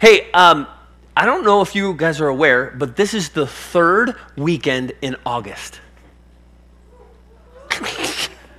Hey, 0.00 0.30
um, 0.32 0.66
I 1.14 1.26
don't 1.26 1.44
know 1.44 1.60
if 1.60 1.74
you 1.74 1.92
guys 1.92 2.22
are 2.22 2.28
aware, 2.28 2.70
but 2.74 2.96
this 2.96 3.12
is 3.12 3.28
the 3.28 3.46
third 3.46 4.16
weekend 4.34 4.92
in 5.02 5.14
August. 5.26 5.78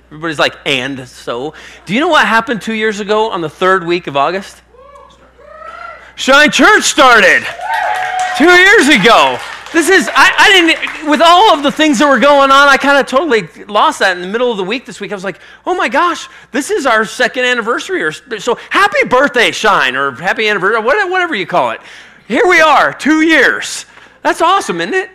Everybody's 0.06 0.38
like, 0.38 0.54
and 0.64 1.08
so. 1.08 1.54
Do 1.84 1.94
you 1.94 2.00
know 2.00 2.06
what 2.06 2.28
happened 2.28 2.62
two 2.62 2.74
years 2.74 3.00
ago 3.00 3.32
on 3.32 3.40
the 3.40 3.48
third 3.48 3.84
week 3.84 4.06
of 4.06 4.16
August? 4.16 4.62
Shine 6.14 6.52
Church 6.52 6.84
started 6.84 7.44
two 8.38 8.44
years 8.44 8.88
ago. 8.88 9.36
This 9.72 9.88
is, 9.88 10.08
I, 10.12 10.34
I 10.38 10.50
didn't, 10.50 11.10
with 11.10 11.22
all 11.22 11.54
of 11.54 11.62
the 11.62 11.72
things 11.72 11.98
that 11.98 12.08
were 12.08 12.18
going 12.18 12.50
on, 12.50 12.68
I 12.68 12.76
kind 12.76 12.98
of 12.98 13.06
totally 13.06 13.48
lost 13.64 14.00
that 14.00 14.14
in 14.16 14.22
the 14.22 14.28
middle 14.28 14.50
of 14.50 14.58
the 14.58 14.64
week 14.64 14.84
this 14.84 15.00
week. 15.00 15.12
I 15.12 15.14
was 15.14 15.24
like, 15.24 15.40
oh 15.64 15.74
my 15.74 15.88
gosh, 15.88 16.28
this 16.50 16.70
is 16.70 16.84
our 16.84 17.06
second 17.06 17.44
anniversary. 17.44 18.02
Or, 18.02 18.12
so 18.12 18.56
happy 18.68 19.08
birthday, 19.08 19.50
Shine, 19.50 19.96
or 19.96 20.12
happy 20.12 20.46
anniversary, 20.46 20.82
whatever 20.82 21.34
you 21.34 21.46
call 21.46 21.70
it. 21.70 21.80
Here 22.28 22.46
we 22.46 22.60
are, 22.60 22.92
two 22.92 23.22
years. 23.22 23.86
That's 24.22 24.42
awesome, 24.42 24.80
isn't 24.80 24.94
it? 24.94 25.10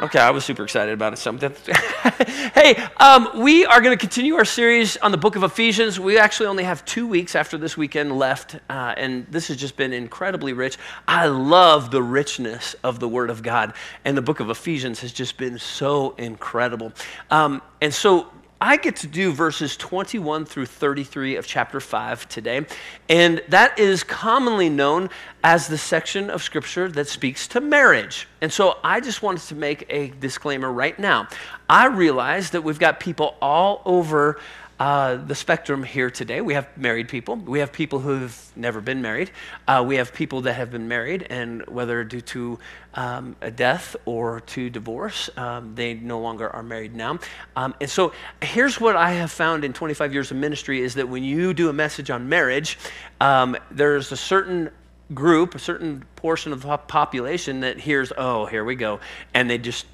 Okay, 0.00 0.18
I 0.18 0.30
was 0.30 0.46
super 0.46 0.64
excited 0.64 0.94
about 0.94 1.12
it. 1.12 1.16
Something. 1.16 1.54
hey, 2.54 2.74
um, 2.96 3.28
we 3.36 3.66
are 3.66 3.82
going 3.82 3.94
to 3.94 4.00
continue 4.00 4.34
our 4.34 4.46
series 4.46 4.96
on 4.96 5.10
the 5.12 5.18
book 5.18 5.36
of 5.36 5.42
Ephesians. 5.42 6.00
We 6.00 6.16
actually 6.16 6.46
only 6.46 6.64
have 6.64 6.82
two 6.86 7.06
weeks 7.06 7.34
after 7.36 7.58
this 7.58 7.76
weekend 7.76 8.16
left, 8.16 8.54
uh, 8.70 8.94
and 8.96 9.26
this 9.26 9.48
has 9.48 9.58
just 9.58 9.76
been 9.76 9.92
incredibly 9.92 10.54
rich. 10.54 10.78
I 11.06 11.26
love 11.26 11.90
the 11.90 12.02
richness 12.02 12.74
of 12.82 12.98
the 12.98 13.10
Word 13.10 13.28
of 13.28 13.42
God, 13.42 13.74
and 14.02 14.16
the 14.16 14.22
book 14.22 14.40
of 14.40 14.48
Ephesians 14.48 15.00
has 15.00 15.12
just 15.12 15.36
been 15.36 15.58
so 15.58 16.12
incredible. 16.12 16.94
Um, 17.30 17.60
and 17.82 17.92
so 17.92 18.32
I 18.62 18.76
get 18.76 18.96
to 18.96 19.06
do 19.06 19.32
verses 19.32 19.74
21 19.78 20.44
through 20.44 20.66
33 20.66 21.36
of 21.36 21.46
chapter 21.46 21.80
5 21.80 22.28
today. 22.28 22.66
And 23.08 23.40
that 23.48 23.78
is 23.78 24.04
commonly 24.04 24.68
known 24.68 25.08
as 25.42 25.66
the 25.66 25.78
section 25.78 26.28
of 26.28 26.42
scripture 26.42 26.86
that 26.90 27.08
speaks 27.08 27.48
to 27.48 27.62
marriage. 27.62 28.28
And 28.42 28.52
so 28.52 28.76
I 28.84 29.00
just 29.00 29.22
wanted 29.22 29.44
to 29.48 29.54
make 29.54 29.86
a 29.88 30.08
disclaimer 30.20 30.70
right 30.70 30.98
now. 30.98 31.28
I 31.70 31.86
realize 31.86 32.50
that 32.50 32.60
we've 32.60 32.78
got 32.78 33.00
people 33.00 33.34
all 33.40 33.80
over 33.86 34.38
uh, 34.80 35.16
the 35.16 35.34
spectrum 35.34 35.82
here 35.82 36.10
today. 36.10 36.40
We 36.40 36.54
have 36.54 36.66
married 36.74 37.08
people. 37.08 37.36
We 37.36 37.58
have 37.58 37.70
people 37.70 37.98
who've 37.98 38.52
never 38.56 38.80
been 38.80 39.02
married. 39.02 39.30
Uh, 39.68 39.84
we 39.86 39.96
have 39.96 40.14
people 40.14 40.40
that 40.42 40.54
have 40.54 40.70
been 40.70 40.88
married, 40.88 41.26
and 41.28 41.66
whether 41.66 42.02
due 42.02 42.22
to 42.22 42.58
um, 42.94 43.36
a 43.42 43.50
death 43.50 43.94
or 44.06 44.40
to 44.40 44.70
divorce, 44.70 45.28
um, 45.36 45.74
they 45.74 45.92
no 45.92 46.18
longer 46.18 46.48
are 46.48 46.62
married 46.62 46.96
now. 46.96 47.18
Um, 47.56 47.74
and 47.78 47.90
so 47.90 48.14
here's 48.40 48.80
what 48.80 48.96
I 48.96 49.10
have 49.12 49.30
found 49.30 49.64
in 49.66 49.74
25 49.74 50.14
years 50.14 50.30
of 50.30 50.38
ministry 50.38 50.80
is 50.80 50.94
that 50.94 51.10
when 51.10 51.24
you 51.24 51.52
do 51.52 51.68
a 51.68 51.74
message 51.74 52.08
on 52.08 52.30
marriage, 52.30 52.78
um, 53.20 53.58
there's 53.70 54.12
a 54.12 54.16
certain 54.16 54.70
group, 55.12 55.54
a 55.54 55.58
certain 55.58 56.06
portion 56.16 56.54
of 56.54 56.62
the 56.62 56.76
population 56.78 57.60
that 57.60 57.78
hears, 57.78 58.14
oh, 58.16 58.46
here 58.46 58.64
we 58.64 58.76
go, 58.76 59.00
and 59.34 59.50
they 59.50 59.58
just 59.58 59.84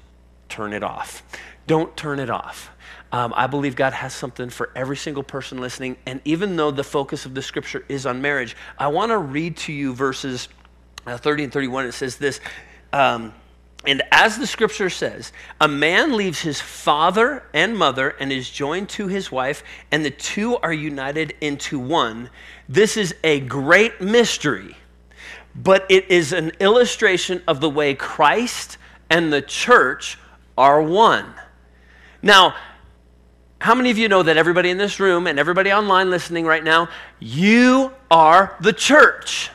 turn 0.47 0.71
it 0.71 0.81
off. 0.81 1.23
Don't 1.67 1.95
turn 1.97 2.19
it 2.19 2.29
off. 2.29 2.71
Um, 3.11 3.33
I 3.35 3.47
believe 3.47 3.75
God 3.75 3.93
has 3.93 4.13
something 4.13 4.49
for 4.49 4.69
every 4.75 4.97
single 4.97 5.23
person 5.23 5.59
listening. 5.59 5.97
And 6.05 6.19
even 6.25 6.55
though 6.57 6.71
the 6.71 6.83
focus 6.83 7.25
of 7.25 7.33
the 7.33 7.41
scripture 7.41 7.85
is 7.87 8.05
on 8.05 8.21
marriage, 8.21 8.55
I 8.77 8.87
want 8.87 9.11
to 9.11 9.17
read 9.17 9.57
to 9.57 9.73
you 9.73 9.93
verses 9.93 10.49
uh, 11.05 11.17
30 11.17 11.45
and 11.45 11.53
31. 11.53 11.85
It 11.85 11.93
says 11.93 12.17
this. 12.17 12.41
Um, 12.91 13.33
and 13.85 14.01
as 14.11 14.37
the 14.37 14.47
scripture 14.47 14.89
says, 14.89 15.31
a 15.61 15.67
man 15.67 16.17
leaves 16.17 16.41
his 16.41 16.59
father 16.59 17.43
and 17.53 17.77
mother 17.77 18.09
and 18.19 18.31
is 18.31 18.49
joined 18.49 18.89
to 18.89 19.07
his 19.07 19.31
wife, 19.31 19.63
and 19.91 20.03
the 20.03 20.11
two 20.11 20.57
are 20.57 20.73
united 20.73 21.35
into 21.39 21.79
one. 21.79 22.29
This 22.67 22.97
is 22.97 23.15
a 23.23 23.39
great 23.39 24.01
mystery, 24.01 24.75
but 25.55 25.85
it 25.89 26.09
is 26.11 26.33
an 26.33 26.51
illustration 26.59 27.41
of 27.47 27.61
the 27.61 27.69
way 27.69 27.93
Christ 27.93 28.77
and 29.09 29.31
the 29.31 29.41
church 29.41 30.17
are 30.57 30.81
one. 30.81 31.33
Now, 32.21 32.55
how 33.59 33.73
many 33.73 33.89
of 33.89 33.97
you 33.97 34.07
know 34.07 34.23
that 34.23 34.37
everybody 34.37 34.69
in 34.69 34.77
this 34.77 34.99
room 34.99 35.27
and 35.27 35.39
everybody 35.39 35.71
online 35.71 36.09
listening 36.09 36.45
right 36.45 36.63
now, 36.63 36.89
you 37.19 37.91
are 38.11 38.55
the 38.61 38.73
church? 38.73 39.49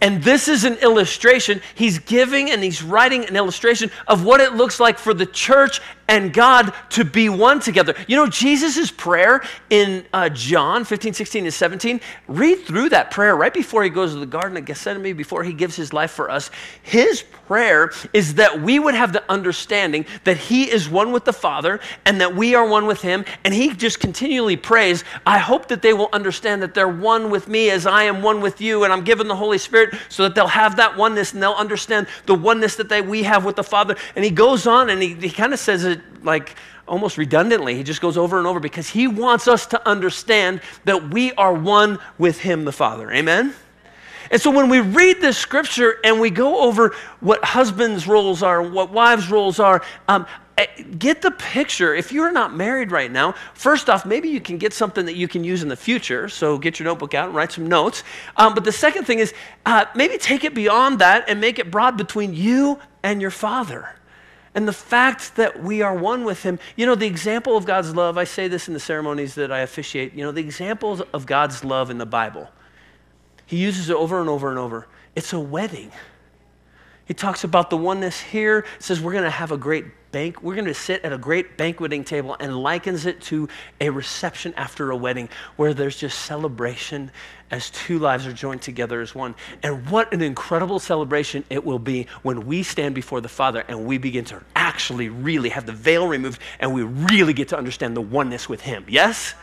And 0.00 0.22
this 0.22 0.48
is 0.48 0.64
an 0.64 0.74
illustration. 0.74 1.62
He's 1.74 1.98
giving 1.98 2.50
and 2.50 2.62
he's 2.62 2.82
writing 2.82 3.24
an 3.24 3.36
illustration 3.36 3.90
of 4.06 4.24
what 4.24 4.40
it 4.40 4.52
looks 4.52 4.78
like 4.78 4.98
for 4.98 5.14
the 5.14 5.26
church 5.26 5.80
and 6.08 6.32
God 6.32 6.72
to 6.90 7.04
be 7.04 7.28
one 7.28 7.60
together. 7.60 7.94
You 8.06 8.16
know, 8.16 8.26
Jesus' 8.26 8.90
prayer 8.90 9.42
in 9.70 10.04
uh, 10.12 10.28
John 10.28 10.84
15, 10.84 11.14
16, 11.14 11.44
and 11.44 11.54
17, 11.54 12.00
read 12.28 12.60
through 12.60 12.90
that 12.90 13.10
prayer 13.10 13.36
right 13.36 13.52
before 13.52 13.82
he 13.82 13.90
goes 13.90 14.12
to 14.12 14.20
the 14.20 14.26
Garden 14.26 14.56
of 14.56 14.64
Gethsemane, 14.64 15.16
before 15.16 15.44
he 15.44 15.52
gives 15.52 15.76
his 15.76 15.92
life 15.92 16.10
for 16.10 16.30
us. 16.30 16.50
His 16.82 17.22
prayer 17.46 17.90
is 18.12 18.34
that 18.34 18.60
we 18.60 18.78
would 18.78 18.94
have 18.94 19.12
the 19.12 19.22
understanding 19.30 20.06
that 20.24 20.36
he 20.36 20.70
is 20.70 20.88
one 20.88 21.12
with 21.12 21.24
the 21.24 21.32
Father 21.32 21.80
and 22.04 22.20
that 22.20 22.34
we 22.34 22.54
are 22.54 22.66
one 22.66 22.86
with 22.86 23.00
him. 23.00 23.24
And 23.44 23.54
he 23.54 23.72
just 23.74 24.00
continually 24.00 24.56
prays, 24.56 25.04
I 25.26 25.38
hope 25.38 25.68
that 25.68 25.82
they 25.82 25.92
will 25.92 26.08
understand 26.12 26.62
that 26.62 26.74
they're 26.74 26.88
one 26.88 27.30
with 27.30 27.48
me 27.48 27.70
as 27.70 27.86
I 27.86 28.04
am 28.04 28.22
one 28.22 28.40
with 28.40 28.60
you, 28.60 28.84
and 28.84 28.92
I'm 28.92 29.04
given 29.04 29.28
the 29.28 29.36
Holy 29.36 29.58
Spirit 29.58 29.94
so 30.08 30.22
that 30.24 30.34
they'll 30.34 30.46
have 30.46 30.76
that 30.76 30.96
oneness 30.96 31.32
and 31.32 31.42
they'll 31.42 31.52
understand 31.52 32.06
the 32.26 32.34
oneness 32.34 32.76
that 32.76 32.88
they, 32.88 33.00
we 33.00 33.22
have 33.22 33.44
with 33.44 33.56
the 33.56 33.64
Father. 33.64 33.96
And 34.16 34.24
he 34.24 34.30
goes 34.30 34.66
on 34.66 34.90
and 34.90 35.02
he, 35.02 35.14
he 35.14 35.30
kind 35.30 35.52
of 35.52 35.58
says 35.58 35.84
it 35.98 36.24
like 36.24 36.56
almost 36.86 37.18
redundantly. 37.18 37.74
He 37.74 37.82
just 37.82 38.00
goes 38.00 38.16
over 38.16 38.38
and 38.38 38.46
over 38.46 38.60
because 38.60 38.88
he 38.88 39.06
wants 39.08 39.48
us 39.48 39.66
to 39.66 39.88
understand 39.88 40.60
that 40.84 41.10
we 41.10 41.32
are 41.32 41.54
one 41.54 41.98
with 42.18 42.40
him, 42.40 42.64
the 42.64 42.72
Father. 42.72 43.10
Amen? 43.10 43.54
And 44.30 44.40
so 44.40 44.50
when 44.50 44.68
we 44.68 44.80
read 44.80 45.20
this 45.20 45.36
scripture 45.36 45.96
and 46.02 46.20
we 46.20 46.30
go 46.30 46.60
over 46.60 46.94
what 47.20 47.44
husbands' 47.44 48.06
roles 48.06 48.42
are, 48.42 48.62
what 48.62 48.90
wives' 48.90 49.30
roles 49.30 49.60
are, 49.60 49.82
um, 50.08 50.26
eh, 50.56 50.66
get 50.98 51.20
the 51.22 51.30
picture. 51.30 51.94
If 51.94 52.10
you're 52.10 52.32
not 52.32 52.54
married 52.54 52.90
right 52.90 53.10
now, 53.10 53.34
first 53.52 53.90
off, 53.90 54.06
maybe 54.06 54.28
you 54.28 54.40
can 54.40 54.56
get 54.58 54.72
something 54.72 55.04
that 55.06 55.14
you 55.14 55.28
can 55.28 55.44
use 55.44 55.62
in 55.62 55.68
the 55.68 55.76
future. 55.76 56.28
So 56.28 56.58
get 56.58 56.78
your 56.78 56.84
notebook 56.86 57.14
out 57.14 57.26
and 57.26 57.34
write 57.34 57.52
some 57.52 57.66
notes. 57.66 58.02
Um, 58.36 58.54
but 58.54 58.64
the 58.64 58.72
second 58.72 59.04
thing 59.04 59.18
is 59.18 59.34
uh, 59.66 59.84
maybe 59.94 60.16
take 60.16 60.44
it 60.44 60.54
beyond 60.54 60.98
that 61.00 61.28
and 61.28 61.40
make 61.40 61.58
it 61.58 61.70
broad 61.70 61.96
between 61.96 62.34
you 62.34 62.78
and 63.02 63.20
your 63.20 63.30
father. 63.30 63.94
And 64.54 64.68
the 64.68 64.72
fact 64.72 65.34
that 65.36 65.62
we 65.62 65.82
are 65.82 65.94
one 65.94 66.24
with 66.24 66.44
Him, 66.44 66.60
you 66.76 66.86
know, 66.86 66.94
the 66.94 67.06
example 67.06 67.56
of 67.56 67.64
God's 67.64 67.94
love, 67.94 68.16
I 68.16 68.24
say 68.24 68.46
this 68.46 68.68
in 68.68 68.74
the 68.74 68.80
ceremonies 68.80 69.34
that 69.34 69.50
I 69.50 69.60
officiate, 69.60 70.14
you 70.14 70.22
know, 70.22 70.30
the 70.30 70.40
examples 70.40 71.00
of 71.12 71.26
God's 71.26 71.64
love 71.64 71.90
in 71.90 71.98
the 71.98 72.06
Bible, 72.06 72.48
He 73.46 73.56
uses 73.56 73.90
it 73.90 73.96
over 73.96 74.20
and 74.20 74.28
over 74.28 74.50
and 74.50 74.58
over. 74.58 74.86
It's 75.16 75.32
a 75.32 75.40
wedding. 75.40 75.90
He 77.04 77.14
talks 77.14 77.44
about 77.44 77.68
the 77.68 77.76
oneness 77.76 78.20
here, 78.20 78.64
says 78.78 79.00
we're 79.00 79.12
going 79.12 79.24
to 79.24 79.30
have 79.30 79.52
a 79.52 79.58
great 79.58 79.84
bank, 80.14 80.40
we're 80.44 80.54
going 80.54 80.64
to 80.64 80.72
sit 80.72 81.04
at 81.04 81.12
a 81.12 81.18
great 81.18 81.56
banqueting 81.56 82.04
table 82.04 82.36
and 82.38 82.56
likens 82.56 83.04
it 83.04 83.20
to 83.20 83.48
a 83.80 83.90
reception 83.90 84.54
after 84.56 84.92
a 84.92 84.96
wedding 84.96 85.28
where 85.56 85.74
there's 85.74 85.96
just 85.96 86.20
celebration 86.20 87.10
as 87.50 87.68
two 87.70 87.98
lives 87.98 88.24
are 88.24 88.32
joined 88.32 88.62
together 88.62 89.00
as 89.00 89.12
one. 89.12 89.34
And 89.64 89.90
what 89.90 90.14
an 90.14 90.22
incredible 90.22 90.78
celebration 90.78 91.42
it 91.50 91.64
will 91.64 91.80
be 91.80 92.06
when 92.22 92.46
we 92.46 92.62
stand 92.62 92.94
before 92.94 93.20
the 93.20 93.28
Father 93.28 93.64
and 93.66 93.86
we 93.86 93.98
begin 93.98 94.24
to 94.26 94.40
actually 94.54 95.08
really 95.08 95.48
have 95.48 95.66
the 95.66 95.72
veil 95.72 96.06
removed 96.06 96.40
and 96.60 96.72
we 96.72 96.84
really 96.84 97.32
get 97.32 97.48
to 97.48 97.58
understand 97.58 97.96
the 97.96 98.00
oneness 98.00 98.48
with 98.48 98.60
Him. 98.60 98.84
Yes? 98.88 99.34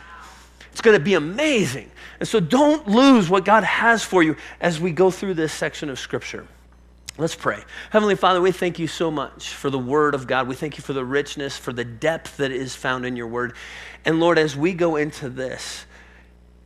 It's 0.70 0.80
going 0.80 0.96
to 0.96 1.04
be 1.04 1.12
amazing. 1.12 1.90
And 2.18 2.26
so 2.26 2.40
don't 2.40 2.88
lose 2.88 3.28
what 3.28 3.44
God 3.44 3.62
has 3.62 4.02
for 4.02 4.22
you 4.22 4.36
as 4.58 4.80
we 4.80 4.90
go 4.90 5.10
through 5.10 5.34
this 5.34 5.52
section 5.52 5.90
of 5.90 5.98
Scripture. 5.98 6.46
Let's 7.18 7.34
pray. 7.34 7.62
Heavenly 7.90 8.16
Father, 8.16 8.40
we 8.40 8.52
thank 8.52 8.78
you 8.78 8.86
so 8.86 9.10
much 9.10 9.50
for 9.50 9.68
the 9.68 9.78
Word 9.78 10.14
of 10.14 10.26
God. 10.26 10.48
We 10.48 10.54
thank 10.54 10.78
you 10.78 10.82
for 10.82 10.94
the 10.94 11.04
richness, 11.04 11.58
for 11.58 11.70
the 11.70 11.84
depth 11.84 12.38
that 12.38 12.50
is 12.50 12.74
found 12.74 13.04
in 13.04 13.16
your 13.16 13.26
Word. 13.26 13.52
And 14.06 14.18
Lord, 14.18 14.38
as 14.38 14.56
we 14.56 14.72
go 14.72 14.96
into 14.96 15.28
this, 15.28 15.84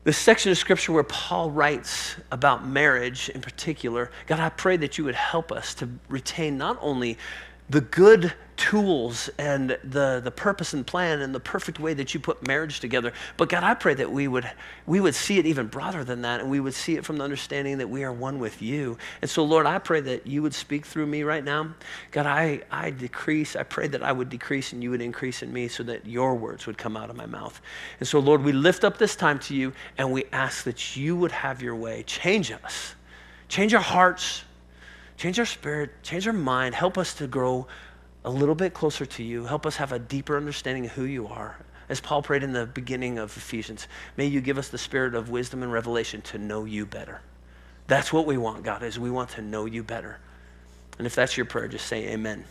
this 0.05 0.17
section 0.17 0.53
of 0.53 0.59
Scripture 0.59 0.93
where 0.93 1.03
Paul 1.03 1.51
writes 1.51 2.15
about 2.31 2.65
marriage 2.65 3.29
in 3.31 3.41
particular, 3.41 4.13
God, 4.29 4.39
I 4.39 4.51
pray 4.51 4.77
that 4.77 4.99
you 4.99 5.05
would 5.05 5.17
help 5.17 5.51
us 5.51 5.75
to 5.75 5.89
retain 6.09 6.57
not 6.57 6.79
only 6.81 7.19
the 7.69 7.81
good 7.81 8.33
tools 8.57 9.29
and 9.39 9.77
the, 9.85 10.21
the 10.25 10.31
purpose 10.31 10.73
and 10.73 10.87
plan 10.87 11.21
and 11.21 11.35
the 11.35 11.41
perfect 11.41 11.79
way 11.79 11.93
that 11.95 12.15
you 12.15 12.21
put 12.21 12.47
marriage 12.47 12.81
together. 12.81 13.13
But 13.37 13.49
God, 13.49 13.65
I 13.65 13.75
pray 13.75 13.95
that 13.95 14.11
we 14.11 14.29
would, 14.29 14.51
we 14.87 15.01
would 15.01 15.15
see 15.15 15.39
it 15.39 15.47
even 15.47 15.67
broader 15.67 16.05
than 16.05 16.23
that 16.23 16.41
and 16.41 16.51
we 16.51 16.61
would 16.61 16.73
see 16.73 16.97
it 16.97 17.05
from 17.05 17.19
the 17.19 17.25
understanding 17.25 17.79
that 17.79 17.89
we 17.89 18.03
are 18.03 18.13
one 18.13 18.39
with 18.39 18.63
you. 18.63 18.97
And 19.21 19.31
so, 19.31 19.45
Lord, 19.45 19.67
I 19.67 19.79
pray 19.79 20.01
that 20.01 20.27
you 20.27 20.43
would 20.43 20.55
speak 20.55 20.87
through 20.87 21.07
me 21.07 21.23
right 21.23 21.45
now. 21.45 21.75
God, 22.13 22.27
I, 22.27 22.63
I 22.71 22.91
decrease. 22.91 23.57
I 23.57 23.63
pray 23.63 23.89
that 23.89 24.03
I 24.03 24.13
would 24.13 24.31
decrease 24.31 24.73
and 24.73 24.83
you 24.83 24.91
would 24.91 25.03
increase 25.03 25.43
in 25.43 25.53
me 25.53 25.69
so 25.69 25.83
that 25.85 26.07
your 26.07 26.35
words 26.35 26.67
would 26.67 26.79
come 26.79 26.97
out 26.97 27.11
of 27.11 27.17
my 27.17 27.27
mouth. 27.27 27.61
And 28.01 28.09
so, 28.09 28.19
Lord, 28.21 28.43
we 28.43 28.53
lift 28.53 28.85
up 28.85 28.97
this 28.97 29.17
time 29.17 29.39
to 29.41 29.55
you 29.55 29.73
and 29.99 30.11
we 30.11 30.25
ask 30.33 30.65
that 30.65 30.97
you 30.97 31.15
would 31.17 31.33
have 31.33 31.61
your 31.61 31.77
way. 31.77 32.05
Change 32.05 32.51
us, 32.53 32.95
change 33.49 33.75
our 33.75 33.83
hearts, 33.83 34.45
change 35.17 35.39
our 35.39 35.47
spirit, 35.47 35.91
change 36.03 36.27
our 36.27 36.33
mind. 36.33 36.75
Help 36.75 36.99
us 36.99 37.15
to 37.15 37.27
grow 37.27 37.67
a 38.25 38.31
little 38.31 38.55
bit 38.55 38.75
closer 38.75 39.07
to 39.07 39.23
you. 39.23 39.45
Help 39.45 39.67
us 39.67 39.77
have 39.77 39.93
a 39.93 39.99
deeper 39.99 40.37
understanding 40.37 40.87
of 40.87 40.93
who 40.93 41.05
you 41.05 41.29
are. 41.29 41.57
As 41.89 42.01
Paul 42.01 42.23
prayed 42.23 42.43
in 42.43 42.53
the 42.53 42.67
beginning 42.67 43.19
of 43.19 43.37
Ephesians, 43.37 43.87
may 44.17 44.27
you 44.27 44.41
give 44.41 44.59
us 44.59 44.69
the 44.69 44.79
spirit 44.79 45.15
of 45.15 45.31
wisdom 45.31 45.63
and 45.63 45.73
revelation 45.73 46.21
to 46.23 46.39
know 46.39 46.65
you 46.65 46.85
better. 46.85 47.21
That's 47.87 48.13
what 48.13 48.27
we 48.27 48.37
want, 48.37 48.65
God, 48.65 48.83
is 48.83 48.99
we 48.99 49.11
want 49.11 49.31
to 49.31 49.43
know 49.43 49.67
you 49.67 49.85
better. 49.85 50.19
And 50.99 51.07
if 51.07 51.15
that's 51.15 51.37
your 51.37 51.47
prayer, 51.47 51.69
just 51.69 51.87
say 51.87 52.09
amen. 52.09 52.45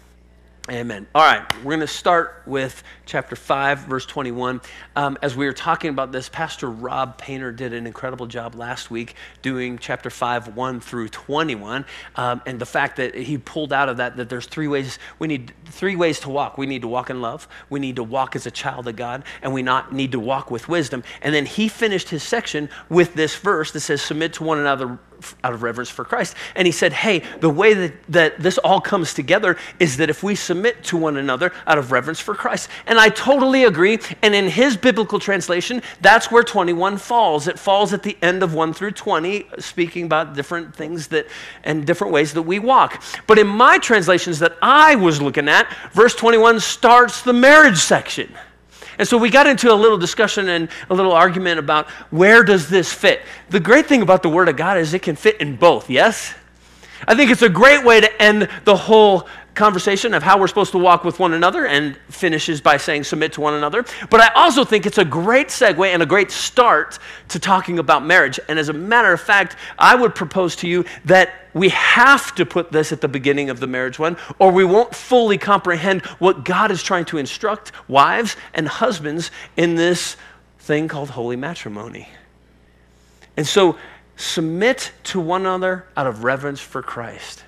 Amen. 0.72 1.06
All 1.14 1.22
right, 1.22 1.46
we're 1.58 1.76
going 1.76 1.80
to 1.82 1.88
start 1.88 2.42
with 2.48 2.82
chapter 3.06 3.36
5, 3.36 3.82
verse 3.82 4.04
21. 4.08 4.62
Um, 4.96 5.16
as 5.22 5.36
we 5.36 5.46
were 5.46 5.54
talking 5.54 5.92
about 5.92 6.12
this, 6.12 6.28
Pastor 6.28 6.72
Rob 6.72 7.20
Painter 7.20 7.52
did 7.52 7.72
an 7.72 7.86
incredible 7.86 8.26
job 8.26 8.56
last 8.56 8.90
week 8.90 9.14
doing 9.44 9.78
chapter 9.78 10.10
5, 10.10 10.56
1 10.56 10.80
through 10.80 11.10
21. 11.10 11.86
Um, 12.16 12.42
and 12.48 12.58
the 12.58 12.66
fact 12.66 12.96
that 12.96 13.14
he 13.14 13.38
pulled 13.38 13.74
out 13.74 13.90
of 13.90 13.98
that 13.98 14.18
that 14.18 14.28
there's 14.28 14.48
three 14.48 14.68
ways, 14.68 14.98
we 15.20 15.28
need 15.28 15.54
three 15.66 15.96
ways 15.96 16.20
to 16.22 16.32
walk. 16.32 16.58
We 16.58 16.66
need 16.66 16.82
to 16.82 16.88
walk 16.88 17.12
in 17.12 17.22
love, 17.22 17.48
we 17.70 17.80
need 17.80 17.98
to 17.98 18.04
walk 18.04 18.36
as 18.36 18.48
a 18.48 18.52
child 18.52 18.88
of 18.88 18.96
God, 18.96 19.24
and 19.44 19.54
we 19.54 19.62
not 19.62 19.94
need 19.94 20.14
to 20.14 20.20
walk 20.20 20.50
with 20.50 20.68
wisdom. 20.68 21.04
And 21.22 21.36
then 21.36 21.46
he 21.46 21.68
finished 21.68 22.10
his 22.10 22.24
section 22.24 22.70
with 22.90 23.14
this 23.14 23.36
verse 23.36 23.72
that 23.74 23.82
says, 23.82 24.02
Submit 24.02 24.34
to 24.34 24.44
one 24.44 24.58
another 24.58 24.98
out 25.44 25.54
of 25.54 25.64
reverence 25.64 25.90
for 25.90 26.06
Christ. 26.06 26.36
And 26.56 26.66
he 26.66 26.72
said, 26.72 26.94
Hey, 26.94 27.24
the 27.40 27.50
way 27.50 27.74
that, 27.74 27.94
that 28.10 28.40
this 28.40 28.58
all 28.60 28.82
comes 28.82 29.14
together 29.14 29.58
is 29.80 29.98
that 29.98 30.10
if 30.10 30.24
we 30.24 30.36
submit 30.36 30.84
to 30.86 30.98
one 30.98 31.18
another 31.18 31.52
out 31.68 31.78
of 31.78 31.92
reverence 31.92 32.20
for 32.20 32.36
Christ. 32.36 32.70
And 32.88 33.00
I 33.00 33.10
totally 33.10 33.64
agree. 33.64 34.00
And 34.22 34.36
in 34.36 34.48
his 34.50 34.78
biblical 34.78 35.20
translation, 35.20 35.82
that's 36.02 36.32
where 36.32 36.44
21 36.44 36.98
falls. 36.98 37.48
It 37.48 37.60
falls 37.60 37.94
at 37.94 38.04
the 38.04 38.18
end 38.22 38.44
of 38.44 38.54
1 38.54 38.74
through 38.74 38.92
20, 38.92 39.48
speaking 39.60 40.06
about 40.06 40.36
different 40.36 40.76
things 40.76 41.08
that 41.08 41.28
and 41.64 41.86
different 41.86 42.14
ways 42.14 42.34
that 42.34 42.44
we 42.44 42.60
walk. 42.60 43.04
But 43.28 43.40
in 43.40 43.48
my 43.48 43.78
translations 43.78 44.40
that 44.40 44.58
I 44.62 44.96
was 44.96 45.22
looking 45.22 45.48
at, 45.48 45.72
verse 45.94 46.16
21 46.16 46.60
starts 46.60 47.22
the 47.22 47.34
marriage 47.34 47.78
section. 47.78 48.34
And 48.98 49.08
so 49.08 49.18
we 49.18 49.30
got 49.30 49.48
into 49.48 49.72
a 49.72 49.76
little 49.76 49.98
discussion 49.98 50.50
and 50.50 50.70
a 50.90 50.94
little 50.94 51.12
argument 51.12 51.60
about 51.60 51.90
where 52.12 52.44
does 52.44 52.70
this 52.70 52.92
fit? 52.94 53.22
The 53.50 53.60
great 53.60 53.88
thing 53.88 54.02
about 54.02 54.24
the 54.24 54.30
Word 54.30 54.50
of 54.50 54.58
God 54.58 54.78
is 54.78 54.94
it 54.94 55.02
can 55.02 55.16
fit 55.16 55.40
in 55.42 55.56
both, 55.56 55.90
yes? 55.90 56.34
I 57.08 57.16
think 57.16 57.32
it's 57.32 57.42
a 57.42 57.50
great 57.50 57.84
way 57.84 58.02
to 58.02 58.22
end 58.22 58.50
the 58.64 58.76
whole 58.76 59.28
conversation 59.56 60.14
of 60.14 60.22
how 60.22 60.38
we're 60.38 60.48
supposed 60.48 60.74
to 60.74 60.78
walk 60.78 61.04
with 61.04 61.18
one 61.18 61.34
another 61.34 61.66
and 61.66 61.98
finishes 62.10 62.60
by 62.60 62.78
saying 62.78 63.06
submit 63.06 63.34
to 63.34 63.42
one 63.42 63.54
another. 63.54 63.86
But 64.10 64.22
I 64.22 64.28
also 64.36 64.66
think 64.66 64.86
it's 64.86 64.98
a 64.98 65.06
great 65.06 65.48
segue 65.48 65.88
and 65.88 66.04
a 66.04 66.06
great 66.06 66.30
start 66.30 67.00
to 67.30 67.40
talking 67.40 67.80
about 67.80 68.06
marriage. 68.06 68.40
And 68.50 68.60
as 68.60 68.70
a 68.70 68.74
matter 68.74 69.14
of 69.14 69.22
fact, 69.22 69.56
I 69.80 69.96
would 69.96 70.14
propose 70.14 70.56
to 70.58 70.68
you 70.68 70.86
that 71.06 71.34
we 71.54 71.70
have 71.70 72.36
to 72.36 72.46
put 72.46 72.72
this 72.72 72.92
at 72.92 73.00
the 73.00 73.08
beginning 73.08 73.50
of 73.50 73.62
the 73.62 73.68
marriage 73.68 73.98
one, 73.98 74.18
or 74.40 74.52
we 74.52 74.66
won't 74.66 74.94
fully 74.94 75.38
comprehend 75.38 76.06
what 76.20 76.44
God 76.44 76.70
is 76.70 76.84
trying 76.84 77.06
to 77.06 77.18
instruct 77.18 77.72
wives 77.88 78.36
and 78.54 78.68
husbands 78.68 79.32
in 79.56 79.76
this 79.76 80.18
thing 80.60 80.90
called 80.90 81.12
holy 81.12 81.38
matrimony. 81.38 82.10
And 83.38 83.48
so, 83.48 83.78
submit 84.16 84.92
to 85.04 85.20
one 85.20 85.42
another 85.42 85.88
out 85.96 86.08
of 86.08 86.24
reverence 86.24 86.60
for 86.60 86.82
Christ. 86.82 87.44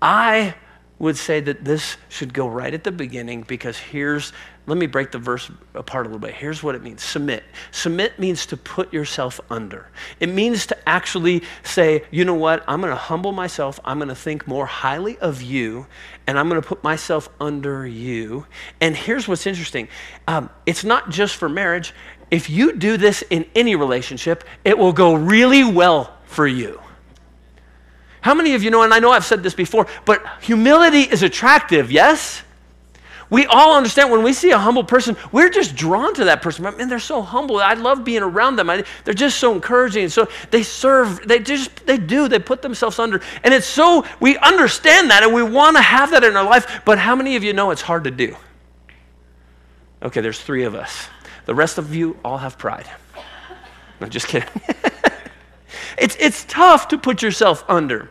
I 0.00 0.54
would 0.98 1.16
say 1.16 1.40
that 1.40 1.64
this 1.64 1.96
should 2.08 2.34
go 2.34 2.48
right 2.48 2.74
at 2.74 2.82
the 2.82 2.90
beginning 2.90 3.42
because 3.42 3.78
here's, 3.78 4.32
let 4.66 4.76
me 4.76 4.86
break 4.86 5.12
the 5.12 5.18
verse 5.18 5.48
apart 5.74 6.06
a 6.06 6.08
little 6.08 6.18
bit. 6.18 6.34
Here's 6.34 6.60
what 6.60 6.74
it 6.74 6.82
means 6.82 7.02
submit. 7.02 7.44
Submit 7.70 8.18
means 8.18 8.46
to 8.46 8.56
put 8.56 8.92
yourself 8.92 9.40
under. 9.48 9.88
It 10.18 10.28
means 10.28 10.66
to 10.66 10.88
actually 10.88 11.44
say, 11.62 12.04
you 12.10 12.24
know 12.24 12.34
what, 12.34 12.64
I'm 12.66 12.80
going 12.80 12.92
to 12.92 12.96
humble 12.96 13.30
myself, 13.30 13.78
I'm 13.84 13.98
going 13.98 14.08
to 14.08 14.14
think 14.14 14.48
more 14.48 14.66
highly 14.66 15.16
of 15.18 15.40
you, 15.40 15.86
and 16.26 16.36
I'm 16.36 16.48
going 16.48 16.60
to 16.60 16.66
put 16.66 16.82
myself 16.82 17.28
under 17.40 17.86
you. 17.86 18.46
And 18.80 18.96
here's 18.96 19.28
what's 19.28 19.46
interesting 19.46 19.88
um, 20.26 20.50
it's 20.66 20.84
not 20.84 21.10
just 21.10 21.36
for 21.36 21.48
marriage. 21.48 21.94
If 22.30 22.50
you 22.50 22.76
do 22.76 22.96
this 22.96 23.22
in 23.30 23.46
any 23.54 23.74
relationship, 23.74 24.44
it 24.64 24.76
will 24.76 24.92
go 24.92 25.14
really 25.14 25.64
well 25.64 26.14
for 26.24 26.46
you. 26.46 26.80
How 28.20 28.34
many 28.34 28.54
of 28.54 28.62
you 28.62 28.70
know, 28.70 28.82
and 28.82 28.92
I 28.92 28.98
know 28.98 29.10
I've 29.10 29.24
said 29.24 29.42
this 29.42 29.54
before, 29.54 29.86
but 30.04 30.24
humility 30.42 31.02
is 31.02 31.22
attractive, 31.22 31.90
yes? 31.90 32.42
We 33.30 33.44
all 33.46 33.76
understand 33.76 34.10
when 34.10 34.22
we 34.22 34.32
see 34.32 34.50
a 34.50 34.58
humble 34.58 34.84
person, 34.84 35.16
we're 35.32 35.50
just 35.50 35.76
drawn 35.76 36.14
to 36.14 36.24
that 36.24 36.40
person. 36.40 36.64
Man, 36.64 36.88
they're 36.88 36.98
so 36.98 37.20
humble. 37.20 37.58
I 37.58 37.74
love 37.74 38.02
being 38.02 38.22
around 38.22 38.56
them. 38.56 38.70
I, 38.70 38.84
they're 39.04 39.14
just 39.14 39.38
so 39.38 39.54
encouraging. 39.54 40.08
So 40.08 40.28
they 40.50 40.62
serve, 40.62 41.26
they 41.28 41.38
just, 41.38 41.86
they 41.86 41.98
do, 41.98 42.28
they 42.28 42.38
put 42.38 42.62
themselves 42.62 42.98
under. 42.98 43.20
And 43.44 43.52
it's 43.52 43.66
so, 43.66 44.06
we 44.18 44.38
understand 44.38 45.10
that 45.10 45.22
and 45.22 45.34
we 45.34 45.42
want 45.42 45.76
to 45.76 45.82
have 45.82 46.10
that 46.12 46.24
in 46.24 46.36
our 46.36 46.44
life. 46.44 46.82
But 46.86 46.98
how 46.98 47.14
many 47.14 47.36
of 47.36 47.44
you 47.44 47.52
know 47.52 47.70
it's 47.70 47.82
hard 47.82 48.04
to 48.04 48.10
do? 48.10 48.34
Okay, 50.02 50.22
there's 50.22 50.40
three 50.40 50.64
of 50.64 50.74
us. 50.74 51.08
The 51.48 51.54
rest 51.54 51.78
of 51.78 51.94
you 51.94 52.18
all 52.22 52.36
have 52.36 52.58
pride. 52.58 52.86
No, 54.00 54.06
just 54.06 54.28
kidding. 54.28 54.48
It's, 56.00 56.16
it's 56.20 56.44
tough 56.44 56.88
to 56.88 56.98
put 56.98 57.22
yourself 57.22 57.64
under. 57.68 58.08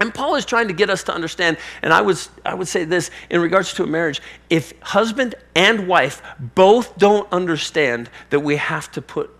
And 0.00 0.14
Paul 0.14 0.36
is 0.36 0.44
trying 0.44 0.68
to 0.68 0.74
get 0.74 0.90
us 0.90 1.02
to 1.04 1.14
understand, 1.14 1.58
and 1.82 1.92
I, 1.92 2.00
was, 2.00 2.30
I 2.44 2.54
would 2.54 2.68
say 2.68 2.84
this 2.84 3.10
in 3.30 3.40
regards 3.40 3.74
to 3.74 3.82
a 3.82 3.86
marriage 3.86 4.22
if 4.48 4.72
husband 4.80 5.34
and 5.54 5.86
wife 5.86 6.22
both 6.54 6.96
don't 6.96 7.30
understand 7.32 8.08
that 8.30 8.40
we 8.40 8.56
have 8.56 8.90
to 8.92 9.02
put 9.02 9.30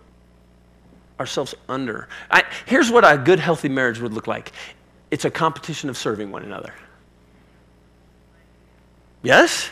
ourselves 1.18 1.54
under, 1.68 2.08
I, 2.30 2.44
here's 2.66 2.90
what 2.90 3.10
a 3.10 3.16
good, 3.16 3.38
healthy 3.38 3.68
marriage 3.68 4.00
would 4.00 4.12
look 4.12 4.26
like 4.26 4.52
it's 5.10 5.24
a 5.24 5.30
competition 5.30 5.88
of 5.88 5.96
serving 5.96 6.30
one 6.30 6.42
another. 6.42 6.74
Yes? 9.22 9.70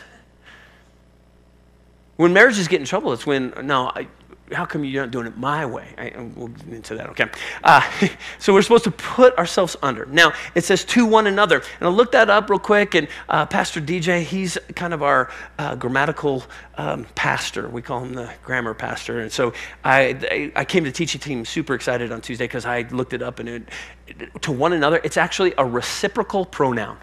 When 2.17 2.33
marriages 2.33 2.67
get 2.67 2.79
in 2.79 2.85
trouble, 2.85 3.13
it's 3.13 3.25
when, 3.25 3.53
no, 3.63 3.91
I, 3.95 4.07
how 4.51 4.65
come 4.65 4.83
you're 4.83 5.03
not 5.03 5.11
doing 5.11 5.27
it 5.27 5.37
my 5.37 5.65
way? 5.65 5.87
I, 5.97 6.13
we'll 6.35 6.47
get 6.47 6.67
into 6.69 6.95
that, 6.95 7.09
okay? 7.11 7.27
Uh, 7.63 7.81
so 8.39 8.53
we're 8.53 8.61
supposed 8.61 8.85
to 8.85 8.91
put 8.91 9.37
ourselves 9.37 9.75
under. 9.83 10.05
Now, 10.07 10.33
it 10.55 10.63
says 10.63 10.83
to 10.85 11.05
one 11.05 11.27
another. 11.27 11.61
And 11.79 11.87
I 11.87 11.91
looked 11.91 12.13
that 12.13 12.29
up 12.29 12.49
real 12.49 12.59
quick, 12.59 12.95
and 12.95 13.07
uh, 13.29 13.45
Pastor 13.45 13.81
DJ, 13.81 14.23
he's 14.23 14.57
kind 14.75 14.93
of 14.93 15.03
our 15.03 15.29
uh, 15.59 15.75
grammatical 15.75 16.43
um, 16.75 17.05
pastor. 17.15 17.67
We 17.69 17.81
call 17.81 18.03
him 18.03 18.13
the 18.13 18.33
grammar 18.43 18.73
pastor. 18.73 19.19
And 19.19 19.31
so 19.31 19.53
I, 19.83 20.51
I 20.55 20.65
came 20.65 20.85
to 20.85 20.91
teaching 20.91 21.21
team 21.21 21.45
super 21.45 21.75
excited 21.75 22.11
on 22.11 22.21
Tuesday 22.21 22.45
because 22.45 22.65
I 22.65 22.81
looked 22.89 23.13
it 23.13 23.21
up, 23.21 23.39
and 23.39 23.49
it, 23.49 24.41
to 24.41 24.51
one 24.51 24.73
another, 24.73 25.01
it's 25.03 25.17
actually 25.17 25.53
a 25.57 25.65
reciprocal 25.65 26.45
pronoun. 26.45 26.97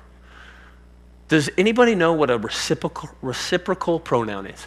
Does 1.29 1.51
anybody 1.57 1.95
know 1.95 2.13
what 2.13 2.31
a 2.31 2.39
reciprocal, 2.39 3.11
reciprocal 3.23 4.01
pronoun 4.01 4.47
is? 4.47 4.67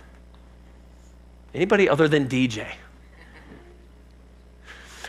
Anybody 1.57 1.89
other 1.89 2.07
than 2.07 2.29
DJ? 2.29 2.67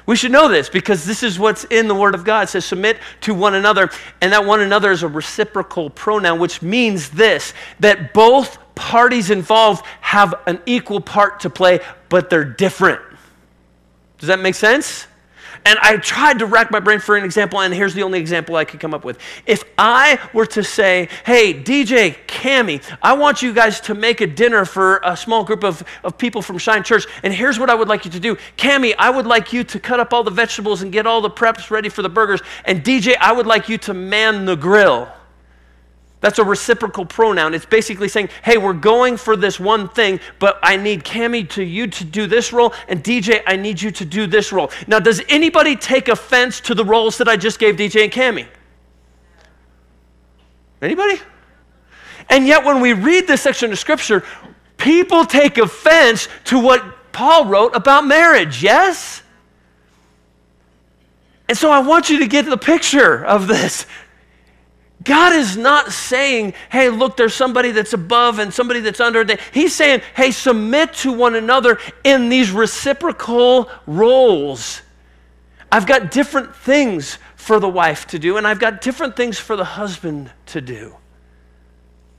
We 0.07 0.17
should 0.17 0.33
know 0.33 0.49
this 0.49 0.71
because 0.71 1.05
this 1.05 1.23
is 1.23 1.39
what's 1.39 1.65
in 1.65 1.87
the 1.89 1.95
Word 1.95 2.15
of 2.15 2.25
God. 2.25 2.45
It 2.45 2.47
says, 2.49 2.65
submit 2.65 2.97
to 3.21 3.35
one 3.35 3.55
another. 3.55 3.91
And 4.23 4.33
that 4.33 4.47
one 4.47 4.63
another 4.63 4.91
is 4.91 5.03
a 5.03 5.09
reciprocal 5.09 5.91
pronoun, 5.91 6.39
which 6.39 6.63
means 6.63 7.11
this 7.11 7.53
that 7.81 8.15
both 8.15 8.57
parties 8.75 9.29
involved 9.29 9.85
have 10.01 10.35
an 10.47 10.63
equal 10.65 11.03
part 11.03 11.41
to 11.41 11.51
play, 11.51 11.81
but 12.09 12.31
they're 12.31 12.45
different. 12.45 13.03
Does 14.17 14.29
that 14.29 14.41
make 14.41 14.55
sense? 14.55 15.07
And 15.65 15.79
I 15.81 15.97
tried 15.97 16.39
to 16.39 16.47
rack 16.47 16.71
my 16.71 16.81
brain 16.81 17.01
for 17.01 17.17
an 17.17 17.25
example, 17.25 17.61
and 17.61 17.73
here's 17.75 17.95
the 17.95 18.03
only 18.03 18.19
example 18.19 18.57
I 18.57 18.65
could 18.65 18.81
come 18.81 18.95
up 18.95 19.05
with. 19.05 19.19
If 19.47 19.65
I 19.77 20.19
were 20.33 20.47
to 20.47 20.63
say, 20.63 21.09
hey, 21.25 21.55
DJ, 21.55 22.17
Cami, 22.27 22.83
I 23.03 23.13
want 23.15 23.43
you 23.43 23.53
guys 23.53 23.81
to 23.83 23.95
make 23.95 24.21
a 24.21 24.27
dinner 24.27 24.65
for 24.65 25.01
a 25.05 25.17
small 25.17 25.45
group 25.45 25.65
of, 25.65 25.83
of 26.05 26.17
people 26.17 26.43
from 26.43 26.59
Shine 26.59 26.83
Church, 26.83 27.07
and 27.23 27.33
here's 27.33 27.59
what 27.59 27.71
I 27.71 27.75
would 27.75 27.89
like 27.89 28.05
you 28.05 28.11
to 28.13 28.21
do. 28.21 28.37
Cami, 28.57 28.95
I 28.99 29.11
would 29.11 29.27
like 29.27 29.53
you 29.53 29.65
to 29.65 29.81
cut 29.81 30.01
up 30.01 30.13
all 30.13 30.25
the 30.25 30.31
vegetables 30.31 30.83
and 30.83 30.93
get 30.93 31.07
all 31.07 31.21
the 31.21 31.31
preps 31.31 31.71
ready 31.71 31.89
for 31.89 32.03
the 32.03 32.09
burgers, 32.09 32.41
and 32.65 32.85
DJ, 32.85 33.17
I 33.21 33.33
would 33.33 33.47
like 33.47 33.69
you 33.69 33.79
to 33.79 33.95
man 33.95 34.45
the 34.45 34.57
grill. 34.57 35.09
That's 36.21 36.39
a 36.41 36.45
reciprocal 36.45 37.07
pronoun. 37.07 37.55
It's 37.55 37.65
basically 37.65 38.09
saying, 38.09 38.31
hey, 38.43 38.59
we're 38.59 38.73
going 38.73 39.17
for 39.17 39.37
this 39.37 39.61
one 39.61 39.89
thing, 39.89 40.19
but 40.41 40.59
I 40.63 40.77
need 40.77 41.05
Cami 41.05 41.49
to 41.51 41.63
you 41.63 41.87
to 41.87 42.05
do 42.05 42.27
this 42.27 42.53
role, 42.53 42.75
and 42.89 43.05
DJ, 43.05 43.43
I 43.47 43.55
need 43.55 43.81
you 43.81 43.93
to 43.93 44.05
do 44.05 44.27
this 44.27 44.53
role. 44.53 44.71
Now, 44.89 44.99
does 44.99 45.23
anybody 45.29 45.77
take 45.77 46.09
offense 46.09 46.61
to 46.63 46.75
the 46.75 46.85
roles 46.85 47.19
that 47.19 47.29
I 47.29 47.37
just 47.37 47.61
gave 47.61 47.77
DJ 47.77 48.05
and 48.05 48.13
Cami? 48.13 48.49
Anybody? 50.83 51.21
And 52.29 52.47
yet, 52.47 52.65
when 52.65 52.81
we 52.81 52.95
read 52.95 53.27
this 53.27 53.43
section 53.43 53.71
of 53.71 53.79
scripture, 53.79 54.25
people 54.77 55.25
take 55.25 55.57
offense 55.57 56.29
to 56.45 56.59
what 56.59 57.13
Paul 57.13 57.47
wrote 57.47 57.75
about 57.77 58.07
marriage, 58.07 58.63
yes? 58.63 59.23
And 61.49 61.57
so 61.57 61.71
I 61.71 61.79
want 61.79 62.11
you 62.11 62.19
to 62.19 62.27
get 62.27 62.45
the 62.45 62.59
picture 62.59 63.25
of 63.25 63.47
this. 63.47 63.87
God 65.05 65.33
is 65.35 65.57
not 65.57 65.93
saying, 65.93 66.55
hey, 66.71 66.89
look, 66.91 67.17
there's 67.17 67.35
somebody 67.35 67.71
that's 67.71 67.93
above 67.93 68.39
and 68.39 68.53
somebody 68.53 68.81
that's 68.81 69.01
under. 69.01 69.25
He's 69.53 69.75
saying, 69.75 70.03
hey, 70.17 70.33
submit 70.33 70.93
to 70.95 71.13
one 71.13 71.35
another 71.35 71.79
in 72.03 72.29
these 72.29 72.51
reciprocal 72.51 73.71
roles. 73.87 74.83
I've 75.71 75.87
got 75.87 76.11
different 76.11 76.55
things 76.57 77.19
for 77.37 77.61
the 77.61 77.69
wife 77.69 78.07
to 78.09 78.19
do, 78.19 78.37
and 78.37 78.47
I've 78.47 78.59
got 78.59 78.81
different 78.81 79.17
things 79.17 79.39
for 79.39 79.55
the 79.55 79.65
husband 79.65 80.31
to 80.47 80.61
do. 80.61 80.97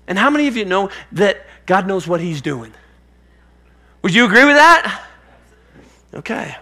And 0.07 0.17
how 0.17 0.29
many 0.29 0.47
of 0.47 0.55
you 0.55 0.65
know 0.65 0.89
that 1.11 1.45
God 1.65 1.85
knows 1.85 2.07
what 2.07 2.21
He's 2.21 2.41
doing? 2.41 2.73
Would 4.01 4.13
you 4.13 4.25
agree 4.25 4.45
with 4.45 4.55
that? 4.55 5.05
Okay. 6.13 6.55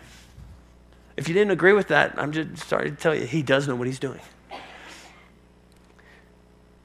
If 1.15 1.27
you 1.27 1.33
didn't 1.33 1.51
agree 1.51 1.73
with 1.73 1.87
that, 1.89 2.13
I'm 2.17 2.31
just 2.31 2.67
sorry 2.67 2.91
to 2.91 2.95
tell 2.95 3.15
you, 3.15 3.25
he 3.25 3.41
does 3.41 3.67
know 3.67 3.75
what 3.75 3.87
he's 3.87 3.99
doing. 3.99 4.19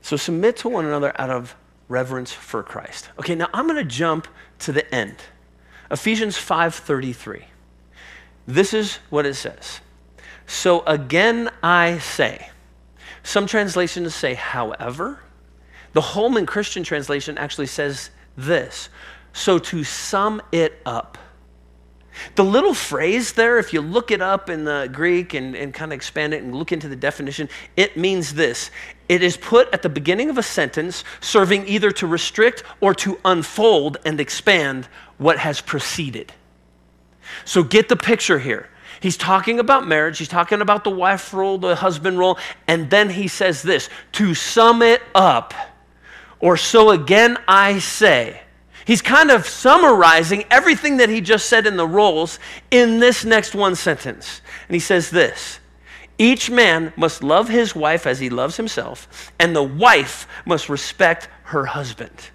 So 0.03 0.17
submit 0.17 0.57
to 0.59 0.69
one 0.69 0.85
another 0.85 1.13
out 1.19 1.31
of 1.31 1.57
reverence 1.89 2.33
for 2.33 2.63
Christ. 2.63 3.09
Okay, 3.19 3.35
now 3.35 3.49
I'm 3.55 3.67
going 3.67 3.79
to 3.79 3.85
jump 3.85 4.29
to 4.61 4.73
the 4.73 4.93
end. 4.95 5.17
Ephesians 5.91 6.37
5:33. 6.37 7.45
This 8.47 8.75
is 8.75 8.97
what 9.11 9.27
it 9.27 9.35
says. 9.35 9.81
So 10.47 10.81
again 10.81 11.51
I 11.63 11.99
say. 11.99 12.51
Some 13.23 13.47
translations 13.47 14.15
say 14.15 14.35
however. 14.35 15.21
The 15.93 16.01
Holman 16.01 16.47
Christian 16.47 16.83
translation 16.83 17.39
actually 17.39 17.67
says 17.67 18.11
this. 18.37 18.89
So 19.33 19.59
to 19.59 19.85
sum 19.85 20.43
it 20.51 20.81
up, 20.85 21.19
the 22.35 22.45
little 22.45 22.75
phrase 22.75 23.33
there, 23.33 23.59
if 23.59 23.73
you 23.73 23.81
look 23.81 24.11
it 24.11 24.21
up 24.21 24.51
in 24.51 24.65
the 24.65 24.89
Greek 24.93 25.35
and, 25.35 25.55
and 25.55 25.73
kind 25.73 25.93
of 25.93 25.97
expand 25.97 26.35
it 26.35 26.43
and 26.43 26.55
look 26.55 26.73
into 26.73 26.89
the 26.89 26.97
definition, 26.97 27.49
it 27.77 27.97
means 27.97 28.35
this. 28.35 28.71
It 29.09 29.23
is 29.23 29.37
put 29.37 29.73
at 29.73 29.83
the 29.83 29.89
beginning 29.89 30.31
of 30.31 30.39
a 30.39 30.43
sentence, 30.43 31.05
serving 31.21 31.67
either 31.69 31.91
to 31.93 32.07
restrict 32.07 32.65
or 32.81 32.95
to 32.97 33.19
unfold 33.25 33.99
and 34.05 34.21
expand 34.21 34.89
what 35.19 35.39
has 35.39 35.61
preceded. 35.61 36.33
So 37.45 37.63
get 37.63 37.89
the 37.89 37.97
picture 37.97 38.39
here. 38.39 38.69
He's 39.01 39.17
talking 39.17 39.59
about 39.59 39.87
marriage, 39.87 40.19
he's 40.19 40.29
talking 40.29 40.61
about 40.61 40.85
the 40.85 40.91
wife 40.91 41.35
role, 41.35 41.59
the 41.59 41.75
husband 41.75 42.19
role, 42.19 42.39
and 42.69 42.89
then 42.89 43.11
he 43.11 43.27
says 43.27 43.63
this 43.63 43.89
to 44.13 44.33
sum 44.35 44.81
it 44.81 45.03
up, 45.15 45.55
or 46.39 46.57
so 46.57 46.91
again 46.91 47.37
I 47.49 47.81
say. 47.81 48.43
He's 48.85 49.03
kind 49.03 49.31
of 49.31 49.47
summarizing 49.47 50.45
everything 50.51 50.97
that 50.97 51.09
he 51.09 51.21
just 51.21 51.47
said 51.47 51.67
in 51.67 51.77
the 51.77 51.87
roles 51.87 52.39
in 52.71 52.99
this 52.99 53.25
next 53.25 53.55
one 53.55 53.77
sentence. 53.77 54.41
And 54.69 54.75
he 54.75 54.81
says 54.81 55.11
this 55.11 55.61
Each 56.19 56.51
man 56.51 56.93
must 56.97 57.23
love 57.23 57.49
his 57.49 57.77
wife 57.77 58.07
as 58.07 58.19
he 58.19 58.29
loves 58.29 58.57
himself, 58.57 59.33
and 59.39 59.55
the 59.55 59.63
wife 59.63 60.27
must 60.45 60.69
respect 60.69 61.29
her 61.45 61.67
husband. 61.67 62.31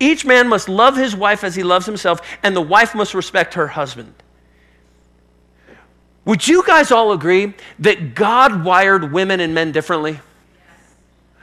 Each 0.00 0.24
man 0.24 0.48
must 0.48 0.68
love 0.68 0.96
his 0.96 1.14
wife 1.14 1.44
as 1.44 1.54
he 1.54 1.62
loves 1.62 1.86
himself, 1.86 2.20
and 2.42 2.56
the 2.56 2.62
wife 2.62 2.94
must 2.94 3.14
respect 3.14 3.54
her 3.54 3.68
husband. 3.68 4.14
Would 6.24 6.46
you 6.46 6.64
guys 6.64 6.92
all 6.92 7.12
agree 7.12 7.54
that 7.80 8.14
God 8.14 8.64
wired 8.64 9.12
women 9.12 9.40
and 9.40 9.54
men 9.54 9.72
differently? 9.72 10.20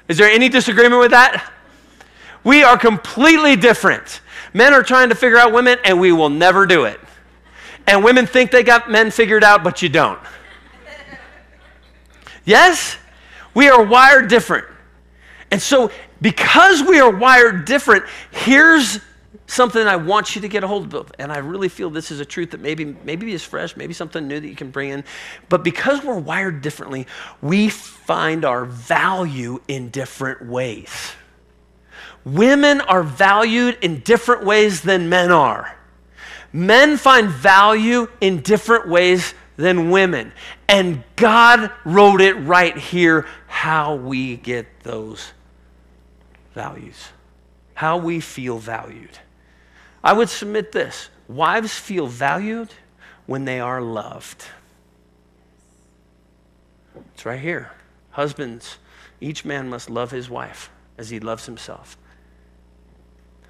Is 0.07 0.17
there 0.17 0.29
any 0.29 0.49
disagreement 0.49 1.01
with 1.01 1.11
that? 1.11 1.51
We 2.43 2.63
are 2.63 2.77
completely 2.77 3.55
different. 3.55 4.21
Men 4.53 4.73
are 4.73 4.83
trying 4.83 5.09
to 5.09 5.15
figure 5.15 5.37
out 5.37 5.53
women, 5.53 5.77
and 5.83 5.99
we 5.99 6.11
will 6.11 6.29
never 6.29 6.65
do 6.65 6.85
it. 6.85 6.99
And 7.87 8.03
women 8.03 8.25
think 8.25 8.51
they 8.51 8.63
got 8.63 8.89
men 8.89 9.11
figured 9.11 9.43
out, 9.43 9.63
but 9.63 9.81
you 9.81 9.89
don't. 9.89 10.19
Yes? 12.45 12.97
We 13.53 13.69
are 13.69 13.83
wired 13.83 14.27
different. 14.27 14.65
And 15.51 15.61
so, 15.61 15.91
because 16.21 16.83
we 16.83 16.99
are 16.99 17.09
wired 17.09 17.65
different, 17.65 18.05
here's 18.31 18.99
something 19.47 19.87
I 19.87 19.95
want 19.95 20.35
you 20.35 20.41
to 20.41 20.47
get 20.47 20.63
a 20.63 20.67
hold 20.67 20.93
of. 20.93 21.11
And 21.17 21.31
I 21.31 21.39
really 21.39 21.69
feel 21.69 21.89
this 21.89 22.11
is 22.11 22.19
a 22.19 22.25
truth 22.25 22.51
that 22.51 22.61
maybe, 22.61 22.85
maybe 23.03 23.33
is 23.33 23.43
fresh, 23.43 23.75
maybe 23.75 23.93
something 23.93 24.27
new 24.27 24.39
that 24.39 24.47
you 24.47 24.55
can 24.55 24.69
bring 24.69 24.89
in. 24.89 25.03
But 25.49 25.63
because 25.63 26.03
we're 26.03 26.19
wired 26.19 26.61
differently, 26.61 27.07
we 27.41 27.69
find 27.69 28.45
our 28.45 28.65
value 28.65 29.61
in 29.67 29.89
different 29.89 30.45
ways. 30.45 31.13
Women 32.25 32.81
are 32.81 33.03
valued 33.03 33.77
in 33.81 34.01
different 34.01 34.45
ways 34.45 34.81
than 34.81 35.09
men 35.09 35.31
are. 35.31 35.75
Men 36.51 36.97
find 36.97 37.29
value 37.29 38.07
in 38.21 38.41
different 38.41 38.87
ways 38.87 39.33
than 39.55 39.91
women. 39.91 40.31
And 40.67 41.03
God 41.15 41.71
wrote 41.85 42.21
it 42.21 42.33
right 42.33 42.77
here 42.77 43.27
how 43.47 43.95
we 43.95 44.37
get 44.37 44.67
those 44.83 45.33
values, 46.53 47.09
how 47.73 47.97
we 47.97 48.19
feel 48.19 48.57
valued. 48.57 49.19
I 50.03 50.13
would 50.13 50.29
submit 50.29 50.71
this 50.71 51.09
wives 51.27 51.73
feel 51.73 52.07
valued 52.07 52.69
when 53.25 53.45
they 53.45 53.59
are 53.59 53.81
loved. 53.81 54.45
It's 57.13 57.25
right 57.25 57.39
here. 57.39 57.71
Husbands, 58.11 58.77
each 59.21 59.45
man 59.45 59.69
must 59.69 59.89
love 59.89 60.11
his 60.11 60.29
wife 60.29 60.69
as 60.97 61.09
he 61.09 61.19
loves 61.19 61.45
himself. 61.45 61.97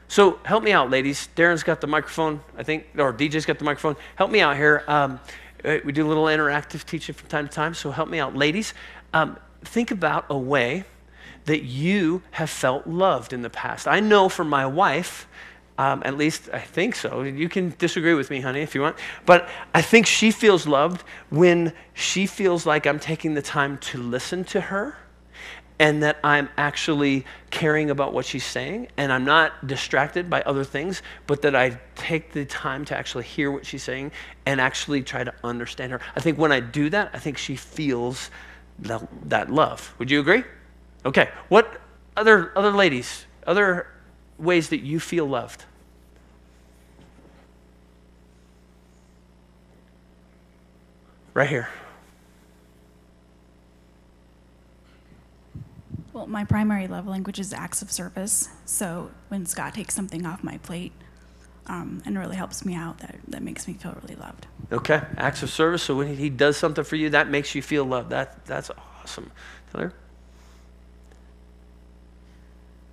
So 0.10 0.40
help 0.44 0.64
me 0.64 0.72
out, 0.72 0.90
ladies. 0.90 1.30
Darren's 1.36 1.62
got 1.62 1.82
the 1.82 1.88
microphone, 1.88 2.42
I 2.58 2.64
think, 2.64 2.88
or 2.98 3.14
DJ's 3.14 3.46
got 3.46 3.60
the 3.60 3.64
microphone. 3.64 3.96
Help 4.16 4.32
me 4.32 4.42
out 4.42 4.58
here. 4.58 4.84
Um, 4.88 5.20
uh, 5.64 5.78
we 5.86 5.92
do 5.92 6.04
a 6.04 6.10
little 6.10 6.26
interactive 6.26 6.84
teaching 6.84 7.14
from 7.14 7.30
time 7.30 7.48
to 7.48 7.54
time, 7.54 7.76
so 7.76 7.92
help 7.92 8.10
me 8.10 8.18
out. 8.20 8.36
Ladies, 8.36 8.74
um, 9.14 9.38
think 9.62 9.92
about 9.92 10.26
a 10.32 10.38
way 10.38 10.84
that 11.46 11.62
you 11.62 12.24
have 12.32 12.50
felt 12.50 12.88
loved 12.88 13.34
in 13.34 13.44
the 13.44 13.52
past. 13.52 13.88
I 13.88 14.00
know 14.00 14.30
for 14.30 14.44
my 14.44 14.66
wife, 14.66 15.28
um, 15.78 16.02
at 16.04 16.18
least 16.18 16.50
I 16.52 16.60
think 16.60 16.96
so. 16.96 17.22
You 17.22 17.48
can 17.48 17.76
disagree 17.78 18.16
with 18.16 18.32
me, 18.32 18.42
honey, 18.42 18.62
if 18.62 18.74
you 18.74 18.82
want. 18.82 18.96
But 19.28 19.48
I 19.76 19.84
think 19.84 20.08
she 20.08 20.32
feels 20.32 20.66
loved 20.66 21.04
when 21.30 21.72
she 21.94 22.26
feels 22.26 22.66
like 22.66 22.88
I'm 22.88 23.00
taking 23.00 23.36
the 23.36 23.44
time 23.44 23.78
to 23.78 24.02
listen 24.02 24.44
to 24.46 24.60
her 24.60 24.98
and 25.80 26.04
that 26.04 26.18
I'm 26.24 26.50
actually 26.58 27.26
caring 27.52 27.90
about 27.90 28.14
what 28.14 28.26
she's 28.26 28.44
saying 28.44 28.90
and 28.98 29.12
I'm 29.12 29.24
not 29.24 29.66
distracted 29.66 30.30
by 30.30 30.42
other 30.42 30.66
things, 30.66 31.02
but 31.26 31.42
that 31.44 31.56
I 31.56 31.80
take 31.96 32.34
the 32.34 32.46
time 32.46 32.84
to 32.86 32.98
actually 32.98 33.24
hear 33.24 33.50
what 33.50 33.66
she's 33.66 33.82
saying 33.82 34.12
and 34.46 34.60
actually 34.60 35.02
try 35.02 35.24
to 35.24 35.34
understand 35.44 35.94
her. 35.94 36.02
I 36.16 36.20
think 36.20 36.38
when 36.38 36.52
I 36.52 36.60
do 36.60 36.90
that, 36.90 37.12
I 37.14 37.20
think 37.20 37.38
she 37.38 37.56
feels 37.56 38.30
that, 38.80 39.08
that 39.30 39.50
love. 39.50 39.96
Would 40.00 40.12
you 40.12 40.20
agree? 40.20 40.44
Okay. 41.06 41.30
What 41.48 41.82
other 42.18 42.52
other 42.58 42.72
ladies, 42.72 43.26
other 43.48 43.88
ways 44.38 44.70
that 44.70 44.82
you 44.82 45.00
feel 45.00 45.26
loved? 45.26 45.64
Right 51.34 51.48
here. 51.48 51.70
Well, 56.20 56.28
my 56.28 56.44
primary 56.44 56.90
love 56.90 57.08
language 57.08 57.40
is 57.40 57.54
acts 57.54 57.82
of 57.82 57.90
service. 57.90 58.50
So 58.66 59.10
when 59.30 59.46
Scott 59.46 59.74
takes 59.74 59.96
something 59.96 60.26
off 60.26 60.44
my 60.44 60.58
plate 60.58 60.92
um, 61.68 62.02
and 62.06 62.20
really 62.20 62.36
helps 62.36 62.66
me 62.66 62.76
out, 62.76 62.98
that, 63.00 63.16
that 63.30 63.42
makes 63.42 63.70
me 63.70 63.74
feel 63.76 63.98
really 64.02 64.18
loved. 64.18 64.46
Okay, 64.70 65.02
acts 65.16 65.44
of 65.44 65.50
service. 65.50 65.82
So 65.82 65.96
when 65.96 66.14
he 66.18 66.30
does 66.30 66.58
something 66.58 66.84
for 66.84 66.98
you, 66.98 67.10
that 67.12 67.30
makes 67.30 67.56
you 67.56 67.62
feel 67.62 67.86
loved. 67.86 68.10
That, 68.10 68.46
that's 68.46 68.70
awesome. 69.02 69.32
Taylor? 69.72 69.94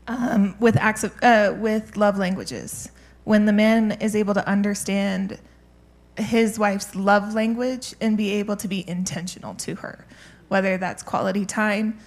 Um, 0.06 0.54
with 0.60 0.76
acts 0.76 1.02
of, 1.02 1.12
uh, 1.20 1.52
with 1.58 1.96
love 1.96 2.18
languages, 2.18 2.92
when 3.24 3.44
the 3.46 3.52
man 3.52 3.90
is 4.00 4.14
able 4.14 4.34
to 4.34 4.48
understand 4.48 5.40
his 6.16 6.60
wife's 6.60 6.94
love 6.94 7.34
language 7.34 7.92
and 8.00 8.16
be 8.16 8.34
able 8.34 8.54
to 8.54 8.68
be 8.68 8.88
intentional 8.88 9.56
to 9.56 9.74
her, 9.74 10.06
whether 10.46 10.78
that's 10.78 11.02
quality 11.02 11.44
time, 11.44 11.98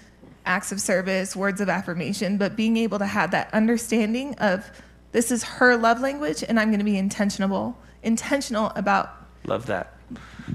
acts 0.45 0.71
of 0.71 0.81
service, 0.81 1.35
words 1.35 1.61
of 1.61 1.69
affirmation, 1.69 2.37
but 2.37 2.55
being 2.55 2.77
able 2.77 2.99
to 2.99 3.05
have 3.05 3.31
that 3.31 3.53
understanding 3.53 4.35
of 4.35 4.69
this 5.11 5.31
is 5.31 5.43
her 5.43 5.75
love 5.75 6.01
language 6.01 6.43
and 6.47 6.59
I'm 6.59 6.69
going 6.69 6.79
to 6.79 6.85
be 6.85 6.97
intentional 6.97 7.77
intentional 8.03 8.71
about 8.75 9.15
love 9.45 9.65
that. 9.67 9.93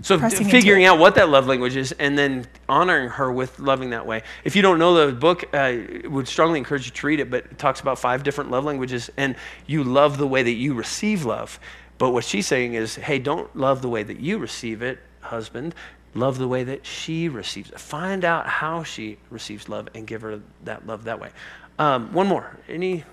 So 0.02 0.18
figuring 0.18 0.84
out 0.84 0.98
what 0.98 1.14
that 1.14 1.28
love 1.28 1.46
language 1.46 1.76
is 1.76 1.92
and 1.92 2.18
then 2.18 2.46
honoring 2.68 3.08
her 3.10 3.30
with 3.30 3.58
loving 3.60 3.90
that 3.90 4.04
way. 4.04 4.22
If 4.42 4.56
you 4.56 4.62
don't 4.62 4.78
know 4.78 5.06
the 5.06 5.12
book, 5.12 5.44
I 5.54 5.86
uh, 6.04 6.10
would 6.10 6.26
strongly 6.26 6.58
encourage 6.58 6.86
you 6.86 6.90
to 6.90 7.06
read 7.06 7.20
it, 7.20 7.30
but 7.30 7.44
it 7.44 7.58
talks 7.58 7.80
about 7.80 7.98
five 7.98 8.24
different 8.24 8.50
love 8.50 8.64
languages 8.64 9.10
and 9.16 9.36
you 9.66 9.84
love 9.84 10.18
the 10.18 10.26
way 10.26 10.42
that 10.42 10.54
you 10.54 10.74
receive 10.74 11.24
love. 11.24 11.60
But 11.98 12.10
what 12.10 12.24
she's 12.24 12.46
saying 12.46 12.74
is, 12.74 12.96
hey, 12.96 13.20
don't 13.20 13.54
love 13.56 13.82
the 13.82 13.88
way 13.88 14.02
that 14.02 14.18
you 14.18 14.38
receive 14.38 14.82
it, 14.82 14.98
husband 15.20 15.74
love 16.14 16.38
the 16.38 16.48
way 16.48 16.64
that 16.64 16.86
she 16.86 17.28
receives 17.28 17.70
it. 17.70 17.78
Find 17.80 18.24
out 18.24 18.46
how 18.46 18.82
she 18.82 19.18
receives 19.30 19.68
love 19.68 19.88
and 19.94 20.06
give 20.06 20.22
her 20.22 20.40
that 20.64 20.86
love 20.86 21.04
that 21.04 21.20
way. 21.20 21.30
Um, 21.78 22.12
one 22.12 22.26
more. 22.26 22.58
Any 22.68 23.04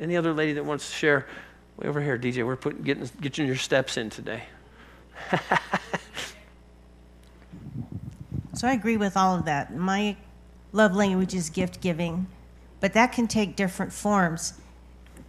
any 0.00 0.16
other 0.16 0.32
lady 0.32 0.54
that 0.54 0.64
wants 0.64 0.88
to 0.88 0.94
share? 0.94 1.26
Way 1.76 1.88
over 1.88 2.00
here, 2.00 2.18
DJ. 2.18 2.44
We're 2.46 2.56
putting 2.56 2.82
getting 2.82 3.08
getting 3.20 3.46
your 3.46 3.56
steps 3.56 3.96
in 3.96 4.10
today. 4.10 4.44
so 8.54 8.66
I 8.66 8.72
agree 8.72 8.96
with 8.96 9.16
all 9.16 9.36
of 9.36 9.44
that. 9.44 9.76
My 9.76 10.16
love 10.72 10.94
language 10.94 11.34
is 11.34 11.50
gift 11.50 11.80
giving, 11.80 12.26
but 12.80 12.92
that 12.94 13.12
can 13.12 13.28
take 13.28 13.56
different 13.56 13.92
forms. 13.92 14.54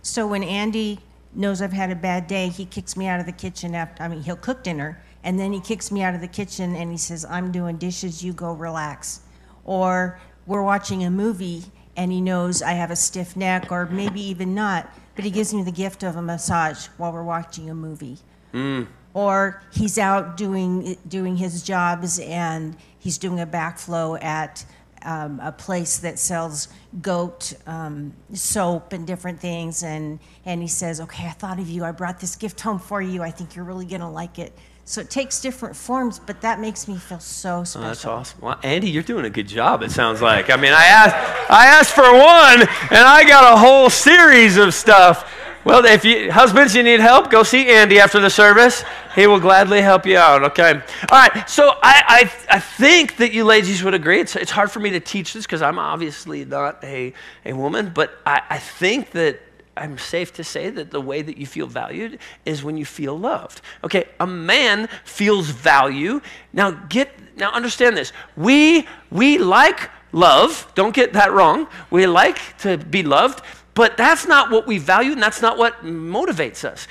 So 0.01 0.25
when 0.27 0.43
Andy 0.43 0.99
knows 1.33 1.61
I've 1.61 1.73
had 1.73 1.91
a 1.91 1.95
bad 1.95 2.27
day, 2.27 2.47
he 2.47 2.65
kicks 2.65 2.95
me 2.95 3.07
out 3.07 3.19
of 3.19 3.25
the 3.25 3.31
kitchen 3.33 3.75
after. 3.75 4.03
I 4.03 4.07
mean, 4.07 4.23
he'll 4.23 4.37
cook 4.37 4.63
dinner 4.63 5.01
and 5.27 5.37
then 5.37 5.51
he 5.51 5.59
kicks 5.59 5.91
me 5.91 6.01
out 6.03 6.15
of 6.15 6.21
the 6.21 6.27
kitchen 6.27 6.73
and 6.73 6.89
he 6.89 6.97
says, 6.97 7.25
I'm 7.25 7.51
doing 7.51 7.75
dishes, 7.75 8.23
you 8.23 8.31
go 8.31 8.53
relax. 8.53 9.19
Or 9.65 10.21
we're 10.45 10.63
watching 10.63 11.03
a 11.03 11.11
movie 11.11 11.65
and 11.97 12.13
he 12.13 12.21
knows 12.21 12.61
I 12.61 12.71
have 12.71 12.91
a 12.91 12.95
stiff 12.95 13.35
neck, 13.35 13.69
or 13.69 13.87
maybe 13.87 14.21
even 14.21 14.55
not, 14.55 14.89
but 15.17 15.25
he 15.25 15.31
gives 15.31 15.53
me 15.53 15.63
the 15.63 15.71
gift 15.71 16.03
of 16.03 16.15
a 16.15 16.21
massage 16.21 16.87
while 16.95 17.11
we're 17.11 17.25
watching 17.25 17.69
a 17.69 17.75
movie. 17.75 18.19
Mm. 18.53 18.87
or 19.13 19.61
he's 19.73 19.97
out 19.97 20.37
doing 20.37 20.95
doing 21.09 21.35
his 21.35 21.61
jobs 21.61 22.17
and 22.19 22.77
he's 22.97 23.17
doing 23.17 23.41
a 23.41 23.45
backflow 23.45 24.23
at 24.23 24.63
um, 25.01 25.41
a 25.41 25.51
place 25.51 25.97
that 25.97 26.17
sells 26.17 26.69
goat 27.01 27.53
um, 27.67 28.13
soap 28.33 28.93
and 28.93 29.05
different 29.05 29.41
things, 29.41 29.83
and 29.83 30.19
and 30.45 30.61
he 30.61 30.69
says, 30.69 31.01
"Okay, 31.01 31.27
I 31.27 31.31
thought 31.31 31.59
of 31.59 31.67
you. 31.67 31.83
I 31.83 31.91
brought 31.91 32.21
this 32.21 32.37
gift 32.37 32.61
home 32.61 32.79
for 32.79 33.01
you. 33.01 33.21
I 33.21 33.31
think 33.31 33.55
you're 33.55 33.65
really 33.65 33.85
gonna 33.85 34.09
like 34.09 34.39
it." 34.39 34.53
So 34.87 35.01
it 35.01 35.09
takes 35.09 35.41
different 35.41 35.75
forms, 35.75 36.17
but 36.17 36.39
that 36.39 36.61
makes 36.61 36.87
me 36.87 36.95
feel 36.95 37.19
so 37.19 37.65
special. 37.65 37.83
Oh, 37.83 37.87
that's 37.89 38.05
awesome. 38.05 38.39
Well, 38.39 38.57
Andy, 38.63 38.89
you're 38.89 39.03
doing 39.03 39.25
a 39.25 39.29
good 39.29 39.49
job. 39.49 39.83
It 39.83 39.91
sounds 39.91 40.21
like. 40.21 40.49
I 40.49 40.55
mean, 40.55 40.71
I 40.71 40.85
asked, 40.85 41.51
I 41.51 41.65
asked 41.65 41.93
for 41.93 42.03
one, 42.03 42.61
and 42.61 43.05
I 43.05 43.25
got 43.27 43.53
a 43.53 43.57
whole 43.57 43.89
series 43.89 44.55
of 44.55 44.73
stuff. 44.73 45.29
Well, 45.65 45.83
if 45.83 46.05
you 46.05 46.31
husbands, 46.31 46.73
you 46.73 46.83
need 46.83 47.01
help, 47.01 47.29
go 47.29 47.43
see 47.43 47.69
Andy 47.69 47.99
after 47.99 48.21
the 48.21 48.29
service. 48.29 48.85
He 49.13 49.27
will 49.27 49.41
gladly 49.41 49.81
help 49.81 50.05
you 50.05 50.17
out. 50.17 50.41
Okay. 50.43 50.81
All 51.11 51.19
right. 51.19 51.49
So 51.49 51.71
I, 51.83 52.03
I, 52.49 52.55
I 52.55 52.59
think 52.61 53.17
that 53.17 53.33
you 53.33 53.43
ladies 53.43 53.83
would 53.83 53.93
agree. 53.93 54.21
It's, 54.21 54.37
it's 54.37 54.51
hard 54.51 54.71
for 54.71 54.79
me 54.79 54.91
to 54.91 55.01
teach 55.01 55.33
this 55.33 55.45
because 55.45 55.61
I'm 55.61 55.79
obviously 55.79 56.45
not 56.45 56.81
a, 56.85 57.13
a 57.43 57.51
woman, 57.51 57.91
but 57.93 58.17
I, 58.25 58.41
I 58.49 58.57
think 58.59 59.11
that 59.11 59.41
I'm 59.77 59.97
safe 59.97 60.33
to 60.33 60.43
say 60.43 60.69
that 60.69 60.91
the 60.91 61.01
way 61.01 61.21
that 61.21 61.37
you 61.37 61.45
feel 61.45 61.67
valued 61.67 62.19
is 62.45 62.63
when 62.63 62.77
you 62.77 62.85
feel 62.85 63.17
loved. 63.17 63.61
Okay, 63.83 64.05
a 64.19 64.27
man 64.27 64.87
feels 65.03 65.49
value. 65.49 66.21
Now 66.53 66.71
get 66.71 67.11
now 67.37 67.51
understand 67.51 67.95
this. 67.95 68.11
We 68.35 68.87
we 69.11 69.37
like 69.37 69.89
love. 70.11 70.71
Don't 70.75 70.93
get 70.93 71.13
that 71.13 71.31
wrong. 71.31 71.67
We 71.89 72.07
like 72.07 72.57
to 72.59 72.77
be 72.77 73.03
loved, 73.03 73.41
but 73.73 73.95
that's 73.95 74.25
not 74.25 74.49
what 74.49 74.65
we 74.65 74.79
value 74.79 75.11
and 75.11 75.21
that's 75.21 75.41
not 75.41 75.57
what 75.57 75.85
motivates 75.85 76.65
us. 76.65 76.87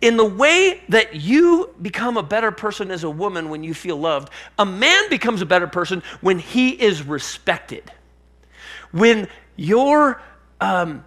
In 0.00 0.16
the 0.16 0.24
way 0.24 0.80
that 0.88 1.16
you 1.16 1.74
become 1.82 2.16
a 2.16 2.22
better 2.22 2.50
person 2.50 2.90
as 2.90 3.04
a 3.04 3.10
woman 3.10 3.50
when 3.50 3.62
you 3.62 3.74
feel 3.74 3.98
loved, 3.98 4.30
a 4.58 4.64
man 4.64 5.10
becomes 5.10 5.42
a 5.42 5.46
better 5.46 5.66
person 5.66 6.02
when 6.22 6.38
he 6.38 6.70
is 6.70 7.02
respected. 7.02 7.92
When 8.90 9.28
you're 9.56 10.22
um, 10.62 11.04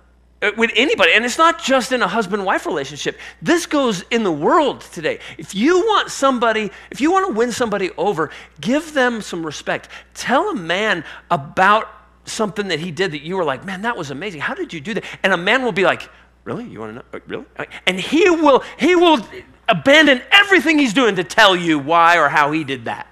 with 0.56 0.72
anybody 0.76 1.14
and 1.14 1.26
it's 1.26 1.38
not 1.38 1.62
just 1.64 1.92
in 1.92 2.02
a 2.02 2.08
husband 2.08 2.46
wife 2.46 2.66
relationship. 2.66 3.18
This 3.42 3.66
goes 3.66 4.04
in 4.12 4.24
the 4.24 4.32
world 4.32 4.82
today. 4.82 5.20
If 5.38 5.56
you 5.56 5.80
want 5.80 6.12
somebody 6.12 6.72
if 6.92 7.02
you 7.02 7.12
want 7.12 7.28
to 7.28 7.34
win 7.34 7.52
somebody 7.52 7.92
over 7.98 8.30
give 8.62 8.94
them 8.94 9.22
some 9.22 9.46
respect. 9.46 9.90
Tell 10.14 10.50
a 10.50 10.56
man 10.56 11.04
about 11.32 11.88
something 12.26 12.68
that 12.68 12.80
he 12.80 12.92
did 12.92 13.12
that 13.12 13.22
you 13.22 13.36
were 13.36 13.46
like 13.46 13.66
man 13.66 13.82
that 13.82 13.98
was 13.98 14.12
amazing. 14.12 14.42
How 14.42 14.54
did 14.54 14.74
you 14.74 14.80
do 14.80 14.94
that? 14.94 15.04
And 15.24 15.34
a 15.34 15.38
man 15.38 15.64
will 15.64 15.72
be 15.72 15.84
like 15.84 16.10
really? 16.44 16.66
You 16.66 16.80
want 16.80 16.92
to 16.92 16.96
know? 16.96 17.06
Uh, 17.14 17.20
really? 17.28 17.46
And 17.86 18.00
he 18.00 18.30
will 18.30 18.64
he 18.78 18.96
will 18.96 19.26
abandon 19.68 20.22
everything 20.32 20.80
he's 20.80 20.94
doing 20.94 21.16
to 21.16 21.24
tell 21.24 21.56
you 21.56 21.78
why 21.78 22.18
or 22.18 22.30
how 22.30 22.52
he 22.52 22.64
did 22.64 22.86
that. 22.86 23.08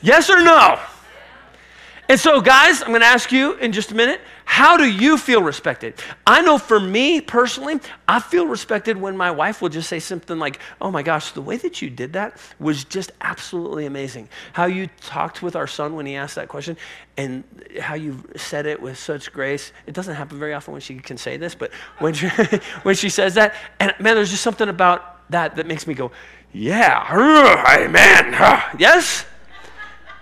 Yes 0.00 0.30
or 0.30 0.42
no? 0.42 0.78
And 2.08 2.20
so, 2.20 2.40
guys, 2.40 2.82
I'm 2.82 2.88
going 2.88 3.00
to 3.00 3.06
ask 3.06 3.32
you 3.32 3.54
in 3.54 3.72
just 3.72 3.90
a 3.90 3.94
minute 3.94 4.20
how 4.44 4.76
do 4.76 4.84
you 4.84 5.16
feel 5.16 5.42
respected? 5.42 5.94
I 6.26 6.42
know 6.42 6.58
for 6.58 6.78
me 6.78 7.20
personally, 7.20 7.80
I 8.06 8.20
feel 8.20 8.46
respected 8.46 8.96
when 8.96 9.16
my 9.16 9.30
wife 9.30 9.62
will 9.62 9.70
just 9.70 9.88
say 9.88 9.98
something 9.98 10.38
like, 10.38 10.58
Oh 10.80 10.90
my 10.90 11.02
gosh, 11.02 11.32
the 11.32 11.42
way 11.42 11.56
that 11.56 11.80
you 11.82 11.90
did 11.90 12.12
that 12.12 12.36
was 12.58 12.84
just 12.84 13.10
absolutely 13.20 13.86
amazing. 13.86 14.28
How 14.52 14.66
you 14.66 14.88
talked 15.00 15.42
with 15.42 15.56
our 15.56 15.66
son 15.66 15.96
when 15.96 16.06
he 16.06 16.14
asked 16.14 16.34
that 16.34 16.48
question 16.48 16.76
and 17.16 17.44
how 17.80 17.94
you 17.94 18.22
said 18.36 18.66
it 18.66 18.80
with 18.80 18.98
such 18.98 19.32
grace. 19.32 19.72
It 19.86 19.94
doesn't 19.94 20.14
happen 20.14 20.38
very 20.38 20.52
often 20.52 20.72
when 20.72 20.80
she 20.80 20.96
can 20.96 21.16
say 21.16 21.36
this, 21.36 21.54
but 21.54 21.72
when 21.98 22.12
she, 22.14 22.28
when 22.82 22.94
she 22.94 23.08
says 23.08 23.34
that, 23.34 23.54
and 23.80 23.94
man, 23.98 24.14
there's 24.14 24.30
just 24.30 24.42
something 24.42 24.68
about 24.68 25.28
that 25.30 25.56
that 25.56 25.66
makes 25.66 25.86
me 25.86 25.94
go, 25.94 26.12
Yeah, 26.52 27.06
amen. 27.78 28.34
Yes? 28.78 29.24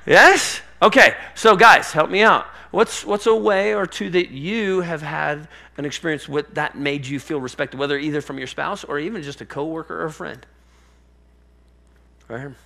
Yes? 0.07 0.61
Okay, 0.81 1.17
so 1.35 1.55
guys, 1.57 1.93
help 1.93 2.11
me 2.11 2.23
out. 2.23 2.47
What's, 2.73 3.05
what's 3.05 3.27
a 3.27 3.35
way 3.35 3.75
or 3.75 3.87
two 3.87 4.09
that 4.11 4.31
you 4.31 4.81
have 4.81 5.03
had 5.03 5.47
an 5.77 5.85
experience 5.85 6.27
with 6.27 6.55
that 6.55 6.77
made 6.77 7.07
you 7.07 7.21
feel 7.21 7.39
respected, 7.39 7.79
whether 7.79 7.99
either 7.99 8.23
from 8.23 8.39
your 8.39 8.47
spouse 8.47 8.83
or 8.83 8.99
even 8.99 9.23
just 9.23 9.43
a 9.43 9.45
coworker 9.45 10.01
or 10.03 10.07
a 10.07 10.11
friend? 10.11 10.45
Right 12.29 12.41
here. 12.41 12.57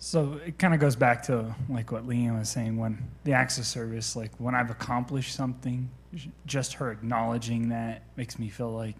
So 0.00 0.40
it 0.44 0.58
kind 0.58 0.74
of 0.74 0.80
goes 0.80 0.96
back 0.96 1.22
to 1.24 1.54
like 1.68 1.92
what 1.92 2.04
Leanne 2.04 2.36
was 2.36 2.48
saying 2.48 2.76
when 2.76 2.98
the 3.22 3.32
acts 3.34 3.58
of 3.58 3.64
service, 3.64 4.16
like 4.16 4.32
when 4.38 4.56
I've 4.56 4.70
accomplished 4.70 5.36
something, 5.36 5.88
just 6.44 6.74
her 6.74 6.90
acknowledging 6.90 7.68
that 7.68 8.02
makes 8.16 8.40
me 8.40 8.48
feel 8.48 8.72
like, 8.72 8.96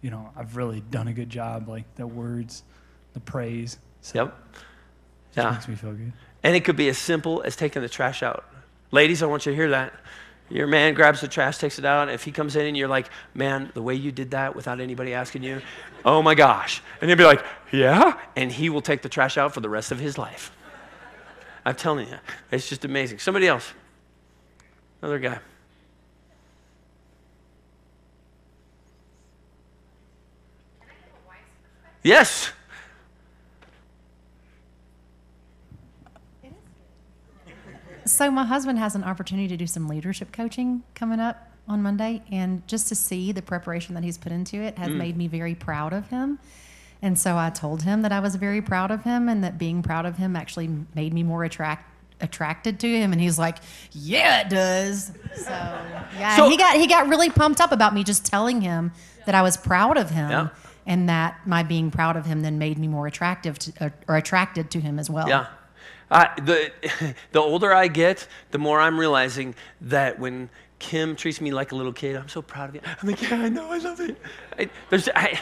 you 0.00 0.10
know, 0.10 0.30
I've 0.36 0.56
really 0.56 0.82
done 0.92 1.08
a 1.08 1.12
good 1.12 1.28
job. 1.28 1.68
Like 1.68 1.92
the 1.96 2.06
words 2.06 2.62
the 3.14 3.20
praise. 3.20 3.78
So 4.02 4.22
yep. 4.22 4.36
Yeah. 5.36 5.50
Makes 5.50 5.68
me 5.68 5.74
feel 5.74 5.92
good. 5.92 6.12
And 6.42 6.56
it 6.56 6.64
could 6.64 6.76
be 6.76 6.88
as 6.88 6.98
simple 6.98 7.42
as 7.42 7.56
taking 7.56 7.82
the 7.82 7.88
trash 7.88 8.22
out. 8.22 8.44
Ladies, 8.90 9.22
I 9.22 9.26
want 9.26 9.46
you 9.46 9.52
to 9.52 9.56
hear 9.56 9.70
that. 9.70 9.92
Your 10.48 10.68
man 10.68 10.94
grabs 10.94 11.20
the 11.20 11.28
trash, 11.28 11.58
takes 11.58 11.78
it 11.78 11.84
out. 11.84 12.08
If 12.08 12.22
he 12.22 12.30
comes 12.30 12.54
in 12.54 12.66
and 12.66 12.76
you're 12.76 12.88
like, 12.88 13.10
man, 13.34 13.72
the 13.74 13.82
way 13.82 13.94
you 13.94 14.12
did 14.12 14.30
that 14.30 14.54
without 14.54 14.80
anybody 14.80 15.12
asking 15.12 15.42
you, 15.42 15.60
oh 16.04 16.22
my 16.22 16.36
gosh. 16.36 16.82
And 17.00 17.10
he'll 17.10 17.18
be 17.18 17.24
like, 17.24 17.44
yeah? 17.72 18.18
And 18.36 18.52
he 18.52 18.70
will 18.70 18.80
take 18.80 19.02
the 19.02 19.08
trash 19.08 19.36
out 19.36 19.52
for 19.52 19.60
the 19.60 19.68
rest 19.68 19.90
of 19.90 19.98
his 19.98 20.16
life. 20.16 20.52
I'm 21.64 21.74
telling 21.74 22.08
you, 22.08 22.18
it's 22.52 22.68
just 22.68 22.84
amazing. 22.84 23.18
Somebody 23.18 23.48
else. 23.48 23.72
Another 25.02 25.18
guy. 25.18 25.40
Yes. 32.04 32.52
So 38.06 38.30
my 38.30 38.44
husband 38.44 38.78
has 38.78 38.94
an 38.94 39.04
opportunity 39.04 39.48
to 39.48 39.56
do 39.56 39.66
some 39.66 39.88
leadership 39.88 40.32
coaching 40.32 40.84
coming 40.94 41.20
up 41.20 41.50
on 41.68 41.82
Monday, 41.82 42.22
and 42.30 42.66
just 42.68 42.86
to 42.88 42.94
see 42.94 43.32
the 43.32 43.42
preparation 43.42 43.94
that 43.96 44.04
he's 44.04 44.16
put 44.16 44.30
into 44.30 44.62
it 44.62 44.78
has 44.78 44.90
mm. 44.90 44.96
made 44.96 45.16
me 45.16 45.26
very 45.26 45.54
proud 45.54 45.92
of 45.92 46.08
him. 46.08 46.38
And 47.02 47.18
so 47.18 47.36
I 47.36 47.50
told 47.50 47.82
him 47.82 48.02
that 48.02 48.12
I 48.12 48.20
was 48.20 48.36
very 48.36 48.62
proud 48.62 48.90
of 48.90 49.02
him, 49.02 49.28
and 49.28 49.42
that 49.44 49.58
being 49.58 49.82
proud 49.82 50.06
of 50.06 50.16
him 50.16 50.36
actually 50.36 50.70
made 50.94 51.12
me 51.12 51.22
more 51.22 51.44
attract 51.44 51.92
attracted 52.20 52.80
to 52.80 52.88
him. 52.88 53.12
And 53.12 53.20
he's 53.20 53.38
like, 53.38 53.58
"Yeah, 53.92 54.40
it 54.40 54.48
does." 54.48 55.12
So 55.34 55.50
yeah, 55.50 56.36
so, 56.36 56.48
he 56.48 56.56
got 56.56 56.76
he 56.76 56.86
got 56.86 57.08
really 57.08 57.28
pumped 57.28 57.60
up 57.60 57.72
about 57.72 57.92
me 57.92 58.04
just 58.04 58.24
telling 58.24 58.60
him 58.60 58.92
that 59.26 59.34
I 59.34 59.42
was 59.42 59.56
proud 59.56 59.98
of 59.98 60.10
him. 60.10 60.30
Yeah. 60.30 60.48
And 60.88 61.08
that 61.08 61.40
my 61.44 61.64
being 61.64 61.90
proud 61.90 62.16
of 62.16 62.26
him 62.26 62.42
then 62.42 62.58
made 62.58 62.78
me 62.78 62.86
more 62.86 63.08
attractive 63.08 63.58
to, 63.58 63.92
or 64.06 64.16
attracted 64.16 64.70
to 64.70 64.80
him 64.80 65.00
as 65.00 65.10
well. 65.10 65.28
Yeah, 65.28 65.46
I, 66.10 66.38
the, 66.40 66.72
the 67.32 67.40
older 67.40 67.72
I 67.72 67.88
get, 67.88 68.26
the 68.50 68.58
more 68.58 68.80
I'm 68.80 68.98
realizing 68.98 69.54
that 69.82 70.18
when 70.18 70.50
Kim 70.78 71.16
treats 71.16 71.40
me 71.40 71.50
like 71.52 71.72
a 71.72 71.74
little 71.74 71.92
kid, 71.92 72.16
I'm 72.16 72.28
so 72.28 72.42
proud 72.42 72.70
of 72.70 72.74
you. 72.74 72.80
I'm 72.84 73.08
like, 73.08 73.22
yeah, 73.22 73.36
I 73.36 73.48
know, 73.48 73.70
I 73.70 73.78
love 73.78 74.00
it. 74.00 74.16
I, 74.58 74.70
there's, 74.90 75.08
I, 75.14 75.40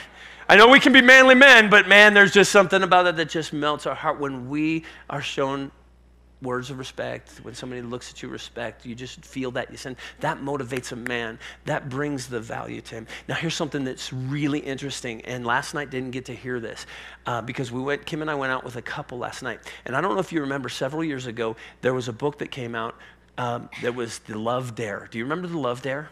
I 0.48 0.56
know 0.56 0.68
we 0.68 0.80
can 0.80 0.92
be 0.92 1.02
manly 1.02 1.34
men, 1.34 1.70
but 1.70 1.88
man, 1.88 2.14
there's 2.14 2.32
just 2.32 2.52
something 2.52 2.82
about 2.82 3.06
it 3.06 3.16
that 3.16 3.28
just 3.28 3.52
melts 3.52 3.86
our 3.86 3.94
heart 3.94 4.20
when 4.20 4.48
we 4.48 4.84
are 5.10 5.22
shown 5.22 5.70
words 6.44 6.70
of 6.70 6.78
respect, 6.78 7.40
when 7.42 7.54
somebody 7.54 7.82
looks 7.82 8.10
at 8.10 8.22
you 8.22 8.28
respect, 8.28 8.86
you 8.86 8.94
just 8.94 9.24
feel 9.24 9.50
that 9.52 9.70
you 9.70 9.76
send 9.76 9.96
that 10.20 10.38
motivates 10.38 10.92
a 10.92 10.96
man. 10.96 11.38
That 11.64 11.88
brings 11.88 12.28
the 12.28 12.40
value 12.40 12.80
to 12.82 12.94
him. 12.94 13.06
Now 13.28 13.34
here's 13.34 13.54
something 13.54 13.84
that's 13.84 14.12
really 14.12 14.60
interesting, 14.60 15.22
and 15.22 15.44
last 15.44 15.74
night 15.74 15.90
didn't 15.90 16.12
get 16.12 16.26
to 16.26 16.34
hear 16.34 16.60
this 16.60 16.86
uh, 17.26 17.42
because 17.42 17.72
we 17.72 17.82
went. 17.82 18.06
Kim 18.06 18.22
and 18.22 18.30
I 18.30 18.34
went 18.34 18.52
out 18.52 18.62
with 18.62 18.76
a 18.76 18.82
couple 18.82 19.18
last 19.18 19.42
night, 19.42 19.60
and 19.86 19.96
I 19.96 20.00
don't 20.00 20.14
know 20.14 20.20
if 20.20 20.32
you 20.32 20.40
remember. 20.40 20.68
Several 20.68 21.02
years 21.02 21.26
ago, 21.26 21.56
there 21.80 21.94
was 21.94 22.08
a 22.08 22.12
book 22.12 22.38
that 22.38 22.50
came 22.50 22.74
out 22.74 22.94
um, 23.38 23.68
that 23.82 23.94
was 23.94 24.18
the 24.20 24.38
Love 24.38 24.74
Dare. 24.74 25.08
Do 25.10 25.18
you 25.18 25.24
remember 25.24 25.48
the 25.48 25.58
Love 25.58 25.82
Dare? 25.82 26.10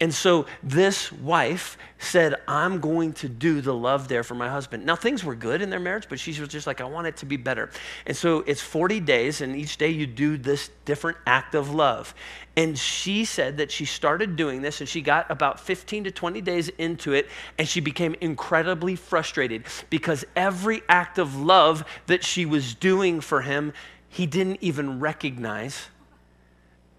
And 0.00 0.12
so 0.12 0.46
this 0.64 1.12
wife 1.12 1.78
said, 1.98 2.34
I'm 2.48 2.80
going 2.80 3.12
to 3.14 3.28
do 3.28 3.60
the 3.60 3.72
Love 3.72 4.08
Dare 4.08 4.24
for 4.24 4.34
my 4.34 4.48
husband. 4.48 4.84
Now, 4.84 4.96
things 4.96 5.22
were 5.22 5.36
good 5.36 5.62
in 5.62 5.70
their 5.70 5.78
marriage, 5.78 6.06
but 6.08 6.18
she 6.18 6.38
was 6.40 6.48
just 6.48 6.66
like, 6.66 6.80
I 6.80 6.84
want 6.84 7.06
it 7.06 7.18
to 7.18 7.26
be 7.26 7.36
better. 7.36 7.70
And 8.04 8.16
so 8.16 8.40
it's 8.40 8.60
40 8.60 8.98
days, 8.98 9.40
and 9.40 9.54
each 9.54 9.76
day 9.76 9.90
you 9.90 10.08
do 10.08 10.36
this 10.36 10.70
different 10.84 11.18
act 11.24 11.54
of 11.54 11.72
love. 11.72 12.14
And 12.56 12.76
she 12.76 13.24
said 13.24 13.58
that 13.58 13.70
she 13.70 13.84
started 13.84 14.34
doing 14.34 14.60
this, 14.60 14.80
and 14.80 14.88
she 14.88 15.02
got 15.02 15.30
about 15.30 15.60
15 15.60 16.04
to 16.04 16.10
20 16.10 16.40
days 16.40 16.68
into 16.70 17.12
it, 17.12 17.28
and 17.56 17.68
she 17.68 17.78
became 17.78 18.16
incredibly 18.20 18.96
frustrated 18.96 19.64
because 19.88 20.24
every 20.34 20.82
act 20.88 21.18
of 21.18 21.36
love 21.36 21.84
that 22.08 22.24
she 22.24 22.44
was 22.44 22.74
doing 22.74 23.20
for 23.20 23.42
him, 23.42 23.72
he 24.08 24.26
didn't 24.26 24.58
even 24.60 24.98
recognize 24.98 25.86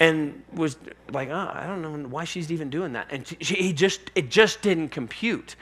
and 0.04 0.44
was 0.52 0.76
like, 1.14 1.30
oh, 1.30 1.52
I 1.54 1.66
don't 1.66 1.82
know 1.82 2.10
why 2.10 2.26
she's 2.26 2.52
even 2.52 2.70
doing 2.70 2.92
that. 2.92 3.08
And 3.10 3.26
she, 3.26 3.56
he 3.56 3.72
just, 3.72 4.02
it 4.16 4.30
just 4.30 4.62
didn't 4.62 4.90
compute. 4.90 5.56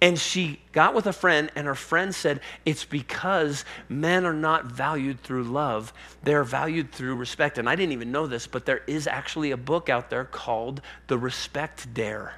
And 0.00 0.16
she 0.16 0.60
got 0.70 0.94
with 0.94 1.08
a 1.08 1.12
friend, 1.12 1.50
and 1.56 1.66
her 1.66 1.74
friend 1.74 2.14
said, 2.14 2.38
It's 2.64 2.84
because 2.84 3.64
men 3.88 4.24
are 4.24 4.32
not 4.32 4.66
valued 4.66 5.20
through 5.20 5.42
love. 5.42 5.92
They're 6.22 6.44
valued 6.44 6.92
through 6.92 7.16
respect. 7.16 7.58
And 7.58 7.68
I 7.68 7.74
didn't 7.74 7.90
even 7.90 8.12
know 8.12 8.28
this, 8.28 8.46
but 8.46 8.64
there 8.64 8.82
is 8.86 9.08
actually 9.08 9.50
a 9.50 9.56
book 9.56 9.88
out 9.88 10.10
there 10.10 10.24
called 10.24 10.80
The 11.08 11.18
Respect 11.18 11.92
Dare. 11.92 12.36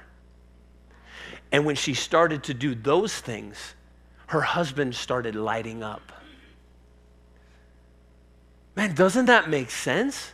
And 1.51 1.63
when 1.63 1.75
she 1.75 1.93
started 1.93 2.41
to 2.45 2.55
do 2.55 2.73
those 2.73 3.13
things, 3.13 3.75
her 4.27 4.41
husband 4.41 4.95
started 4.95 5.35
lighting 5.35 5.83
up. 5.83 6.11
Man, 8.75 8.95
doesn't 8.95 9.25
that 9.25 9.47
make 9.47 9.69
sense? 9.69 10.31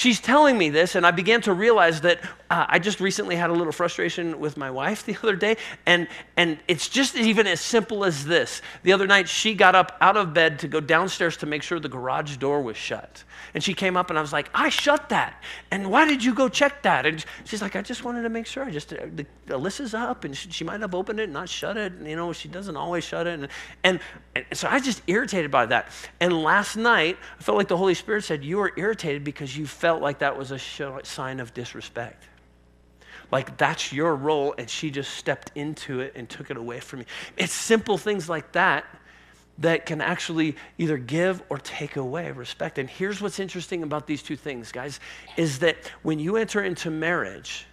She's 0.00 0.18
telling 0.18 0.56
me 0.56 0.70
this, 0.70 0.94
and 0.94 1.06
I 1.06 1.10
began 1.10 1.42
to 1.42 1.52
realize 1.52 2.00
that 2.00 2.20
uh, 2.50 2.66
I 2.68 2.80
just 2.80 2.98
recently 2.98 3.36
had 3.36 3.48
a 3.50 3.52
little 3.52 3.72
frustration 3.72 4.40
with 4.40 4.56
my 4.56 4.70
wife 4.70 5.06
the 5.06 5.16
other 5.22 5.36
day, 5.36 5.56
and, 5.86 6.08
and 6.36 6.58
it's 6.66 6.88
just 6.88 7.16
even 7.16 7.46
as 7.46 7.60
simple 7.60 8.04
as 8.04 8.24
this. 8.24 8.60
The 8.82 8.92
other 8.92 9.06
night, 9.06 9.28
she 9.28 9.54
got 9.54 9.76
up 9.76 9.96
out 10.00 10.16
of 10.16 10.34
bed 10.34 10.58
to 10.60 10.68
go 10.68 10.80
downstairs 10.80 11.36
to 11.38 11.46
make 11.46 11.62
sure 11.62 11.78
the 11.78 11.88
garage 11.88 12.36
door 12.38 12.60
was 12.60 12.76
shut. 12.76 13.22
And 13.54 13.62
she 13.62 13.72
came 13.72 13.96
up, 13.96 14.10
and 14.10 14.18
I 14.18 14.22
was 14.22 14.32
like, 14.32 14.50
I 14.52 14.68
shut 14.68 15.08
that. 15.10 15.42
And 15.70 15.90
why 15.90 16.06
did 16.06 16.24
you 16.24 16.34
go 16.34 16.48
check 16.48 16.82
that? 16.82 17.06
And 17.06 17.24
she's 17.44 17.62
like, 17.62 17.76
I 17.76 17.82
just 17.82 18.04
wanted 18.04 18.22
to 18.22 18.28
make 18.28 18.46
sure. 18.46 18.64
I 18.64 18.70
just, 18.70 18.92
uh, 18.92 19.06
the, 19.14 19.26
Alyssa's 19.48 19.94
up, 19.94 20.24
and 20.24 20.36
she, 20.36 20.50
she, 20.50 20.64
might 20.64 20.80
have 20.80 20.94
opened 20.94 21.20
it 21.20 21.24
and 21.24 21.32
not 21.32 21.48
shut 21.48 21.76
it. 21.76 21.92
And, 21.92 22.06
you 22.08 22.16
know, 22.16 22.32
she 22.32 22.48
doesn't 22.48 22.76
always 22.76 23.04
shut 23.04 23.28
it. 23.28 23.38
And, 23.38 23.48
and, 23.84 24.00
and 24.34 24.44
so 24.52 24.66
I 24.68 24.74
was 24.74 24.84
just 24.84 25.02
irritated 25.06 25.52
by 25.52 25.66
that. 25.66 25.88
And 26.18 26.42
last 26.42 26.76
night, 26.76 27.16
I 27.38 27.42
felt 27.42 27.58
like 27.58 27.68
the 27.68 27.76
Holy 27.76 27.94
Spirit 27.94 28.24
said, 28.24 28.44
You 28.44 28.58
were 28.58 28.72
irritated 28.76 29.22
because 29.22 29.56
you 29.56 29.66
felt 29.66 30.02
like 30.02 30.18
that 30.18 30.36
was 30.36 30.50
a 30.50 30.58
sign 31.04 31.38
of 31.38 31.54
disrespect 31.54 32.26
like 33.30 33.56
that's 33.56 33.92
your 33.92 34.14
role 34.14 34.54
and 34.58 34.68
she 34.68 34.90
just 34.90 35.14
stepped 35.14 35.52
into 35.54 36.00
it 36.00 36.12
and 36.16 36.28
took 36.28 36.50
it 36.50 36.56
away 36.56 36.80
from 36.80 37.00
you 37.00 37.06
it's 37.36 37.52
simple 37.52 37.98
things 37.98 38.28
like 38.28 38.52
that 38.52 38.84
that 39.60 39.84
can 39.84 40.00
actually 40.00 40.56
either 40.78 40.96
give 40.96 41.42
or 41.50 41.58
take 41.58 41.96
away 41.96 42.30
respect. 42.32 42.78
And 42.78 42.88
here's 42.88 43.20
what's 43.20 43.38
interesting 43.38 43.82
about 43.82 44.06
these 44.06 44.22
two 44.22 44.36
things, 44.36 44.72
guys, 44.72 45.00
is 45.36 45.58
that 45.60 45.76
when 46.02 46.18
you 46.18 46.36
enter 46.36 46.64
into 46.64 46.90
marriage, 46.90 47.66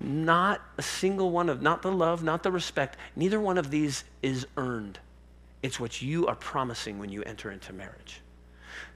not 0.00 0.60
a 0.78 0.82
single 0.82 1.30
one 1.30 1.48
of, 1.48 1.62
not 1.62 1.82
the 1.82 1.90
love, 1.90 2.22
not 2.22 2.42
the 2.42 2.52
respect, 2.52 2.96
neither 3.16 3.40
one 3.40 3.58
of 3.58 3.70
these 3.70 4.04
is 4.22 4.46
earned. 4.56 4.98
It's 5.62 5.80
what 5.80 6.00
you 6.00 6.26
are 6.28 6.36
promising 6.36 6.98
when 6.98 7.10
you 7.10 7.22
enter 7.24 7.50
into 7.50 7.72
marriage. 7.72 8.20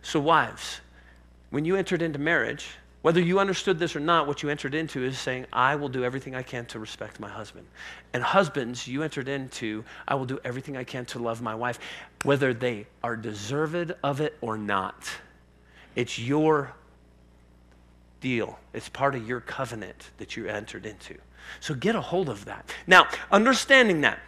So, 0.03 0.21
wives, 0.21 0.81
when 1.51 1.65
you 1.65 1.77
entered 1.77 2.03
into 2.03 2.19
marriage, 2.19 2.69
whether 3.03 3.21
you 3.21 3.39
understood 3.39 3.79
this 3.79 3.95
or 3.95 4.01
not, 4.01 4.27
what 4.27 4.43
you 4.43 4.49
entered 4.49 4.75
into 4.75 5.05
is 5.05 5.19
saying, 5.19 5.47
I 5.53 5.77
will 5.77 5.89
do 5.89 6.05
everything 6.05 6.35
I 6.35 6.43
can 6.43 6.67
to 6.67 6.81
respect 6.81 7.21
my 7.21 7.29
husband. 7.29 7.67
And 8.13 8.23
husbands, 8.23 8.89
you 8.89 9.03
entered 9.03 9.29
into, 9.29 9.85
I 10.07 10.17
will 10.17 10.25
do 10.25 10.41
everything 10.45 10.77
I 10.77 10.85
can 10.85 11.05
to 11.07 11.21
love 11.21 11.41
my 11.41 11.55
wife, 11.55 11.79
whether 12.25 12.53
they 12.53 12.87
are 13.03 13.17
deserved 13.17 13.93
of 14.03 14.21
it 14.21 14.37
or 14.41 14.59
not. 14.59 15.09
It's 15.95 16.19
your 16.19 16.73
deal, 18.21 18.59
it's 18.75 18.89
part 18.89 19.15
of 19.15 19.27
your 19.29 19.41
covenant 19.41 20.11
that 20.19 20.37
you 20.37 20.47
entered 20.49 20.85
into. 20.85 21.17
So 21.61 21.75
get 21.75 21.95
a 21.95 22.01
hold 22.01 22.29
of 22.29 22.45
that. 22.47 22.73
Now, 22.87 23.07
understanding 23.31 24.01
that, 24.01 24.19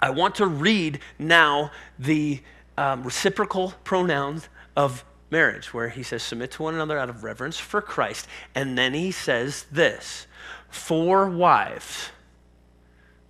I 0.00 0.10
want 0.10 0.34
to 0.36 0.46
read 0.46 0.98
now 1.20 1.70
the 2.00 2.40
um, 2.76 3.04
reciprocal 3.04 3.74
pronouns 3.84 4.48
of 4.76 5.04
marriage, 5.32 5.74
where 5.74 5.88
he 5.88 6.02
says, 6.04 6.22
Submit 6.22 6.52
to 6.52 6.62
one 6.62 6.74
another 6.74 6.98
out 6.98 7.08
of 7.08 7.24
reverence 7.24 7.58
for 7.58 7.82
Christ. 7.82 8.28
And 8.54 8.78
then 8.78 8.94
he 8.94 9.10
says 9.10 9.66
this 9.72 10.26
for 10.68 11.28
wives. 11.28 12.10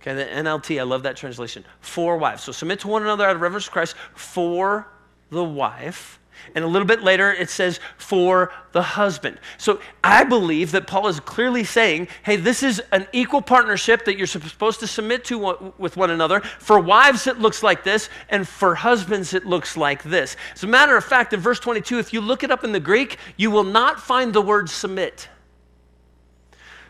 Okay, 0.01 0.13
the 0.13 0.25
NLT, 0.25 0.79
I 0.79 0.83
love 0.83 1.03
that 1.03 1.15
translation. 1.15 1.63
For 1.79 2.17
wives. 2.17 2.43
So 2.43 2.51
submit 2.51 2.81
to 2.81 2.87
one 2.89 3.01
another 3.01 3.25
out 3.25 3.35
of 3.35 3.41
reverence 3.41 3.65
for 3.65 3.71
Christ 3.71 3.95
for 4.13 4.87
the 5.31 5.43
wife 5.43 6.19
and 6.55 6.63
a 6.63 6.67
little 6.67 6.87
bit 6.87 7.01
later, 7.01 7.31
it 7.31 7.49
says, 7.49 7.79
for 7.97 8.51
the 8.71 8.81
husband. 8.81 9.39
So 9.57 9.79
I 10.03 10.23
believe 10.23 10.71
that 10.71 10.87
Paul 10.87 11.07
is 11.07 11.19
clearly 11.19 11.63
saying, 11.63 12.07
hey, 12.23 12.35
this 12.35 12.63
is 12.63 12.81
an 12.91 13.07
equal 13.13 13.41
partnership 13.41 14.05
that 14.05 14.17
you're 14.17 14.27
supposed 14.27 14.79
to 14.81 14.87
submit 14.87 15.25
to 15.25 15.73
with 15.77 15.97
one 15.97 16.09
another. 16.09 16.39
For 16.41 16.79
wives, 16.79 17.27
it 17.27 17.39
looks 17.39 17.63
like 17.63 17.83
this, 17.83 18.09
and 18.29 18.47
for 18.47 18.75
husbands, 18.75 19.33
it 19.33 19.45
looks 19.45 19.77
like 19.77 20.03
this. 20.03 20.35
As 20.53 20.63
a 20.63 20.67
matter 20.67 20.97
of 20.97 21.03
fact, 21.03 21.33
in 21.33 21.39
verse 21.39 21.59
22, 21.59 21.99
if 21.99 22.13
you 22.13 22.21
look 22.21 22.43
it 22.43 22.51
up 22.51 22.63
in 22.63 22.71
the 22.71 22.79
Greek, 22.79 23.17
you 23.37 23.51
will 23.51 23.63
not 23.63 23.99
find 23.99 24.33
the 24.33 24.41
word 24.41 24.69
submit. 24.69 25.29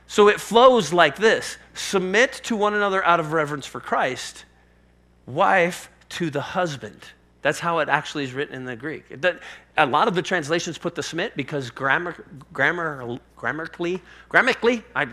So 0.07 0.27
it 0.27 0.39
flows 0.39 0.93
like 0.93 1.15
this 1.15 1.57
submit 1.73 2.33
to 2.43 2.55
one 2.55 2.73
another 2.75 3.03
out 3.03 3.19
of 3.19 3.33
reverence 3.33 3.65
for 3.65 3.79
Christ, 3.79 4.45
wife 5.25 5.89
to 6.09 6.29
the 6.29 6.41
husband. 6.41 6.99
That's 7.43 7.59
how 7.59 7.79
it 7.79 7.89
actually 7.89 8.23
is 8.23 8.33
written 8.33 8.55
in 8.55 8.63
the 8.63 8.75
Greek. 8.75 9.03
a 9.77 9.85
lot 9.85 10.07
of 10.07 10.15
the 10.15 10.21
translations 10.21 10.77
put 10.77 10.95
the 10.95 11.03
submit 11.03 11.35
because 11.35 11.69
grammar, 11.69 12.15
grammar, 12.53 13.19
grammatically, 13.35 14.01
grammatically, 14.29 14.81
I, 14.95 15.07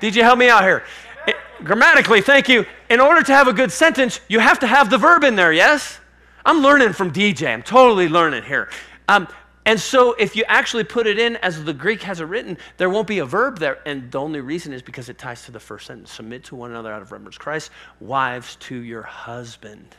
DJ, 0.00 0.22
help 0.22 0.38
me 0.38 0.48
out 0.48 0.64
here. 0.64 0.82
It, 1.28 1.36
grammatically, 1.62 2.20
thank 2.20 2.48
you. 2.48 2.66
In 2.90 2.98
order 3.00 3.22
to 3.22 3.32
have 3.32 3.46
a 3.46 3.52
good 3.52 3.70
sentence, 3.70 4.20
you 4.28 4.40
have 4.40 4.58
to 4.58 4.66
have 4.66 4.90
the 4.90 4.98
verb 4.98 5.22
in 5.22 5.36
there, 5.36 5.52
yes? 5.52 6.00
I'm 6.44 6.58
learning 6.58 6.92
from 6.92 7.12
DJ. 7.12 7.52
I'm 7.52 7.62
totally 7.62 8.08
learning 8.08 8.42
here. 8.42 8.68
Um, 9.08 9.28
and 9.64 9.80
so, 9.80 10.12
if 10.14 10.36
you 10.36 10.44
actually 10.46 10.84
put 10.84 11.06
it 11.06 11.18
in 11.18 11.36
as 11.36 11.64
the 11.64 11.72
Greek 11.72 12.02
has 12.02 12.20
it 12.20 12.24
written, 12.24 12.58
there 12.76 12.90
won't 12.90 13.06
be 13.06 13.20
a 13.20 13.24
verb 13.24 13.58
there. 13.58 13.78
And 13.86 14.10
the 14.10 14.20
only 14.20 14.40
reason 14.40 14.74
is 14.74 14.82
because 14.82 15.08
it 15.08 15.16
ties 15.16 15.44
to 15.46 15.52
the 15.52 15.60
first 15.60 15.86
sentence 15.86 16.12
submit 16.12 16.44
to 16.44 16.56
one 16.56 16.70
another 16.70 16.92
out 16.92 17.00
of 17.00 17.12
reverence 17.12 17.38
Christ, 17.38 17.70
wives 18.00 18.56
to 18.56 18.76
your 18.76 19.02
husband 19.02 19.96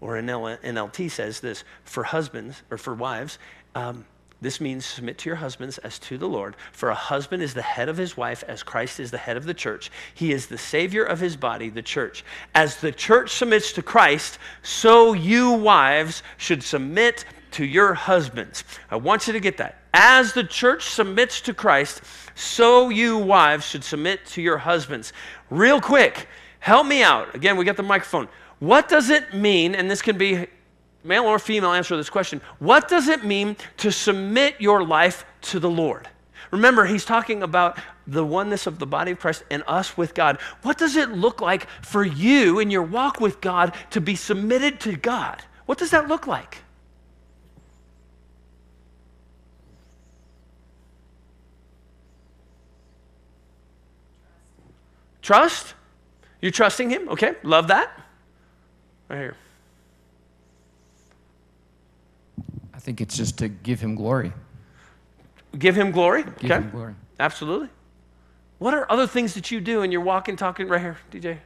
or 0.00 0.14
NLT 0.14 1.10
says 1.10 1.40
this 1.40 1.64
for 1.84 2.04
husbands 2.04 2.62
or 2.70 2.78
for 2.78 2.94
wives. 2.94 3.38
Um, 3.74 4.04
this 4.40 4.60
means 4.60 4.84
submit 4.84 5.16
to 5.18 5.30
your 5.30 5.36
husbands 5.36 5.78
as 5.78 5.98
to 6.00 6.18
the 6.18 6.28
Lord. 6.28 6.56
For 6.72 6.90
a 6.90 6.94
husband 6.94 7.42
is 7.42 7.54
the 7.54 7.62
head 7.62 7.88
of 7.88 7.96
his 7.96 8.16
wife, 8.16 8.44
as 8.46 8.62
Christ 8.62 9.00
is 9.00 9.10
the 9.10 9.18
head 9.18 9.38
of 9.38 9.46
the 9.46 9.54
church. 9.54 9.90
He 10.14 10.30
is 10.32 10.46
the 10.46 10.58
Savior 10.58 11.04
of 11.04 11.20
his 11.20 11.36
body, 11.36 11.70
the 11.70 11.82
church. 11.82 12.22
As 12.54 12.76
the 12.76 12.92
church 12.92 13.30
submits 13.30 13.72
to 13.72 13.82
Christ, 13.82 14.38
so 14.62 15.14
you 15.14 15.52
wives 15.52 16.22
should 16.36 16.62
submit 16.62 17.24
to 17.52 17.64
your 17.64 17.94
husbands. 17.94 18.64
I 18.90 18.96
want 18.96 19.26
you 19.26 19.32
to 19.32 19.40
get 19.40 19.56
that. 19.56 19.82
As 19.94 20.34
the 20.34 20.44
church 20.44 20.90
submits 20.90 21.40
to 21.42 21.54
Christ, 21.54 22.02
so 22.34 22.90
you 22.90 23.16
wives 23.16 23.64
should 23.64 23.82
submit 23.82 24.26
to 24.26 24.42
your 24.42 24.58
husbands. 24.58 25.14
Real 25.48 25.80
quick, 25.80 26.28
help 26.58 26.86
me 26.86 27.02
out. 27.02 27.34
Again, 27.34 27.56
we 27.56 27.64
got 27.64 27.78
the 27.78 27.82
microphone. 27.82 28.28
What 28.58 28.88
does 28.88 29.10
it 29.10 29.34
mean, 29.34 29.74
and 29.74 29.90
this 29.90 30.02
can 30.02 30.16
be 30.16 30.46
male 31.04 31.24
or 31.24 31.38
female 31.38 31.72
answer 31.72 31.96
this 31.96 32.10
question, 32.10 32.40
what 32.58 32.88
does 32.88 33.08
it 33.08 33.24
mean 33.24 33.56
to 33.78 33.92
submit 33.92 34.60
your 34.60 34.84
life 34.84 35.24
to 35.42 35.60
the 35.60 35.70
Lord? 35.70 36.08
Remember, 36.50 36.84
he's 36.84 37.04
talking 37.04 37.42
about 37.42 37.78
the 38.06 38.24
oneness 38.24 38.66
of 38.66 38.78
the 38.78 38.86
body 38.86 39.12
of 39.12 39.18
Christ 39.18 39.42
and 39.50 39.62
us 39.66 39.96
with 39.96 40.14
God. 40.14 40.38
What 40.62 40.78
does 40.78 40.96
it 40.96 41.10
look 41.10 41.40
like 41.40 41.68
for 41.82 42.04
you 42.04 42.60
in 42.60 42.70
your 42.70 42.82
walk 42.82 43.20
with 43.20 43.40
God 43.40 43.74
to 43.90 44.00
be 44.00 44.14
submitted 44.14 44.80
to 44.80 44.96
God? 44.96 45.42
What 45.66 45.78
does 45.78 45.90
that 45.90 46.08
look 46.08 46.26
like? 46.26 46.58
Trust? 55.20 55.74
You're 56.40 56.52
trusting 56.52 56.90
Him? 56.90 57.08
Okay, 57.08 57.34
love 57.42 57.66
that. 57.66 57.90
Right 59.08 59.18
here. 59.18 59.36
I 62.74 62.78
think 62.78 63.00
it's 63.00 63.16
just 63.16 63.38
to 63.38 63.48
give 63.48 63.80
him 63.80 63.94
glory. 63.94 64.32
Give 65.58 65.76
him 65.76 65.90
glory? 65.90 66.24
Give 66.24 66.50
okay. 66.50 66.54
him 66.54 66.70
glory. 66.70 66.94
Absolutely. 67.18 67.68
What 68.58 68.74
are 68.74 68.90
other 68.90 69.06
things 69.06 69.34
that 69.34 69.50
you 69.50 69.60
do 69.60 69.82
in 69.82 69.92
your 69.92 70.00
walking, 70.00 70.36
talking, 70.36 70.68
right 70.68 70.80
here, 70.80 70.96
DJ? 71.10 71.38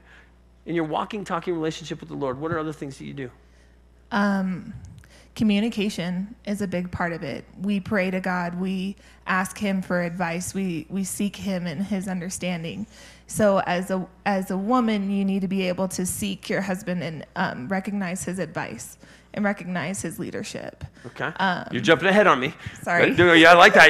In 0.66 0.74
your 0.74 0.84
walking, 0.84 1.24
talking 1.24 1.54
relationship 1.54 2.00
with 2.00 2.08
the 2.08 2.14
Lord, 2.14 2.40
what 2.40 2.52
are 2.52 2.58
other 2.58 2.72
things 2.72 2.98
that 2.98 3.04
you 3.04 3.14
do? 3.14 3.30
Um, 4.12 4.74
communication 5.34 6.34
is 6.44 6.60
a 6.60 6.68
big 6.68 6.90
part 6.90 7.12
of 7.12 7.22
it. 7.22 7.44
We 7.60 7.80
pray 7.80 8.10
to 8.10 8.20
God. 8.20 8.60
We 8.60 8.96
ask 9.26 9.58
Him 9.58 9.82
for 9.82 10.02
advice. 10.02 10.54
We 10.54 10.86
we 10.88 11.04
seek 11.04 11.36
Him 11.36 11.66
and 11.66 11.82
His 11.82 12.08
understanding. 12.08 12.86
So 13.30 13.58
as 13.60 13.92
a 13.92 14.04
as 14.26 14.50
a 14.50 14.56
woman, 14.56 15.08
you 15.08 15.24
need 15.24 15.42
to 15.42 15.48
be 15.48 15.62
able 15.68 15.86
to 15.88 16.04
seek 16.04 16.50
your 16.50 16.62
husband 16.62 17.04
and 17.04 17.24
um, 17.36 17.68
recognize 17.68 18.24
his 18.24 18.40
advice 18.40 18.98
and 19.32 19.44
recognize 19.44 20.02
his 20.02 20.18
leadership. 20.18 20.84
Okay. 21.06 21.30
Um, 21.38 21.68
You're 21.70 21.80
jumping 21.80 22.08
ahead 22.08 22.26
on 22.26 22.40
me. 22.40 22.52
Sorry. 22.82 23.12
Yeah, 23.12 23.52
I 23.52 23.54
like 23.54 23.74
that. 23.74 23.88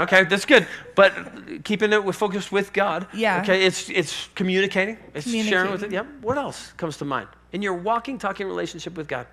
Okay, 0.00 0.24
that's 0.24 0.44
good. 0.44 0.66
But 0.96 1.14
keeping 1.62 1.92
it 1.92 2.02
with 2.02 2.16
focused 2.16 2.50
with 2.50 2.72
God. 2.72 3.06
Yeah. 3.14 3.40
Okay, 3.42 3.64
it's 3.64 3.88
it's 3.88 4.28
communicating. 4.34 4.98
It's 5.14 5.30
sharing 5.30 5.70
with 5.70 5.84
it. 5.84 5.92
Yep. 5.92 6.06
What 6.22 6.36
else 6.36 6.72
comes 6.72 6.96
to 6.96 7.04
mind 7.04 7.28
in 7.52 7.62
your 7.62 7.74
walking, 7.74 8.18
talking 8.18 8.48
relationship 8.48 8.96
with 8.96 9.06
God? 9.06 9.28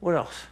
What 0.00 0.16
else? 0.16 0.46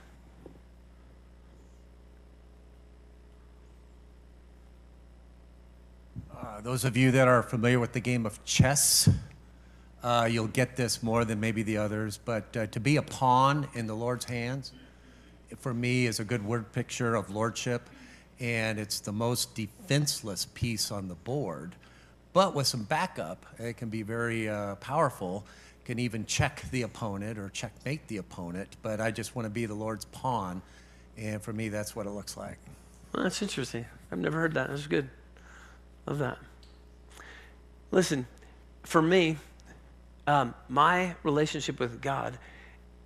Those 6.62 6.84
of 6.84 6.96
you 6.96 7.10
that 7.12 7.26
are 7.26 7.42
familiar 7.42 7.80
with 7.80 7.92
the 7.92 8.00
game 8.00 8.26
of 8.26 8.44
chess, 8.44 9.08
uh, 10.02 10.28
you'll 10.30 10.46
get 10.46 10.76
this 10.76 11.02
more 11.02 11.24
than 11.24 11.40
maybe 11.40 11.62
the 11.62 11.78
others. 11.78 12.18
But 12.22 12.56
uh, 12.56 12.66
to 12.66 12.80
be 12.80 12.96
a 12.96 13.02
pawn 13.02 13.68
in 13.74 13.86
the 13.86 13.94
Lord's 13.94 14.24
hands, 14.24 14.72
for 15.58 15.72
me, 15.72 16.06
is 16.06 16.20
a 16.20 16.24
good 16.24 16.44
word 16.44 16.72
picture 16.72 17.14
of 17.14 17.30
lordship. 17.30 17.88
And 18.38 18.78
it's 18.78 19.00
the 19.00 19.12
most 19.12 19.54
defenseless 19.54 20.46
piece 20.54 20.90
on 20.90 21.08
the 21.08 21.14
board. 21.14 21.74
But 22.32 22.54
with 22.54 22.66
some 22.66 22.84
backup, 22.84 23.44
it 23.58 23.76
can 23.76 23.88
be 23.88 24.02
very 24.02 24.48
uh, 24.48 24.76
powerful. 24.76 25.44
Can 25.84 25.98
even 25.98 26.24
check 26.24 26.62
the 26.70 26.82
opponent 26.82 27.38
or 27.38 27.48
checkmate 27.48 28.06
the 28.06 28.18
opponent. 28.18 28.76
But 28.82 29.00
I 29.00 29.10
just 29.10 29.34
want 29.34 29.46
to 29.46 29.50
be 29.50 29.66
the 29.66 29.74
Lord's 29.74 30.04
pawn, 30.06 30.62
and 31.18 31.42
for 31.42 31.52
me, 31.52 31.68
that's 31.68 31.96
what 31.96 32.06
it 32.06 32.10
looks 32.10 32.36
like. 32.36 32.58
Well, 33.12 33.24
that's 33.24 33.42
interesting. 33.42 33.84
I've 34.12 34.18
never 34.18 34.38
heard 34.38 34.54
that. 34.54 34.68
That's 34.68 34.86
good. 34.86 35.08
Love 36.06 36.18
that. 36.18 36.38
Listen, 37.90 38.26
for 38.84 39.02
me, 39.02 39.36
um, 40.26 40.54
my 40.68 41.14
relationship 41.22 41.80
with 41.80 42.00
God 42.00 42.38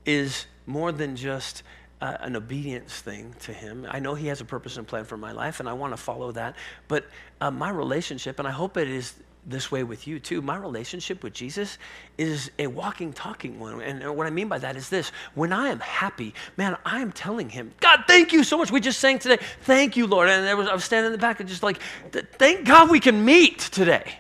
is 0.04 0.46
more 0.66 0.92
than 0.92 1.16
just 1.16 1.62
uh, 2.00 2.18
an 2.20 2.36
obedience 2.36 3.00
thing 3.00 3.34
to 3.40 3.52
Him. 3.52 3.86
I 3.88 3.98
know 3.98 4.14
He 4.14 4.26
has 4.26 4.40
a 4.40 4.44
purpose 4.44 4.76
and 4.76 4.86
plan 4.86 5.04
for 5.04 5.16
my 5.16 5.32
life, 5.32 5.60
and 5.60 5.68
I 5.68 5.72
want 5.72 5.94
to 5.94 5.96
follow 5.96 6.32
that. 6.32 6.56
But 6.86 7.06
uh, 7.40 7.50
my 7.50 7.70
relationship, 7.70 8.38
and 8.38 8.46
I 8.46 8.50
hope 8.50 8.76
it 8.76 8.88
is 8.88 9.14
this 9.46 9.70
way 9.70 9.84
with 9.84 10.06
you 10.06 10.18
too. 10.18 10.42
My 10.42 10.56
relationship 10.56 11.22
with 11.22 11.32
Jesus 11.32 11.78
is 12.16 12.50
a 12.58 12.66
walking, 12.66 13.12
talking 13.12 13.58
one. 13.58 13.80
And 13.82 14.16
what 14.16 14.26
I 14.26 14.30
mean 14.30 14.48
by 14.48 14.58
that 14.58 14.76
is 14.76 14.88
this 14.88 15.10
when 15.34 15.52
I 15.52 15.68
am 15.68 15.80
happy, 15.80 16.34
man, 16.56 16.76
I 16.84 17.00
am 17.00 17.12
telling 17.12 17.48
him, 17.50 17.72
God, 17.80 18.04
thank 18.06 18.32
you 18.32 18.44
so 18.44 18.56
much. 18.56 18.70
We 18.70 18.80
just 18.80 19.00
sang 19.00 19.18
today. 19.18 19.38
Thank 19.62 19.96
you, 19.96 20.06
Lord. 20.06 20.28
And 20.28 20.58
was, 20.58 20.68
I 20.68 20.74
was 20.74 20.84
standing 20.84 21.06
in 21.06 21.12
the 21.12 21.18
back 21.18 21.40
and 21.40 21.48
just 21.48 21.62
like, 21.62 21.80
thank 22.12 22.66
God 22.66 22.90
we 22.90 23.00
can 23.00 23.24
meet 23.24 23.58
today. 23.58 24.18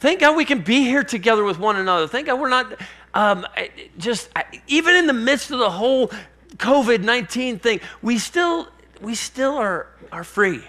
Thank 0.00 0.20
God 0.20 0.36
we 0.36 0.44
can 0.44 0.60
be 0.60 0.80
here 0.80 1.02
together 1.02 1.44
with 1.44 1.58
one 1.58 1.76
another. 1.76 2.06
Thank 2.06 2.26
God 2.26 2.40
we're 2.40 2.48
not 2.48 2.80
um, 3.14 3.46
just, 3.98 4.28
even 4.66 4.94
in 4.94 5.06
the 5.06 5.12
midst 5.12 5.50
of 5.50 5.58
the 5.58 5.70
whole 5.70 6.08
COVID 6.56 7.02
19 7.02 7.58
thing, 7.58 7.80
we 8.00 8.18
still, 8.18 8.68
we 9.00 9.14
still 9.14 9.56
are, 9.56 9.88
are 10.12 10.24
free 10.24 10.62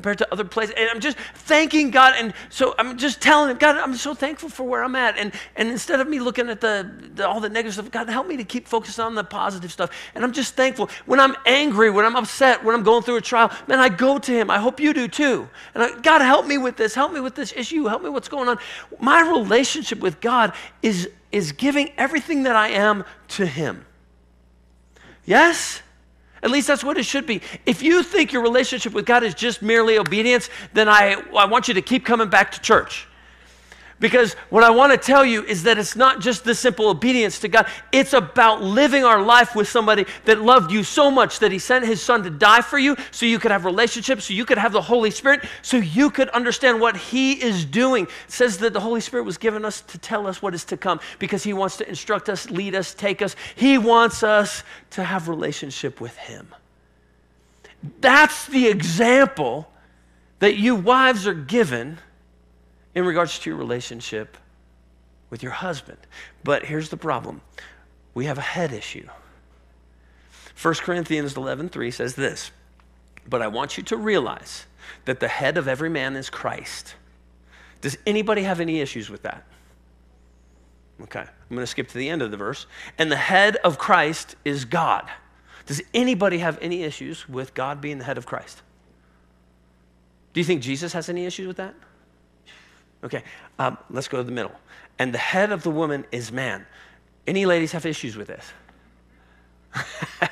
compared 0.00 0.16
to 0.16 0.32
other 0.32 0.44
places. 0.44 0.74
And 0.78 0.88
I'm 0.88 0.98
just 0.98 1.18
thanking 1.34 1.90
God. 1.90 2.14
And 2.16 2.32
so 2.48 2.74
I'm 2.78 2.96
just 2.96 3.20
telling 3.20 3.50
him, 3.50 3.58
God, 3.58 3.76
I'm 3.76 3.94
so 3.94 4.14
thankful 4.14 4.48
for 4.48 4.64
where 4.64 4.82
I'm 4.82 4.96
at. 4.96 5.18
And, 5.18 5.30
and 5.56 5.68
instead 5.68 6.00
of 6.00 6.08
me 6.08 6.20
looking 6.20 6.48
at 6.48 6.62
the, 6.62 6.90
the, 7.14 7.28
all 7.28 7.38
the 7.38 7.50
negative 7.50 7.74
stuff, 7.74 7.90
God, 7.90 8.08
help 8.08 8.26
me 8.26 8.38
to 8.38 8.44
keep 8.44 8.66
focused 8.66 8.98
on 8.98 9.14
the 9.14 9.22
positive 9.22 9.70
stuff. 9.70 9.90
And 10.14 10.24
I'm 10.24 10.32
just 10.32 10.54
thankful. 10.54 10.88
When 11.04 11.20
I'm 11.20 11.36
angry, 11.44 11.90
when 11.90 12.06
I'm 12.06 12.16
upset, 12.16 12.64
when 12.64 12.74
I'm 12.74 12.82
going 12.82 13.02
through 13.02 13.16
a 13.16 13.20
trial, 13.20 13.52
man, 13.68 13.78
I 13.78 13.90
go 13.90 14.18
to 14.18 14.32
him. 14.32 14.50
I 14.50 14.58
hope 14.58 14.80
you 14.80 14.94
do 14.94 15.06
too. 15.06 15.46
And 15.74 15.82
I, 15.82 16.00
God, 16.00 16.22
help 16.22 16.46
me 16.46 16.56
with 16.56 16.78
this. 16.78 16.94
Help 16.94 17.12
me 17.12 17.20
with 17.20 17.34
this 17.34 17.52
issue. 17.54 17.84
Help 17.84 18.02
me 18.02 18.08
what's 18.08 18.28
going 18.28 18.48
on. 18.48 18.58
My 19.00 19.20
relationship 19.20 20.00
with 20.00 20.22
God 20.22 20.54
is, 20.80 21.10
is 21.30 21.52
giving 21.52 21.92
everything 21.98 22.44
that 22.44 22.56
I 22.56 22.68
am 22.68 23.04
to 23.28 23.44
him. 23.44 23.84
Yes? 25.26 25.82
At 26.42 26.50
least 26.50 26.66
that's 26.66 26.82
what 26.82 26.96
it 26.96 27.04
should 27.04 27.26
be. 27.26 27.42
If 27.66 27.82
you 27.82 28.02
think 28.02 28.32
your 28.32 28.42
relationship 28.42 28.92
with 28.92 29.04
God 29.04 29.22
is 29.22 29.34
just 29.34 29.60
merely 29.60 29.98
obedience, 29.98 30.48
then 30.72 30.88
I, 30.88 31.22
I 31.36 31.44
want 31.44 31.68
you 31.68 31.74
to 31.74 31.82
keep 31.82 32.04
coming 32.04 32.28
back 32.28 32.52
to 32.52 32.60
church. 32.60 33.06
Because 34.00 34.32
what 34.48 34.64
I 34.64 34.70
want 34.70 34.92
to 34.92 34.98
tell 34.98 35.26
you 35.26 35.44
is 35.44 35.62
that 35.64 35.76
it's 35.76 35.94
not 35.94 36.20
just 36.20 36.42
the 36.42 36.54
simple 36.54 36.88
obedience 36.88 37.38
to 37.40 37.48
God, 37.48 37.68
it's 37.92 38.14
about 38.14 38.62
living 38.62 39.04
our 39.04 39.22
life 39.22 39.54
with 39.54 39.68
somebody 39.68 40.06
that 40.24 40.40
loved 40.40 40.72
you 40.72 40.82
so 40.82 41.10
much 41.10 41.38
that 41.40 41.52
he 41.52 41.58
sent 41.58 41.84
his 41.84 42.00
son 42.00 42.22
to 42.22 42.30
die 42.30 42.62
for 42.62 42.78
you 42.78 42.96
so 43.10 43.26
you 43.26 43.38
could 43.38 43.50
have 43.50 43.66
relationships, 43.66 44.24
so 44.24 44.32
you 44.32 44.46
could 44.46 44.56
have 44.56 44.72
the 44.72 44.80
Holy 44.80 45.10
Spirit, 45.10 45.44
so 45.60 45.76
you 45.76 46.10
could 46.10 46.30
understand 46.30 46.80
what 46.80 46.96
he 46.96 47.32
is 47.32 47.66
doing. 47.66 48.04
It 48.04 48.32
says 48.32 48.56
that 48.58 48.72
the 48.72 48.80
Holy 48.80 49.02
Spirit 49.02 49.24
was 49.24 49.36
given 49.36 49.66
us 49.66 49.82
to 49.82 49.98
tell 49.98 50.26
us 50.26 50.40
what 50.40 50.54
is 50.54 50.64
to 50.66 50.78
come 50.78 50.98
because 51.18 51.44
he 51.44 51.52
wants 51.52 51.76
to 51.76 51.88
instruct 51.88 52.30
us, 52.30 52.50
lead 52.50 52.74
us, 52.74 52.94
take 52.94 53.20
us. 53.20 53.36
He 53.54 53.76
wants 53.76 54.22
us 54.22 54.64
to 54.90 55.04
have 55.04 55.28
relationship 55.28 56.00
with 56.00 56.16
him. 56.16 56.48
That's 58.00 58.46
the 58.46 58.66
example 58.66 59.70
that 60.38 60.56
you 60.56 60.74
wives 60.74 61.26
are 61.26 61.34
given 61.34 61.98
in 62.94 63.04
regards 63.04 63.38
to 63.38 63.50
your 63.50 63.58
relationship 63.58 64.36
with 65.30 65.42
your 65.42 65.52
husband. 65.52 65.98
But 66.42 66.64
here's 66.66 66.88
the 66.88 66.96
problem 66.96 67.40
we 68.14 68.26
have 68.26 68.38
a 68.38 68.42
head 68.42 68.72
issue. 68.72 69.08
1 70.60 70.74
Corinthians 70.82 71.34
11:3 71.34 71.90
says 71.90 72.16
this, 72.16 72.50
"But 73.26 73.40
I 73.40 73.46
want 73.46 73.76
you 73.76 73.82
to 73.84 73.96
realize 73.96 74.66
that 75.04 75.20
the 75.20 75.28
head 75.28 75.56
of 75.56 75.68
every 75.68 75.88
man 75.88 76.16
is 76.16 76.28
Christ." 76.28 76.96
Does 77.80 77.96
anybody 78.06 78.42
have 78.42 78.60
any 78.60 78.80
issues 78.80 79.08
with 79.08 79.22
that? 79.22 79.44
Okay, 81.02 81.20
I'm 81.20 81.56
going 81.56 81.60
to 81.60 81.66
skip 81.66 81.88
to 81.88 81.98
the 81.98 82.10
end 82.10 82.20
of 82.20 82.30
the 82.30 82.36
verse. 82.36 82.66
And 82.98 83.10
the 83.10 83.16
head 83.16 83.56
of 83.56 83.78
Christ 83.78 84.36
is 84.44 84.66
God. 84.66 85.10
Does 85.64 85.80
anybody 85.94 86.38
have 86.38 86.58
any 86.60 86.82
issues 86.82 87.28
with 87.28 87.54
God 87.54 87.80
being 87.80 87.98
the 87.98 88.04
head 88.04 88.18
of 88.18 88.26
Christ? 88.26 88.60
Do 90.32 90.40
you 90.40 90.44
think 90.44 90.62
Jesus 90.62 90.92
has 90.92 91.08
any 91.08 91.24
issues 91.24 91.46
with 91.46 91.56
that? 91.56 91.74
Okay, 93.02 93.22
um, 93.58 93.78
let's 93.90 94.08
go 94.08 94.18
to 94.18 94.24
the 94.24 94.32
middle. 94.32 94.52
And 94.98 95.14
the 95.14 95.18
head 95.18 95.52
of 95.52 95.62
the 95.62 95.70
woman 95.70 96.04
is 96.12 96.30
man. 96.30 96.66
Any 97.26 97.46
ladies 97.46 97.72
have 97.72 97.86
issues 97.86 98.16
with 98.16 98.28
this? 98.28 98.52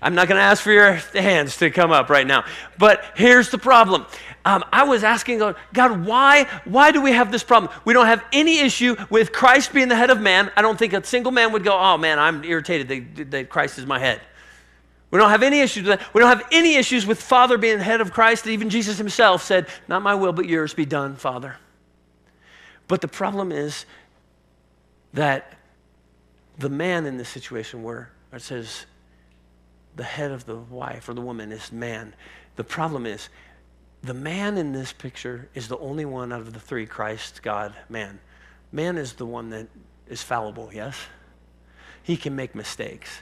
I'm 0.00 0.14
not 0.14 0.28
going 0.28 0.38
to 0.38 0.42
ask 0.42 0.62
for 0.62 0.72
your 0.72 0.92
hands 0.92 1.56
to 1.58 1.70
come 1.70 1.90
up 1.90 2.08
right 2.08 2.26
now. 2.26 2.44
But 2.78 3.04
here's 3.16 3.50
the 3.50 3.58
problem. 3.58 4.06
Um, 4.44 4.64
I 4.72 4.84
was 4.84 5.04
asking 5.04 5.38
God, 5.38 5.56
God, 5.72 6.06
why, 6.06 6.44
why 6.64 6.92
do 6.92 7.00
we 7.02 7.12
have 7.12 7.32
this 7.32 7.42
problem? 7.42 7.72
We 7.84 7.92
don't 7.92 8.06
have 8.06 8.24
any 8.32 8.60
issue 8.60 8.96
with 9.10 9.32
Christ 9.32 9.72
being 9.72 9.88
the 9.88 9.96
head 9.96 10.10
of 10.10 10.20
man. 10.20 10.50
I 10.56 10.62
don't 10.62 10.78
think 10.78 10.92
a 10.92 11.04
single 11.04 11.32
man 11.32 11.52
would 11.52 11.64
go, 11.64 11.78
oh 11.78 11.96
man, 11.98 12.18
I'm 12.18 12.44
irritated 12.44 13.16
that, 13.16 13.30
that 13.30 13.48
Christ 13.48 13.78
is 13.78 13.86
my 13.86 13.98
head. 13.98 14.20
We 15.10 15.18
don't 15.18 15.30
have 15.30 15.42
any 15.42 15.60
issues 15.60 15.84
with 15.84 15.98
that. 15.98 16.14
We 16.14 16.20
don't 16.20 16.28
have 16.28 16.46
any 16.50 16.74
issues 16.74 17.06
with 17.06 17.22
Father 17.22 17.56
being 17.56 17.78
the 17.78 17.84
head 17.84 18.00
of 18.00 18.12
Christ. 18.12 18.46
Even 18.46 18.68
Jesus 18.68 18.98
himself 18.98 19.42
said, 19.44 19.68
Not 19.86 20.02
my 20.02 20.14
will, 20.14 20.32
but 20.32 20.46
yours 20.46 20.74
be 20.74 20.84
done, 20.84 21.14
Father. 21.14 21.56
But 22.88 23.00
the 23.00 23.08
problem 23.08 23.52
is 23.52 23.86
that 25.12 25.54
the 26.58 26.68
man 26.68 27.06
in 27.06 27.16
this 27.16 27.28
situation 27.28 27.82
where 27.82 28.10
it 28.32 28.42
says 28.42 28.86
the 29.96 30.04
head 30.04 30.30
of 30.30 30.44
the 30.46 30.56
wife 30.56 31.08
or 31.08 31.14
the 31.14 31.20
woman 31.20 31.52
is 31.52 31.72
man, 31.72 32.14
the 32.56 32.64
problem 32.64 33.06
is 33.06 33.28
the 34.02 34.14
man 34.14 34.58
in 34.58 34.72
this 34.72 34.92
picture 34.92 35.48
is 35.54 35.68
the 35.68 35.78
only 35.78 36.04
one 36.04 36.32
out 36.32 36.40
of 36.40 36.52
the 36.52 36.60
three 36.60 36.86
Christ, 36.86 37.42
God, 37.42 37.74
man. 37.88 38.20
Man 38.70 38.98
is 38.98 39.14
the 39.14 39.24
one 39.24 39.50
that 39.50 39.66
is 40.08 40.22
fallible, 40.22 40.70
yes? 40.72 40.96
He 42.02 42.16
can 42.16 42.36
make 42.36 42.54
mistakes. 42.54 43.20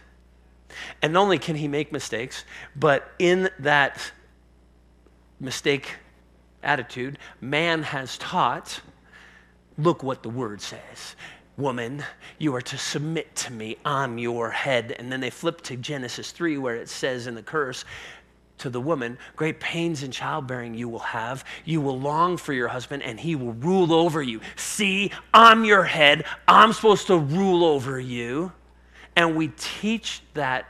And 1.01 1.13
not 1.13 1.23
only 1.23 1.39
can 1.39 1.55
he 1.57 1.69
make 1.69 1.93
mistakes, 1.93 2.45
but 2.75 3.13
in 3.19 3.49
that 3.61 4.13
mistake 5.39 5.97
attitude, 6.63 7.19
man 7.41 7.83
has 7.83 8.19
taught 8.19 8.81
Look 9.79 10.03
what 10.03 10.23
the 10.23 10.29
word 10.29 10.61
says. 10.61 11.17
Woman, 11.57 12.03
you 12.39 12.55
are 12.55 12.63
to 12.63 12.79
submit 12.79 13.35
to 13.37 13.53
me. 13.53 13.77
I'm 13.85 14.19
your 14.19 14.51
head. 14.51 14.97
And 14.99 15.13
then 15.13 15.21
they 15.21 15.31
flip 15.31 15.61
to 15.63 15.77
Genesis 15.77 16.31
3, 16.31 16.59
where 16.59 16.77
it 16.77 16.89
says 16.89 17.27
in 17.27 17.35
the 17.35 17.43
curse, 17.43 17.85
to 18.59 18.71
the 18.71 18.81
woman, 18.81 19.19
great 19.35 19.59
pains 19.61 20.03
in 20.03 20.13
childbearing 20.13 20.75
you 20.75 20.89
will 20.89 21.01
have. 21.01 21.45
You 21.65 21.81
will 21.81 21.99
long 21.99 22.37
for 22.37 22.53
your 22.53 22.69
husband, 22.69 23.03
and 23.03 23.19
he 23.19 23.35
will 23.35 23.55
rule 23.55 23.93
over 23.93 24.23
you. 24.23 24.41
See, 24.57 25.11
I'm 25.35 25.65
your 25.65 25.83
head. 25.83 26.25
I'm 26.47 26.73
supposed 26.73 27.09
to 27.09 27.19
rule 27.19 27.65
over 27.65 27.99
you. 27.99 28.53
And 29.17 29.37
we 29.37 29.49
teach 29.49 30.23
that 30.35 30.67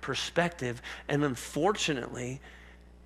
perspective. 0.00 0.82
And 1.08 1.24
unfortunately, 1.24 2.40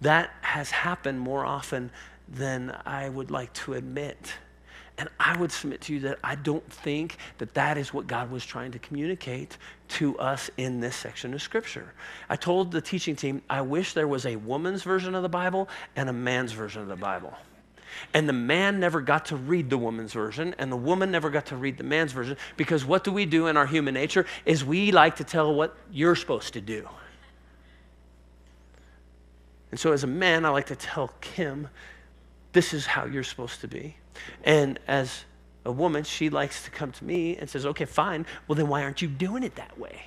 that 0.01 0.31
has 0.41 0.71
happened 0.71 1.21
more 1.21 1.45
often 1.45 1.91
than 2.29 2.77
I 2.87 3.09
would 3.09 3.31
like 3.31 3.53
to 3.55 3.75
admit. 3.75 4.33
And 4.97 5.09
I 5.19 5.37
would 5.37 5.51
submit 5.51 5.81
to 5.83 5.93
you 5.93 6.01
that 6.01 6.19
I 6.23 6.37
don't 6.37 6.65
think 6.73 7.17
that 7.39 7.55
that 7.55 7.77
is 7.77 7.93
what 7.93 8.07
God 8.07 8.31
was 8.31 8.47
trying 8.47 8.71
to 8.73 8.79
communicate 8.79 9.59
to 9.89 10.17
us 10.19 10.51
in 10.57 10.81
this 10.81 10.95
section 10.95 11.35
of 11.35 11.43
Scripture. 11.43 11.93
I 12.29 12.37
told 12.37 12.71
the 12.71 12.81
teaching 12.81 13.17
team, 13.17 13.43
I 13.51 13.61
wish 13.63 13.93
there 13.93 14.07
was 14.07 14.25
a 14.25 14.37
woman's 14.37 14.85
version 14.85 15.17
of 15.17 15.23
the 15.23 15.29
Bible 15.29 15.69
and 15.97 16.09
a 16.09 16.13
man's 16.13 16.53
version 16.53 16.83
of 16.83 16.89
the 16.89 16.97
Bible. 16.97 17.35
And 18.13 18.29
the 18.29 18.33
man 18.33 18.79
never 18.79 19.01
got 19.01 19.27
to 19.27 19.37
read 19.37 19.71
the 19.71 19.79
woman's 19.79 20.13
version, 20.13 20.55
and 20.59 20.71
the 20.71 20.77
woman 20.77 21.11
never 21.11 21.31
got 21.31 21.47
to 21.47 21.57
read 21.57 21.77
the 21.77 21.85
man's 21.85 22.13
version, 22.13 22.37
because 22.57 22.85
what 22.85 23.05
do 23.05 23.13
we 23.13 23.27
do 23.27 23.47
in 23.49 23.57
our 23.57 23.67
human 23.67 23.95
nature 23.95 24.27
is 24.47 24.65
we 24.65 24.93
like 24.93 25.17
to 25.17 25.25
tell 25.25 25.55
what 25.55 25.77
you're 25.93 26.17
supposed 26.17 26.55
to 26.55 26.61
do. 26.61 26.89
And 29.71 29.79
so, 29.79 29.93
as 29.93 30.05
a 30.05 30.09
man, 30.09 30.45
I 30.45 30.51
like 30.51 30.67
to 30.67 30.77
tell 30.77 31.13
Kim, 31.21 31.69
this 32.53 32.73
is 32.73 32.87
how 32.87 33.07
you're 33.07 33.25
supposed 33.25 33.61
to 33.61 33.69
be. 33.69 33.97
And 34.45 34.79
as 34.87 35.25
a 35.65 35.73
woman, 35.73 36.05
she 36.05 36.31
likes 36.31 36.65
to 36.65 36.71
come 36.71 36.93
to 36.93 37.05
me 37.05 37.37
and 37.37 37.49
says, 37.49 37.67
okay, 37.67 37.85
fine. 37.85 38.27
Well, 38.47 38.57
then 38.57 38.69
why 38.69 38.83
aren't 38.83 39.03
you 39.03 39.09
doing 39.09 39.43
it 39.43 39.57
that 39.57 39.79
way? 39.79 40.03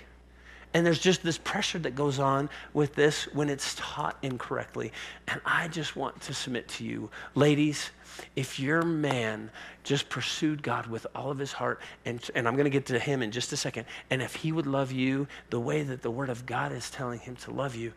And 0.74 0.86
there's 0.86 1.00
just 1.00 1.24
this 1.24 1.38
pressure 1.38 1.80
that 1.80 1.96
goes 1.96 2.20
on 2.20 2.50
with 2.74 2.93
this 2.93 3.24
when 3.34 3.50
it's 3.50 3.76
taught 3.78 4.17
incorrectly. 4.22 4.91
And 5.28 5.41
I 5.46 5.70
just 5.70 5.96
want 5.96 6.22
to 6.22 6.34
submit 6.34 6.67
to 6.70 6.84
you, 6.84 7.10
ladies, 7.36 7.89
if 8.36 8.60
your 8.60 8.84
man 8.84 9.50
just 9.84 10.10
pursued 10.10 10.62
God 10.62 10.88
with 10.88 11.08
all 11.15 11.32
of 11.32 11.39
his 11.39 11.54
heart, 11.54 11.82
and, 12.06 12.20
and 12.36 12.48
I'm 12.48 12.56
going 12.56 12.65
to 12.65 12.70
get 12.70 12.86
to 12.88 13.00
him 13.00 13.24
in 13.24 13.32
just 13.32 13.54
a 13.54 13.58
second, 13.58 13.86
and 14.10 14.22
if 14.22 14.36
he 14.36 14.52
would 14.52 14.67
love 14.67 14.91
you 14.91 15.28
the 15.50 15.60
way 15.60 15.84
that 15.84 16.02
the 16.02 16.12
Word 16.12 16.30
of 16.30 16.46
God 16.46 16.72
is 16.72 16.89
telling 16.89 17.20
him 17.20 17.36
to 17.38 17.52
love 17.52 17.76
you, 17.76 17.93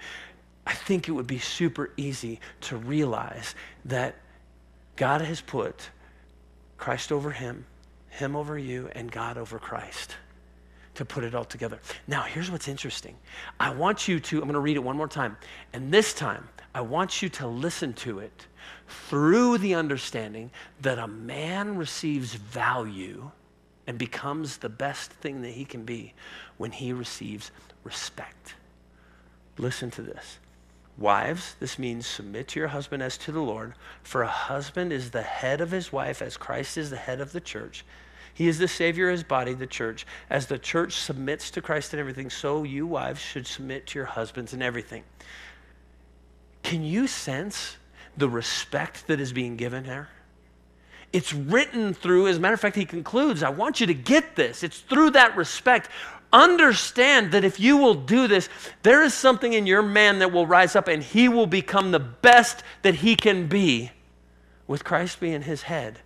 I 0.66 0.72
think 0.72 1.08
it 1.08 1.12
would 1.12 1.26
be 1.26 1.38
super 1.38 1.90
easy 1.96 2.40
to 2.62 2.76
realize 2.76 3.54
that 3.86 4.14
God 4.96 5.20
has 5.22 5.40
put 5.40 5.90
Christ 6.80 7.12
over 7.12 7.30
him, 7.30 7.66
him 8.08 8.34
over 8.34 8.58
you, 8.58 8.88
and 8.94 9.12
God 9.12 9.36
over 9.36 9.58
Christ 9.58 10.16
to 10.94 11.04
put 11.04 11.24
it 11.24 11.34
all 11.34 11.44
together. 11.44 11.78
Now, 12.08 12.22
here's 12.22 12.50
what's 12.50 12.68
interesting. 12.68 13.16
I 13.60 13.70
want 13.70 14.08
you 14.08 14.18
to, 14.18 14.36
I'm 14.36 14.44
going 14.44 14.54
to 14.54 14.60
read 14.60 14.76
it 14.76 14.82
one 14.82 14.96
more 14.96 15.06
time. 15.06 15.36
And 15.74 15.92
this 15.92 16.14
time, 16.14 16.48
I 16.74 16.80
want 16.80 17.20
you 17.20 17.28
to 17.28 17.46
listen 17.46 17.92
to 17.94 18.20
it 18.20 18.46
through 18.88 19.58
the 19.58 19.74
understanding 19.74 20.50
that 20.80 20.98
a 20.98 21.06
man 21.06 21.76
receives 21.76 22.32
value 22.32 23.30
and 23.86 23.98
becomes 23.98 24.56
the 24.56 24.70
best 24.70 25.10
thing 25.10 25.42
that 25.42 25.50
he 25.50 25.66
can 25.66 25.84
be 25.84 26.14
when 26.56 26.72
he 26.72 26.94
receives 26.94 27.50
respect. 27.84 28.54
Listen 29.58 29.90
to 29.90 30.02
this. 30.02 30.38
Wives, 30.98 31.56
this 31.60 31.78
means 31.78 32.06
submit 32.06 32.48
to 32.48 32.60
your 32.60 32.68
husband 32.68 33.02
as 33.02 33.16
to 33.18 33.32
the 33.32 33.40
Lord, 33.40 33.74
for 34.02 34.22
a 34.22 34.28
husband 34.28 34.92
is 34.92 35.10
the 35.10 35.22
head 35.22 35.60
of 35.60 35.70
his 35.70 35.92
wife 35.92 36.20
as 36.20 36.36
Christ 36.36 36.76
is 36.76 36.90
the 36.90 36.96
head 36.96 37.20
of 37.20 37.32
the 37.32 37.40
church. 37.40 37.84
He 38.34 38.48
is 38.48 38.58
the 38.58 38.68
Savior 38.68 39.08
of 39.08 39.12
his 39.12 39.24
body, 39.24 39.54
the 39.54 39.66
church. 39.66 40.06
As 40.28 40.46
the 40.46 40.58
church 40.58 40.94
submits 40.94 41.50
to 41.52 41.62
Christ 41.62 41.92
in 41.94 42.00
everything, 42.00 42.30
so 42.30 42.62
you 42.62 42.86
wives 42.86 43.20
should 43.20 43.46
submit 43.46 43.86
to 43.88 43.98
your 43.98 44.06
husbands 44.06 44.52
in 44.52 44.62
everything. 44.62 45.04
Can 46.62 46.84
you 46.84 47.06
sense 47.06 47.76
the 48.16 48.28
respect 48.28 49.06
that 49.06 49.20
is 49.20 49.32
being 49.32 49.56
given 49.56 49.84
here? 49.84 50.08
It's 51.12 51.34
written 51.34 51.92
through, 51.92 52.28
as 52.28 52.36
a 52.36 52.40
matter 52.40 52.54
of 52.54 52.60
fact, 52.60 52.76
he 52.76 52.84
concludes, 52.84 53.42
I 53.42 53.48
want 53.48 53.80
you 53.80 53.86
to 53.88 53.94
get 53.94 54.36
this. 54.36 54.62
It's 54.62 54.78
through 54.78 55.10
that 55.10 55.36
respect. 55.36 55.88
Understand 56.32 57.32
that 57.32 57.44
if 57.44 57.58
you 57.58 57.76
will 57.76 57.94
do 57.94 58.28
this, 58.28 58.48
there 58.82 59.02
is 59.02 59.14
something 59.14 59.52
in 59.52 59.66
your 59.66 59.82
man 59.82 60.20
that 60.20 60.32
will 60.32 60.46
rise 60.46 60.76
up 60.76 60.86
and 60.86 61.02
he 61.02 61.28
will 61.28 61.46
become 61.46 61.90
the 61.90 61.98
best 61.98 62.62
that 62.82 62.94
he 62.96 63.16
can 63.16 63.48
be 63.48 63.90
with 64.66 64.84
Christ 64.84 65.18
being 65.18 65.42
his 65.42 65.62
head 65.62 65.98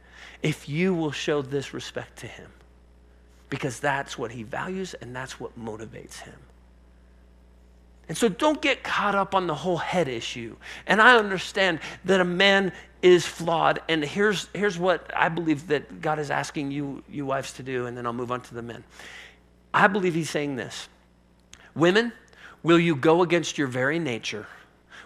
if 0.43 0.69
you 0.69 0.95
will 0.95 1.13
show 1.13 1.43
this 1.43 1.75
respect 1.75 2.19
to 2.19 2.27
him. 2.27 2.51
Because 3.51 3.81
that's 3.81 4.17
what 4.17 4.31
he 4.31 4.43
values 4.43 4.95
and 4.95 5.15
that's 5.15 5.39
what 5.39 5.59
motivates 5.59 6.21
him. 6.21 6.39
And 8.09 8.17
so 8.17 8.29
don't 8.29 8.61
get 8.61 8.83
caught 8.83 9.15
up 9.15 9.35
on 9.35 9.47
the 9.47 9.55
whole 9.55 9.79
head 9.79 10.09
issue. 10.09 10.57
And 10.87 11.01
I 11.01 11.17
understand 11.17 11.81
that 12.05 12.21
a 12.21 12.25
man 12.25 12.73
is 13.03 13.27
flawed. 13.27 13.81
And 13.89 14.05
here's, 14.05 14.49
here's 14.55 14.79
what 14.79 15.11
I 15.15 15.29
believe 15.29 15.69
that 15.69 16.01
God 16.01 16.19
is 16.19 16.31
asking 16.31 16.71
you, 16.71 17.03
you 17.09 17.27
wives 17.27 17.53
to 17.55 17.63
do, 17.63 17.87
and 17.87 17.97
then 17.97 18.07
I'll 18.07 18.13
move 18.13 18.33
on 18.33 18.41
to 18.43 18.55
the 18.55 18.63
men. 18.63 18.85
I 19.75 19.89
believe 19.89 20.15
he's 20.15 20.31
saying 20.31 20.57
this 20.57 20.89
Women, 21.75 22.13
will 22.63 22.79
you 22.79 22.95
go 22.95 23.23
against 23.23 23.59
your 23.59 23.67
very 23.67 23.99
nature? 23.99 24.47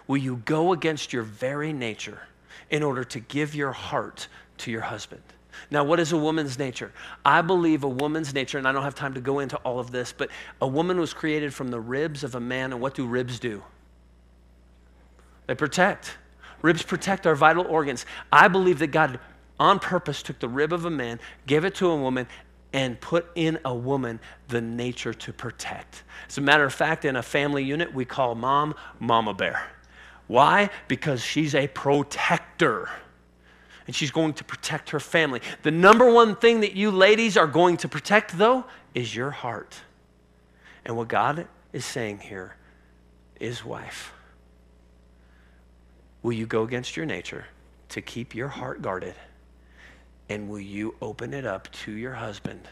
Will 0.07 0.17
you 0.17 0.37
go 0.45 0.71
against 0.71 1.11
your 1.11 1.23
very 1.23 1.73
nature 1.73 2.21
in 2.69 2.83
order 2.83 3.03
to 3.03 3.19
give 3.19 3.55
your 3.55 3.71
heart 3.71 4.27
to 4.59 4.71
your 4.71 4.81
husband? 4.81 5.21
Now, 5.71 5.83
what 5.83 5.99
is 5.99 6.11
a 6.13 6.17
woman's 6.17 6.57
nature? 6.57 6.91
I 7.25 7.41
believe 7.41 7.83
a 7.83 7.89
woman's 7.89 8.33
nature, 8.33 8.57
and 8.57 8.67
I 8.67 8.71
don't 8.71 8.83
have 8.83 8.95
time 8.95 9.13
to 9.15 9.21
go 9.21 9.39
into 9.39 9.57
all 9.57 9.79
of 9.79 9.91
this, 9.91 10.13
but 10.13 10.29
a 10.61 10.67
woman 10.67 10.99
was 10.99 11.13
created 11.13 11.53
from 11.53 11.69
the 11.69 11.79
ribs 11.79 12.23
of 12.23 12.35
a 12.35 12.39
man, 12.39 12.71
and 12.71 12.81
what 12.81 12.95
do 12.95 13.05
ribs 13.05 13.39
do? 13.39 13.63
They 15.47 15.55
protect. 15.55 16.17
Ribs 16.61 16.83
protect 16.83 17.27
our 17.27 17.35
vital 17.35 17.65
organs. 17.65 18.05
I 18.31 18.47
believe 18.47 18.79
that 18.79 18.87
God, 18.87 19.19
on 19.59 19.79
purpose, 19.79 20.23
took 20.23 20.39
the 20.39 20.47
rib 20.47 20.71
of 20.71 20.85
a 20.85 20.89
man, 20.89 21.19
gave 21.45 21.65
it 21.65 21.75
to 21.75 21.89
a 21.89 21.95
woman, 21.95 22.27
and 22.73 22.99
put 23.01 23.27
in 23.35 23.59
a 23.65 23.73
woman 23.73 24.19
the 24.47 24.61
nature 24.61 25.13
to 25.13 25.33
protect. 25.33 26.03
As 26.27 26.37
a 26.37 26.41
matter 26.41 26.63
of 26.63 26.73
fact, 26.73 27.05
in 27.05 27.15
a 27.15 27.23
family 27.23 27.63
unit, 27.63 27.93
we 27.93 28.05
call 28.05 28.35
mom 28.35 28.75
Mama 28.99 29.33
Bear. 29.33 29.67
Why? 30.27 30.69
Because 30.87 31.23
she's 31.23 31.55
a 31.55 31.67
protector 31.67 32.89
and 33.87 33.95
she's 33.95 34.11
going 34.11 34.33
to 34.33 34.43
protect 34.43 34.91
her 34.91 34.99
family. 34.99 35.41
The 35.63 35.71
number 35.71 36.11
one 36.11 36.35
thing 36.35 36.59
that 36.59 36.75
you 36.75 36.91
ladies 36.91 37.35
are 37.35 37.47
going 37.47 37.77
to 37.77 37.87
protect, 37.87 38.37
though, 38.37 38.65
is 38.93 39.15
your 39.15 39.31
heart. 39.31 39.81
And 40.85 40.95
what 40.95 41.07
God 41.07 41.47
is 41.73 41.85
saying 41.85 42.19
here 42.19 42.55
is, 43.39 43.65
wife, 43.65 44.13
will 46.21 46.33
you 46.33 46.45
go 46.45 46.61
against 46.61 46.95
your 46.95 47.07
nature 47.07 47.45
to 47.89 47.99
keep 47.99 48.35
your 48.35 48.49
heart 48.49 48.83
guarded? 48.83 49.15
And 50.29 50.47
will 50.47 50.59
you 50.59 50.95
open 51.01 51.33
it 51.33 51.45
up 51.45 51.71
to 51.71 51.91
your 51.91 52.13
husband 52.13 52.67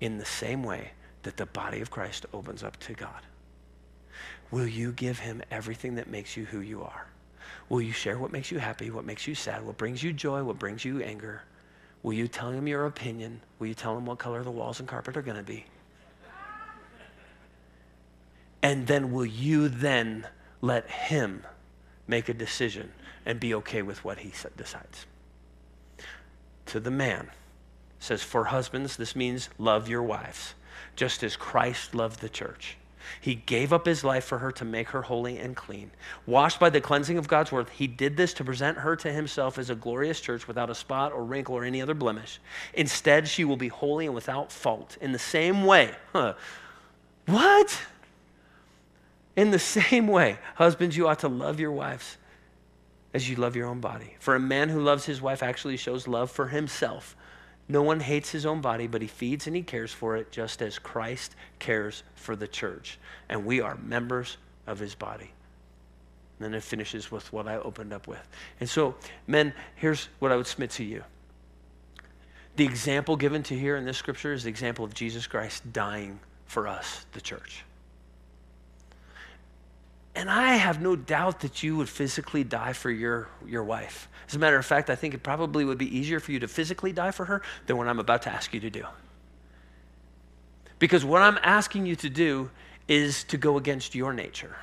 in 0.00 0.16
the 0.18 0.24
same 0.24 0.62
way 0.62 0.92
that 1.22 1.36
the 1.36 1.46
body 1.46 1.80
of 1.80 1.90
Christ 1.90 2.24
opens 2.32 2.62
up 2.62 2.78
to 2.80 2.94
God? 2.94 3.20
Will 4.50 4.66
you 4.66 4.92
give 4.92 5.18
him 5.18 5.42
everything 5.50 5.94
that 5.96 6.08
makes 6.08 6.36
you 6.36 6.46
who 6.46 6.60
you 6.60 6.82
are? 6.82 7.06
Will 7.68 7.82
you 7.82 7.92
share 7.92 8.18
what 8.18 8.32
makes 8.32 8.50
you 8.50 8.58
happy, 8.58 8.90
what 8.90 9.04
makes 9.04 9.26
you 9.26 9.34
sad, 9.34 9.64
what 9.64 9.76
brings 9.76 10.02
you 10.02 10.12
joy, 10.12 10.42
what 10.42 10.58
brings 10.58 10.84
you 10.84 11.02
anger? 11.02 11.42
Will 12.02 12.14
you 12.14 12.26
tell 12.26 12.50
him 12.50 12.66
your 12.66 12.86
opinion? 12.86 13.42
Will 13.58 13.66
you 13.66 13.74
tell 13.74 13.96
him 13.96 14.06
what 14.06 14.18
color 14.18 14.42
the 14.42 14.50
walls 14.50 14.80
and 14.80 14.88
carpet 14.88 15.16
are 15.16 15.22
going 15.22 15.36
to 15.36 15.42
be? 15.42 15.66
And 18.62 18.86
then 18.86 19.12
will 19.12 19.26
you 19.26 19.68
then 19.68 20.26
let 20.60 20.88
him 20.88 21.44
make 22.06 22.28
a 22.28 22.34
decision 22.34 22.92
and 23.24 23.38
be 23.38 23.54
okay 23.54 23.82
with 23.82 24.04
what 24.04 24.18
he 24.18 24.32
decides? 24.56 25.06
To 26.70 26.80
the 26.80 26.90
man 26.90 27.30
says, 27.98 28.22
For 28.22 28.44
husbands, 28.44 28.96
this 28.96 29.14
means 29.14 29.48
love 29.58 29.88
your 29.88 30.02
wives, 30.02 30.54
just 30.96 31.22
as 31.22 31.36
Christ 31.36 31.94
loved 31.94 32.20
the 32.20 32.28
church 32.28 32.76
he 33.20 33.34
gave 33.34 33.72
up 33.72 33.86
his 33.86 34.04
life 34.04 34.24
for 34.24 34.38
her 34.38 34.52
to 34.52 34.64
make 34.64 34.90
her 34.90 35.02
holy 35.02 35.38
and 35.38 35.56
clean. 35.56 35.90
Washed 36.26 36.60
by 36.60 36.70
the 36.70 36.80
cleansing 36.80 37.18
of 37.18 37.28
God's 37.28 37.50
word, 37.50 37.68
he 37.70 37.86
did 37.86 38.16
this 38.16 38.34
to 38.34 38.44
present 38.44 38.78
her 38.78 38.96
to 38.96 39.12
himself 39.12 39.58
as 39.58 39.70
a 39.70 39.74
glorious 39.74 40.20
church 40.20 40.46
without 40.46 40.70
a 40.70 40.74
spot 40.74 41.12
or 41.12 41.24
wrinkle 41.24 41.56
or 41.56 41.64
any 41.64 41.82
other 41.82 41.94
blemish. 41.94 42.38
Instead, 42.74 43.28
she 43.28 43.44
will 43.44 43.56
be 43.56 43.68
holy 43.68 44.06
and 44.06 44.14
without 44.14 44.52
fault. 44.52 44.96
In 45.00 45.12
the 45.12 45.18
same 45.18 45.64
way, 45.64 45.94
huh? 46.12 46.34
What? 47.26 47.80
In 49.36 49.50
the 49.50 49.58
same 49.58 50.06
way, 50.06 50.38
husbands, 50.56 50.96
you 50.96 51.08
ought 51.08 51.20
to 51.20 51.28
love 51.28 51.60
your 51.60 51.72
wives 51.72 52.16
as 53.12 53.28
you 53.28 53.36
love 53.36 53.56
your 53.56 53.66
own 53.66 53.80
body. 53.80 54.14
For 54.20 54.34
a 54.34 54.40
man 54.40 54.68
who 54.68 54.80
loves 54.80 55.04
his 55.04 55.20
wife 55.20 55.42
actually 55.42 55.76
shows 55.76 56.06
love 56.06 56.30
for 56.30 56.48
himself. 56.48 57.16
No 57.68 57.82
one 57.82 58.00
hates 58.00 58.30
his 58.30 58.46
own 58.46 58.60
body, 58.60 58.86
but 58.86 59.02
he 59.02 59.08
feeds 59.08 59.46
and 59.46 59.54
he 59.54 59.62
cares 59.62 59.92
for 59.92 60.16
it 60.16 60.32
just 60.32 60.60
as 60.62 60.78
Christ 60.78 61.34
cares 61.58 62.02
for 62.14 62.34
the 62.34 62.48
church. 62.48 62.98
And 63.28 63.44
we 63.44 63.60
are 63.60 63.76
members 63.76 64.36
of 64.66 64.78
his 64.78 64.94
body. 64.94 65.30
And 66.38 66.46
then 66.46 66.54
it 66.54 66.62
finishes 66.62 67.10
with 67.10 67.32
what 67.32 67.46
I 67.46 67.56
opened 67.56 67.92
up 67.92 68.06
with. 68.06 68.26
And 68.58 68.68
so, 68.68 68.94
men, 69.26 69.52
here's 69.76 70.08
what 70.18 70.32
I 70.32 70.36
would 70.36 70.46
submit 70.46 70.70
to 70.72 70.84
you. 70.84 71.04
The 72.56 72.64
example 72.64 73.16
given 73.16 73.42
to 73.44 73.58
here 73.58 73.76
in 73.76 73.84
this 73.84 73.98
scripture 73.98 74.32
is 74.32 74.44
the 74.44 74.48
example 74.48 74.84
of 74.84 74.94
Jesus 74.94 75.26
Christ 75.26 75.72
dying 75.72 76.18
for 76.46 76.66
us, 76.66 77.06
the 77.12 77.20
church. 77.20 77.64
And 80.14 80.28
I 80.28 80.54
have 80.54 80.82
no 80.82 80.96
doubt 80.96 81.40
that 81.40 81.62
you 81.62 81.76
would 81.76 81.88
physically 81.88 82.42
die 82.42 82.72
for 82.72 82.90
your, 82.90 83.28
your 83.46 83.62
wife. 83.62 84.08
As 84.28 84.34
a 84.34 84.38
matter 84.38 84.56
of 84.56 84.66
fact, 84.66 84.90
I 84.90 84.96
think 84.96 85.14
it 85.14 85.22
probably 85.22 85.64
would 85.64 85.78
be 85.78 85.96
easier 85.96 86.20
for 86.20 86.32
you 86.32 86.40
to 86.40 86.48
physically 86.48 86.92
die 86.92 87.12
for 87.12 87.24
her 87.26 87.42
than 87.66 87.76
what 87.76 87.88
I'm 87.88 88.00
about 88.00 88.22
to 88.22 88.30
ask 88.30 88.52
you 88.52 88.60
to 88.60 88.70
do. 88.70 88.84
Because 90.78 91.04
what 91.04 91.22
I'm 91.22 91.38
asking 91.42 91.86
you 91.86 91.94
to 91.96 92.10
do 92.10 92.50
is 92.88 93.22
to 93.24 93.36
go 93.36 93.56
against 93.56 93.94
your 93.94 94.12
nature. 94.12 94.56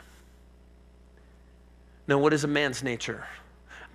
Now, 2.08 2.18
what 2.18 2.34
is 2.34 2.44
a 2.44 2.48
man's 2.48 2.84
nature? 2.84 3.26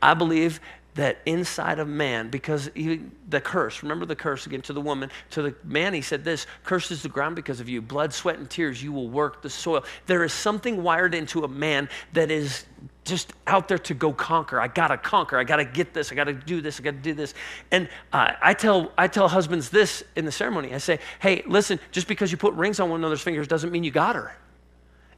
I 0.01 0.15
believe 0.15 0.61
that 0.95 1.19
inside 1.25 1.79
of 1.79 1.89
man, 1.89 2.29
because 2.29 2.71
he, 2.75 3.01
the 3.29 3.41
curse, 3.41 3.83
remember 3.83 4.05
the 4.05 4.17
curse 4.17 4.47
again 4.47 4.61
to 4.63 4.73
the 4.73 4.81
woman, 4.81 5.11
to 5.31 5.43
the 5.43 5.55
man, 5.65 5.95
he 5.95 6.03
said 6.03 6.23
this 6.25 6.47
curse 6.65 6.91
is 6.91 7.03
the 7.03 7.09
ground 7.09 7.35
because 7.35 7.61
of 7.61 7.69
you. 7.69 7.81
Blood, 7.81 8.13
sweat, 8.13 8.39
and 8.39 8.49
tears, 8.49 8.83
you 8.83 8.93
will 8.93 9.09
work 9.09 9.41
the 9.41 9.49
soil. 9.49 9.85
There 10.07 10.23
is 10.23 10.33
something 10.33 10.83
wired 10.83 11.15
into 11.15 11.45
a 11.45 11.49
man 11.49 11.89
that 12.13 12.31
is 12.31 12.67
just 13.05 13.33
out 13.47 13.69
there 13.69 13.79
to 13.79 13.95
go 13.95 14.13
conquer. 14.13 14.61
I 14.61 14.69
gotta 14.69 14.97
conquer. 14.97 15.39
I 15.39 15.45
gotta 15.45 15.65
get 15.65 15.93
this. 15.95 16.13
I 16.13 16.15
gotta 16.15 16.35
do 16.35 16.61
this. 16.61 16.79
I 16.79 16.83
gotta 16.83 16.99
do 16.99 17.15
this. 17.15 17.35
And 17.71 17.89
uh, 18.13 18.33
I 18.41 18.55
tell 18.55 18.93
I 18.97 19.09
tell 19.09 19.29
husbands 19.29 19.71
this 19.71 20.05
in 20.15 20.25
the 20.25 20.33
ceremony. 20.33 20.75
I 20.75 20.79
say, 20.79 21.01
hey, 21.21 21.43
listen, 21.47 21.81
just 21.91 22.07
because 22.07 22.31
you 22.31 22.39
put 22.39 22.55
rings 22.55 22.81
on 22.81 22.91
one 22.91 23.01
another's 23.01 23.23
fingers 23.23 23.49
doesn't 23.49 23.73
mean 23.73 23.83
you 23.83 23.91
got 23.91 24.15
her. 24.15 24.37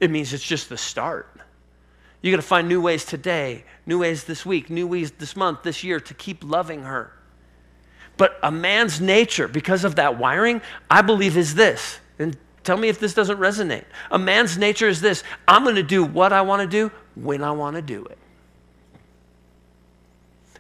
It 0.01 0.11
means 0.11 0.33
it's 0.33 0.45
just 0.45 0.69
the 0.69 0.77
start. 0.77 1.34
You 2.25 2.31
got 2.31 2.37
to 2.37 2.43
find 2.43 2.71
new 2.71 2.81
ways 2.81 3.05
today, 3.05 3.65
new 3.85 3.99
ways 3.99 4.25
this 4.25 4.47
week, 4.47 4.71
new 4.71 4.87
ways 4.87 5.11
this 5.11 5.37
month, 5.37 5.63
this 5.63 5.85
year 5.85 6.01
to 6.01 6.15
keep 6.15 6.43
loving 6.43 6.85
her. 6.85 7.13
But 8.17 8.39
a 8.43 8.51
man's 8.51 8.99
nature, 8.99 9.47
because 9.47 9.85
of 9.85 9.97
that 9.97 10.17
wiring, 10.17 10.63
I 10.91 11.03
believe 11.03 11.37
is 11.37 11.55
this. 11.55 12.01
And 12.19 12.35
tell 12.63 12.79
me 12.79 12.89
if 12.89 12.99
this 12.99 13.13
doesn't 13.13 13.39
resonate. 13.39 13.85
A 14.11 14.19
man's 14.19 14.57
nature 14.57 14.89
is 14.89 15.03
this 15.03 15.23
I'm 15.47 15.65
going 15.65 15.75
to 15.75 15.83
do 15.83 16.03
what 16.03 16.33
I 16.33 16.41
want 16.41 16.63
to 16.63 16.67
do 16.67 16.91
when 17.15 17.45
I 17.45 17.51
want 17.51 17.77
to 17.77 17.83
do 17.83 18.07
it. 18.07 18.17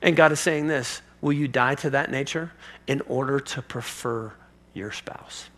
And 0.02 0.14
God 0.14 0.32
is 0.32 0.40
saying 0.40 0.66
this 0.66 1.00
Will 1.22 1.32
you 1.32 1.48
die 1.48 1.76
to 1.76 1.88
that 1.88 2.10
nature 2.10 2.52
in 2.86 3.00
order 3.08 3.40
to 3.40 3.62
prefer 3.62 4.34
your 4.74 4.92
spouse? 4.92 5.48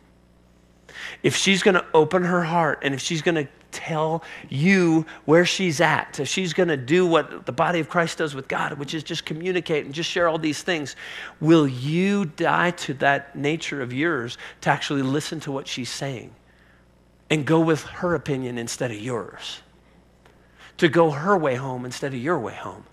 If 1.24 1.34
she's 1.34 1.64
going 1.64 1.74
to 1.74 1.84
open 1.92 2.22
her 2.22 2.44
heart 2.44 2.78
and 2.82 2.94
if 2.94 3.00
she's 3.00 3.22
going 3.22 3.34
to 3.34 3.48
tell 3.76 4.24
you 4.48 5.04
where 5.26 5.44
she's 5.44 5.80
at, 5.80 6.18
if 6.18 6.28
she's 6.28 6.54
going 6.54 6.68
to 6.70 6.76
do 6.76 7.06
what 7.06 7.44
the 7.44 7.52
body 7.52 7.78
of 7.78 7.88
Christ 7.88 8.18
does 8.18 8.34
with 8.34 8.48
God, 8.48 8.72
which 8.78 8.94
is 8.94 9.02
just 9.02 9.26
communicate 9.26 9.84
and 9.84 9.94
just 9.94 10.10
share 10.10 10.28
all 10.28 10.38
these 10.38 10.62
things, 10.62 10.96
will 11.40 11.68
you 11.68 12.24
die 12.24 12.70
to 12.72 12.94
that 12.94 13.36
nature 13.36 13.82
of 13.82 13.92
yours 13.92 14.38
to 14.62 14.70
actually 14.70 15.02
listen 15.02 15.38
to 15.40 15.52
what 15.52 15.68
she's 15.68 15.90
saying 15.90 16.34
and 17.28 17.46
go 17.46 17.60
with 17.60 17.82
her 17.82 18.14
opinion 18.14 18.56
instead 18.56 18.90
of 18.90 18.98
yours? 18.98 19.60
To 20.78 20.88
go 20.88 21.10
her 21.10 21.36
way 21.36 21.54
home 21.54 21.84
instead 21.84 22.14
of 22.14 22.20
your 22.20 22.38
way 22.38 22.54
home? 22.54 22.84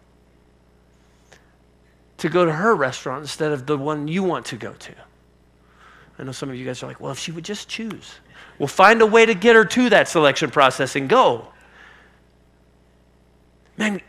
To 2.18 2.30
go 2.30 2.46
to 2.46 2.52
her 2.52 2.76
restaurant 2.76 3.22
instead 3.22 3.52
of 3.52 3.66
the 3.66 3.78
one 3.78 4.08
you 4.08 4.24
want 4.24 4.46
to 4.48 4.58
go 4.58 4.74
to? 4.74 4.94
I 6.20 6.24
know 6.24 6.32
some 6.32 6.50
of 6.50 6.56
you 6.56 6.66
guys 6.66 6.84
are 6.84 6.88
like, 6.88 7.00
well, 7.00 7.12
if 7.12 7.20
she 7.20 7.32
would 7.32 7.44
just 7.44 7.68
choose, 7.68 8.16
we'll 8.60 8.68
find 8.68 9.02
a 9.02 9.06
way 9.06 9.26
to 9.26 9.34
get 9.34 9.56
her 9.56 9.66
to 9.66 9.90
that 9.90 10.08
selection 10.08 10.52
process 10.52 10.96
and 10.96 11.10
go. 11.10 11.48
Man, 13.78 14.02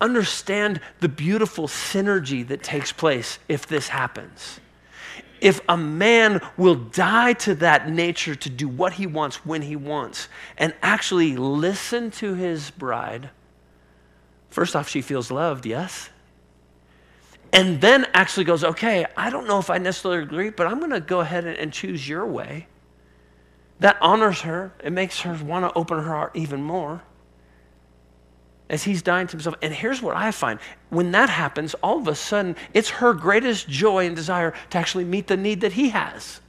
understand 0.00 0.80
the 1.00 1.08
beautiful 1.08 1.66
synergy 1.66 2.46
that 2.46 2.62
takes 2.62 2.92
place 2.92 3.38
if 3.48 3.66
this 3.66 3.88
happens. 3.88 4.60
If 5.40 5.60
a 5.68 5.76
man 5.76 6.40
will 6.56 6.76
die 6.76 7.32
to 7.34 7.56
that 7.56 7.90
nature 7.90 8.36
to 8.36 8.48
do 8.48 8.68
what 8.68 8.92
he 8.92 9.08
wants 9.08 9.44
when 9.44 9.62
he 9.62 9.74
wants 9.74 10.28
and 10.56 10.72
actually 10.82 11.36
listen 11.36 12.12
to 12.12 12.34
his 12.34 12.70
bride, 12.70 13.30
first 14.50 14.76
off, 14.76 14.88
she 14.88 15.02
feels 15.02 15.32
loved, 15.32 15.66
yes? 15.66 16.10
And 17.52 17.80
then 17.80 18.06
actually 18.14 18.44
goes, 18.44 18.64
okay, 18.64 19.04
I 19.16 19.28
don't 19.28 19.46
know 19.46 19.58
if 19.58 19.68
I 19.68 19.78
necessarily 19.78 20.22
agree, 20.22 20.50
but 20.50 20.66
I'm 20.66 20.78
going 20.78 20.90
to 20.90 21.00
go 21.00 21.20
ahead 21.20 21.44
and, 21.44 21.56
and, 21.56 21.72
choose 21.72 22.08
your 22.08 22.26
way. 22.26 22.66
That 23.80 23.98
honors 24.00 24.40
her. 24.42 24.72
It 24.82 24.92
makes 24.92 25.20
her 25.20 25.34
want 25.44 25.66
to 25.66 25.78
open 25.78 25.98
her 25.98 26.04
heart 26.04 26.32
even 26.34 26.62
more 26.62 27.02
as 28.70 28.84
he's 28.84 29.02
dying 29.02 29.26
to 29.26 29.32
himself. 29.32 29.54
And 29.60 29.74
here's 29.74 30.00
what 30.00 30.16
I 30.16 30.30
find 30.30 30.58
when 30.88 31.12
that 31.12 31.28
happens, 31.28 31.74
all 31.82 31.98
of 31.98 32.08
a 32.08 32.14
sudden, 32.14 32.56
it's 32.72 32.88
her 32.88 33.12
greatest 33.12 33.68
joy 33.68 34.06
and 34.06 34.16
desire 34.16 34.54
to 34.70 34.78
actually 34.78 35.04
meet 35.04 35.26
the 35.26 35.36
need 35.36 35.60
that 35.60 35.74
he 35.74 35.90
has. 35.90 36.40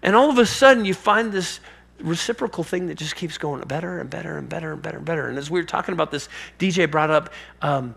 And 0.00 0.16
all 0.16 0.30
of 0.30 0.38
a 0.38 0.46
sudden, 0.46 0.86
you 0.86 0.94
find 0.94 1.32
this 1.32 1.60
reciprocal 2.00 2.64
thing 2.64 2.86
that 2.86 2.94
just 2.94 3.14
keeps 3.14 3.36
going 3.36 3.60
better 3.62 4.00
and 4.00 4.08
better 4.08 4.38
and 4.38 4.48
better 4.48 4.72
and 4.72 4.80
better 4.80 4.96
and 4.96 5.04
better. 5.06 5.28
And 5.28 5.36
as 5.36 5.50
we 5.50 5.60
were 5.60 5.66
talking 5.66 5.92
about 5.92 6.10
this, 6.10 6.28
DJ 6.58 6.90
brought 6.90 7.10
up. 7.10 7.32
Um, 7.60 7.94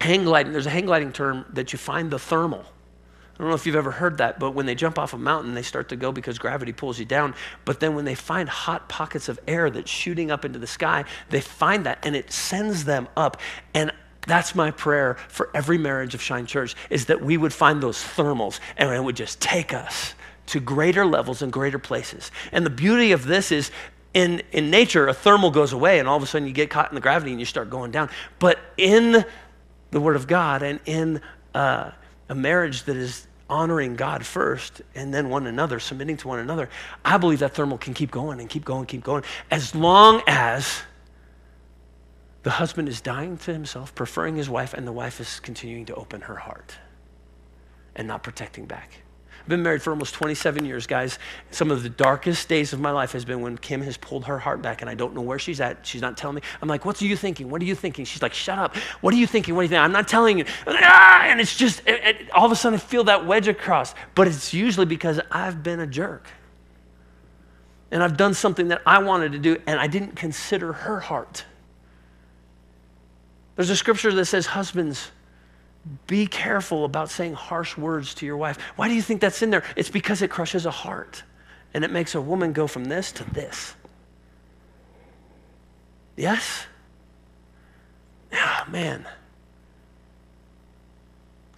hang 0.00 0.24
gliding, 0.24 0.52
there's 0.52 0.66
a 0.66 0.70
hang 0.70 0.86
gliding 0.86 1.12
term 1.12 1.44
that 1.52 1.72
you 1.72 1.78
find 1.78 2.10
the 2.10 2.18
thermal. 2.18 2.64
I 3.38 3.42
don't 3.42 3.50
know 3.50 3.54
if 3.54 3.66
you've 3.66 3.76
ever 3.76 3.90
heard 3.90 4.18
that, 4.18 4.38
but 4.38 4.52
when 4.52 4.64
they 4.64 4.74
jump 4.74 4.98
off 4.98 5.12
a 5.12 5.18
mountain, 5.18 5.52
they 5.52 5.62
start 5.62 5.90
to 5.90 5.96
go 5.96 6.10
because 6.10 6.38
gravity 6.38 6.72
pulls 6.72 6.98
you 6.98 7.04
down. 7.04 7.34
But 7.66 7.80
then 7.80 7.94
when 7.94 8.06
they 8.06 8.14
find 8.14 8.48
hot 8.48 8.88
pockets 8.88 9.28
of 9.28 9.38
air 9.46 9.68
that's 9.68 9.90
shooting 9.90 10.30
up 10.30 10.46
into 10.46 10.58
the 10.58 10.66
sky, 10.66 11.04
they 11.28 11.42
find 11.42 11.84
that 11.84 11.98
and 12.02 12.16
it 12.16 12.32
sends 12.32 12.84
them 12.86 13.08
up. 13.14 13.38
And 13.74 13.92
that's 14.26 14.54
my 14.54 14.70
prayer 14.70 15.18
for 15.28 15.50
every 15.54 15.76
marriage 15.76 16.14
of 16.14 16.22
Shine 16.22 16.46
Church 16.46 16.74
is 16.88 17.06
that 17.06 17.20
we 17.20 17.36
would 17.36 17.52
find 17.52 17.82
those 17.82 17.98
thermals 17.98 18.58
and 18.78 18.90
it 18.90 19.04
would 19.04 19.16
just 19.16 19.38
take 19.38 19.74
us 19.74 20.14
to 20.46 20.60
greater 20.60 21.04
levels 21.04 21.42
and 21.42 21.52
greater 21.52 21.78
places. 21.78 22.30
And 22.52 22.64
the 22.64 22.70
beauty 22.70 23.12
of 23.12 23.26
this 23.26 23.52
is 23.52 23.70
in, 24.14 24.42
in 24.50 24.70
nature, 24.70 25.08
a 25.08 25.14
thermal 25.14 25.50
goes 25.50 25.74
away 25.74 25.98
and 25.98 26.08
all 26.08 26.16
of 26.16 26.22
a 26.22 26.26
sudden 26.26 26.48
you 26.48 26.54
get 26.54 26.70
caught 26.70 26.90
in 26.90 26.94
the 26.94 27.02
gravity 27.02 27.32
and 27.32 27.40
you 27.40 27.44
start 27.44 27.68
going 27.68 27.90
down. 27.90 28.08
But 28.38 28.58
in 28.78 29.26
the 29.96 30.00
Word 30.02 30.16
of 30.16 30.26
God 30.26 30.62
and 30.62 30.78
in 30.84 31.22
uh, 31.54 31.90
a 32.28 32.34
marriage 32.34 32.82
that 32.82 32.98
is 32.98 33.26
honoring 33.48 33.96
God 33.96 34.26
first 34.26 34.82
and 34.94 35.14
then 35.14 35.30
one 35.30 35.46
another, 35.46 35.80
submitting 35.80 36.18
to 36.18 36.28
one 36.28 36.38
another, 36.38 36.68
I 37.02 37.16
believe 37.16 37.38
that 37.38 37.54
thermal 37.54 37.78
can 37.78 37.94
keep 37.94 38.10
going 38.10 38.38
and 38.38 38.46
keep 38.46 38.62
going, 38.62 38.84
keep 38.84 39.02
going, 39.02 39.24
as 39.50 39.74
long 39.74 40.20
as 40.26 40.82
the 42.42 42.50
husband 42.50 42.90
is 42.90 43.00
dying 43.00 43.38
to 43.38 43.54
himself, 43.54 43.94
preferring 43.94 44.36
his 44.36 44.50
wife, 44.50 44.74
and 44.74 44.86
the 44.86 44.92
wife 44.92 45.18
is 45.18 45.40
continuing 45.40 45.86
to 45.86 45.94
open 45.94 46.20
her 46.20 46.36
heart 46.36 46.76
and 47.94 48.06
not 48.06 48.22
protecting 48.22 48.66
back. 48.66 48.98
I've 49.46 49.50
been 49.50 49.62
married 49.62 49.80
for 49.80 49.92
almost 49.92 50.12
27 50.14 50.64
years, 50.64 50.88
guys. 50.88 51.20
Some 51.52 51.70
of 51.70 51.84
the 51.84 51.88
darkest 51.88 52.48
days 52.48 52.72
of 52.72 52.80
my 52.80 52.90
life 52.90 53.12
has 53.12 53.24
been 53.24 53.42
when 53.42 53.56
Kim 53.56 53.80
has 53.82 53.96
pulled 53.96 54.24
her 54.24 54.40
heart 54.40 54.60
back 54.60 54.80
and 54.80 54.90
I 54.90 54.96
don't 54.96 55.14
know 55.14 55.20
where 55.20 55.38
she's 55.38 55.60
at. 55.60 55.86
She's 55.86 56.02
not 56.02 56.16
telling 56.16 56.34
me. 56.34 56.42
I'm 56.60 56.68
like, 56.68 56.84
what 56.84 57.00
are 57.00 57.04
you 57.04 57.16
thinking? 57.16 57.48
What 57.48 57.62
are 57.62 57.64
you 57.64 57.76
thinking? 57.76 58.04
She's 58.04 58.22
like, 58.22 58.34
shut 58.34 58.58
up. 58.58 58.74
What 59.02 59.14
are 59.14 59.16
you 59.16 59.26
thinking? 59.28 59.54
What 59.54 59.60
are 59.60 59.62
you 59.62 59.68
thinking? 59.68 59.84
I'm 59.84 59.92
not 59.92 60.08
telling 60.08 60.38
you. 60.38 60.46
Ah! 60.66 61.26
And 61.26 61.40
it's 61.40 61.54
just, 61.54 61.78
it, 61.86 62.04
it, 62.04 62.30
all 62.32 62.44
of 62.44 62.50
a 62.50 62.56
sudden 62.56 62.76
I 62.76 62.82
feel 62.82 63.04
that 63.04 63.24
wedge 63.24 63.46
across. 63.46 63.94
But 64.16 64.26
it's 64.26 64.52
usually 64.52 64.84
because 64.84 65.20
I've 65.30 65.62
been 65.62 65.78
a 65.78 65.86
jerk. 65.86 66.26
And 67.92 68.02
I've 68.02 68.16
done 68.16 68.34
something 68.34 68.66
that 68.66 68.82
I 68.84 68.98
wanted 68.98 69.30
to 69.30 69.38
do 69.38 69.62
and 69.68 69.78
I 69.78 69.86
didn't 69.86 70.16
consider 70.16 70.72
her 70.72 70.98
heart. 70.98 71.44
There's 73.54 73.70
a 73.70 73.76
scripture 73.76 74.12
that 74.12 74.24
says, 74.24 74.46
husbands, 74.46 75.12
be 76.06 76.26
careful 76.26 76.84
about 76.84 77.10
saying 77.10 77.34
harsh 77.34 77.76
words 77.76 78.14
to 78.14 78.26
your 78.26 78.36
wife. 78.36 78.58
Why 78.76 78.88
do 78.88 78.94
you 78.94 79.02
think 79.02 79.20
that's 79.20 79.42
in 79.42 79.50
there? 79.50 79.62
It's 79.76 79.90
because 79.90 80.22
it 80.22 80.30
crushes 80.30 80.66
a 80.66 80.70
heart 80.70 81.22
and 81.74 81.84
it 81.84 81.90
makes 81.90 82.14
a 82.14 82.20
woman 82.20 82.52
go 82.52 82.66
from 82.66 82.86
this 82.86 83.12
to 83.12 83.24
this. 83.24 83.74
Yes? 86.16 86.66
Oh, 88.32 88.64
man. 88.68 89.06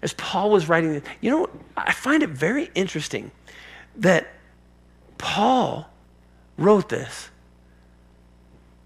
As 0.03 0.13
Paul 0.13 0.51
was 0.51 0.69
writing, 0.69 1.03
you 1.21 1.31
know, 1.31 1.49
I 1.77 1.93
find 1.93 2.23
it 2.23 2.31
very 2.31 2.71
interesting 2.75 3.31
that 3.97 4.29
Paul 5.17 5.89
wrote 6.57 6.89
this 6.89 7.31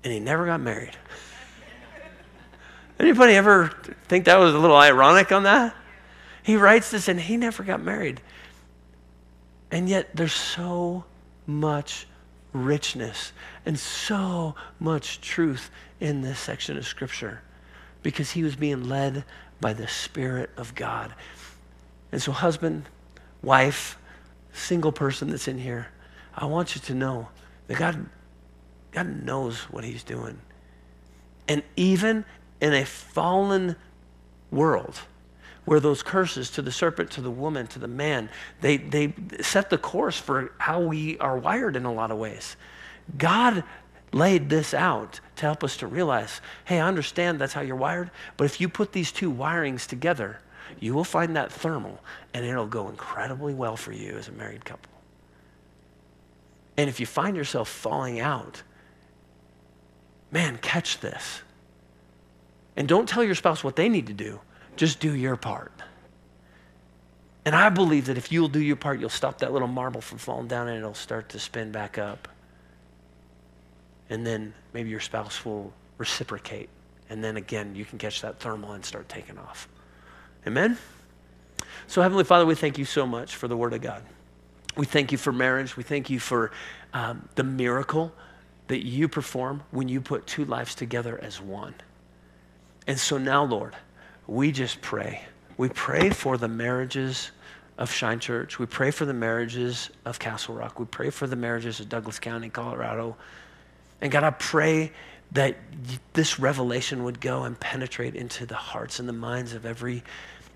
and 0.04 0.12
he 0.12 0.20
never 0.20 0.46
got 0.46 0.60
married. 0.60 0.96
Anybody 3.02 3.34
ever 3.34 3.66
think 4.06 4.26
that 4.26 4.38
was 4.38 4.54
a 4.54 4.58
little 4.58 4.76
ironic 4.76 5.32
on 5.32 5.42
that? 5.42 5.74
He 6.44 6.54
writes 6.56 6.92
this 6.92 7.08
and 7.08 7.20
he 7.20 7.36
never 7.36 7.64
got 7.64 7.82
married. 7.82 8.20
And 9.72 9.88
yet 9.88 10.14
there's 10.14 10.32
so 10.32 11.02
much 11.44 12.06
richness 12.52 13.32
and 13.66 13.76
so 13.76 14.54
much 14.78 15.20
truth 15.20 15.68
in 15.98 16.22
this 16.22 16.38
section 16.38 16.76
of 16.76 16.86
Scripture 16.86 17.42
because 18.04 18.30
he 18.30 18.44
was 18.44 18.54
being 18.54 18.88
led 18.88 19.24
by 19.60 19.72
the 19.72 19.88
Spirit 19.88 20.50
of 20.56 20.72
God. 20.76 21.12
And 22.12 22.22
so, 22.22 22.30
husband, 22.30 22.84
wife, 23.42 23.98
single 24.52 24.92
person 24.92 25.28
that's 25.30 25.48
in 25.48 25.58
here, 25.58 25.88
I 26.36 26.44
want 26.44 26.76
you 26.76 26.80
to 26.82 26.94
know 26.94 27.28
that 27.66 27.78
God, 27.78 28.06
God 28.92 29.24
knows 29.24 29.62
what 29.72 29.82
he's 29.82 30.04
doing. 30.04 30.38
And 31.48 31.64
even 31.74 32.24
in 32.62 32.72
a 32.72 32.86
fallen 32.86 33.74
world 34.52 35.00
where 35.64 35.80
those 35.80 36.02
curses 36.02 36.50
to 36.52 36.62
the 36.62 36.72
serpent, 36.72 37.10
to 37.10 37.20
the 37.20 37.30
woman, 37.30 37.66
to 37.66 37.78
the 37.78 37.88
man, 37.88 38.30
they, 38.60 38.76
they 38.76 39.12
set 39.40 39.68
the 39.68 39.78
course 39.78 40.16
for 40.16 40.52
how 40.58 40.80
we 40.80 41.18
are 41.18 41.36
wired 41.36 41.76
in 41.76 41.84
a 41.84 41.92
lot 41.92 42.10
of 42.10 42.18
ways. 42.18 42.56
God 43.18 43.64
laid 44.12 44.48
this 44.48 44.74
out 44.74 45.20
to 45.36 45.42
help 45.42 45.64
us 45.64 45.76
to 45.78 45.86
realize 45.86 46.40
hey, 46.64 46.78
I 46.80 46.86
understand 46.86 47.40
that's 47.40 47.52
how 47.52 47.62
you're 47.62 47.76
wired, 47.76 48.10
but 48.36 48.44
if 48.44 48.60
you 48.60 48.68
put 48.68 48.92
these 48.92 49.10
two 49.10 49.32
wirings 49.32 49.86
together, 49.86 50.38
you 50.78 50.94
will 50.94 51.04
find 51.04 51.36
that 51.36 51.52
thermal 51.52 51.98
and 52.32 52.44
it'll 52.46 52.66
go 52.66 52.88
incredibly 52.88 53.54
well 53.54 53.76
for 53.76 53.92
you 53.92 54.16
as 54.16 54.28
a 54.28 54.32
married 54.32 54.64
couple. 54.64 54.92
And 56.76 56.88
if 56.88 57.00
you 57.00 57.06
find 57.06 57.36
yourself 57.36 57.68
falling 57.68 58.20
out, 58.20 58.62
man, 60.30 60.58
catch 60.58 61.00
this. 61.00 61.42
And 62.76 62.88
don't 62.88 63.08
tell 63.08 63.22
your 63.22 63.34
spouse 63.34 63.62
what 63.62 63.76
they 63.76 63.88
need 63.88 64.06
to 64.06 64.14
do, 64.14 64.40
just 64.76 65.00
do 65.00 65.14
your 65.14 65.36
part. 65.36 65.72
And 67.44 67.54
I 67.54 67.68
believe 67.70 68.06
that 68.06 68.16
if 68.16 68.30
you'll 68.30 68.48
do 68.48 68.60
your 68.60 68.76
part, 68.76 69.00
you'll 69.00 69.08
stop 69.08 69.38
that 69.38 69.52
little 69.52 69.68
marble 69.68 70.00
from 70.00 70.18
falling 70.18 70.46
down 70.46 70.68
and 70.68 70.78
it'll 70.78 70.94
start 70.94 71.28
to 71.30 71.40
spin 71.40 71.72
back 71.72 71.98
up. 71.98 72.28
And 74.08 74.26
then 74.26 74.54
maybe 74.72 74.90
your 74.90 75.00
spouse 75.00 75.44
will 75.44 75.72
reciprocate. 75.98 76.68
And 77.10 77.22
then 77.22 77.36
again, 77.36 77.74
you 77.74 77.84
can 77.84 77.98
catch 77.98 78.22
that 78.22 78.38
thermal 78.38 78.72
and 78.72 78.84
start 78.84 79.08
taking 79.08 79.38
off. 79.38 79.68
Amen? 80.46 80.78
So, 81.86 82.00
Heavenly 82.00 82.24
Father, 82.24 82.46
we 82.46 82.54
thank 82.54 82.78
you 82.78 82.84
so 82.84 83.06
much 83.06 83.36
for 83.36 83.48
the 83.48 83.56
Word 83.56 83.72
of 83.72 83.80
God. 83.80 84.02
We 84.76 84.86
thank 84.86 85.12
you 85.12 85.18
for 85.18 85.32
marriage. 85.32 85.76
We 85.76 85.82
thank 85.82 86.10
you 86.10 86.20
for 86.20 86.52
um, 86.94 87.28
the 87.34 87.44
miracle 87.44 88.12
that 88.68 88.86
you 88.86 89.08
perform 89.08 89.62
when 89.70 89.88
you 89.88 90.00
put 90.00 90.26
two 90.26 90.44
lives 90.44 90.74
together 90.74 91.18
as 91.22 91.40
one. 91.40 91.74
And 92.86 92.98
so 92.98 93.18
now, 93.18 93.44
Lord, 93.44 93.76
we 94.26 94.52
just 94.52 94.80
pray. 94.80 95.24
We 95.56 95.68
pray 95.68 96.10
for 96.10 96.36
the 96.36 96.48
marriages 96.48 97.30
of 97.78 97.90
Shine 97.90 98.20
Church. 98.20 98.58
We 98.58 98.66
pray 98.66 98.90
for 98.90 99.04
the 99.04 99.14
marriages 99.14 99.90
of 100.04 100.18
Castle 100.18 100.54
Rock. 100.54 100.78
We 100.78 100.86
pray 100.86 101.10
for 101.10 101.26
the 101.26 101.36
marriages 101.36 101.80
of 101.80 101.88
Douglas 101.88 102.18
County, 102.18 102.48
Colorado. 102.48 103.16
And 104.00 104.10
God, 104.10 104.24
I 104.24 104.30
pray 104.30 104.92
that 105.32 105.56
this 106.12 106.38
revelation 106.38 107.04
would 107.04 107.20
go 107.20 107.44
and 107.44 107.58
penetrate 107.58 108.14
into 108.14 108.46
the 108.46 108.54
hearts 108.54 108.98
and 108.98 109.08
the 109.08 109.14
minds 109.14 109.54
of 109.54 109.64
every 109.64 110.02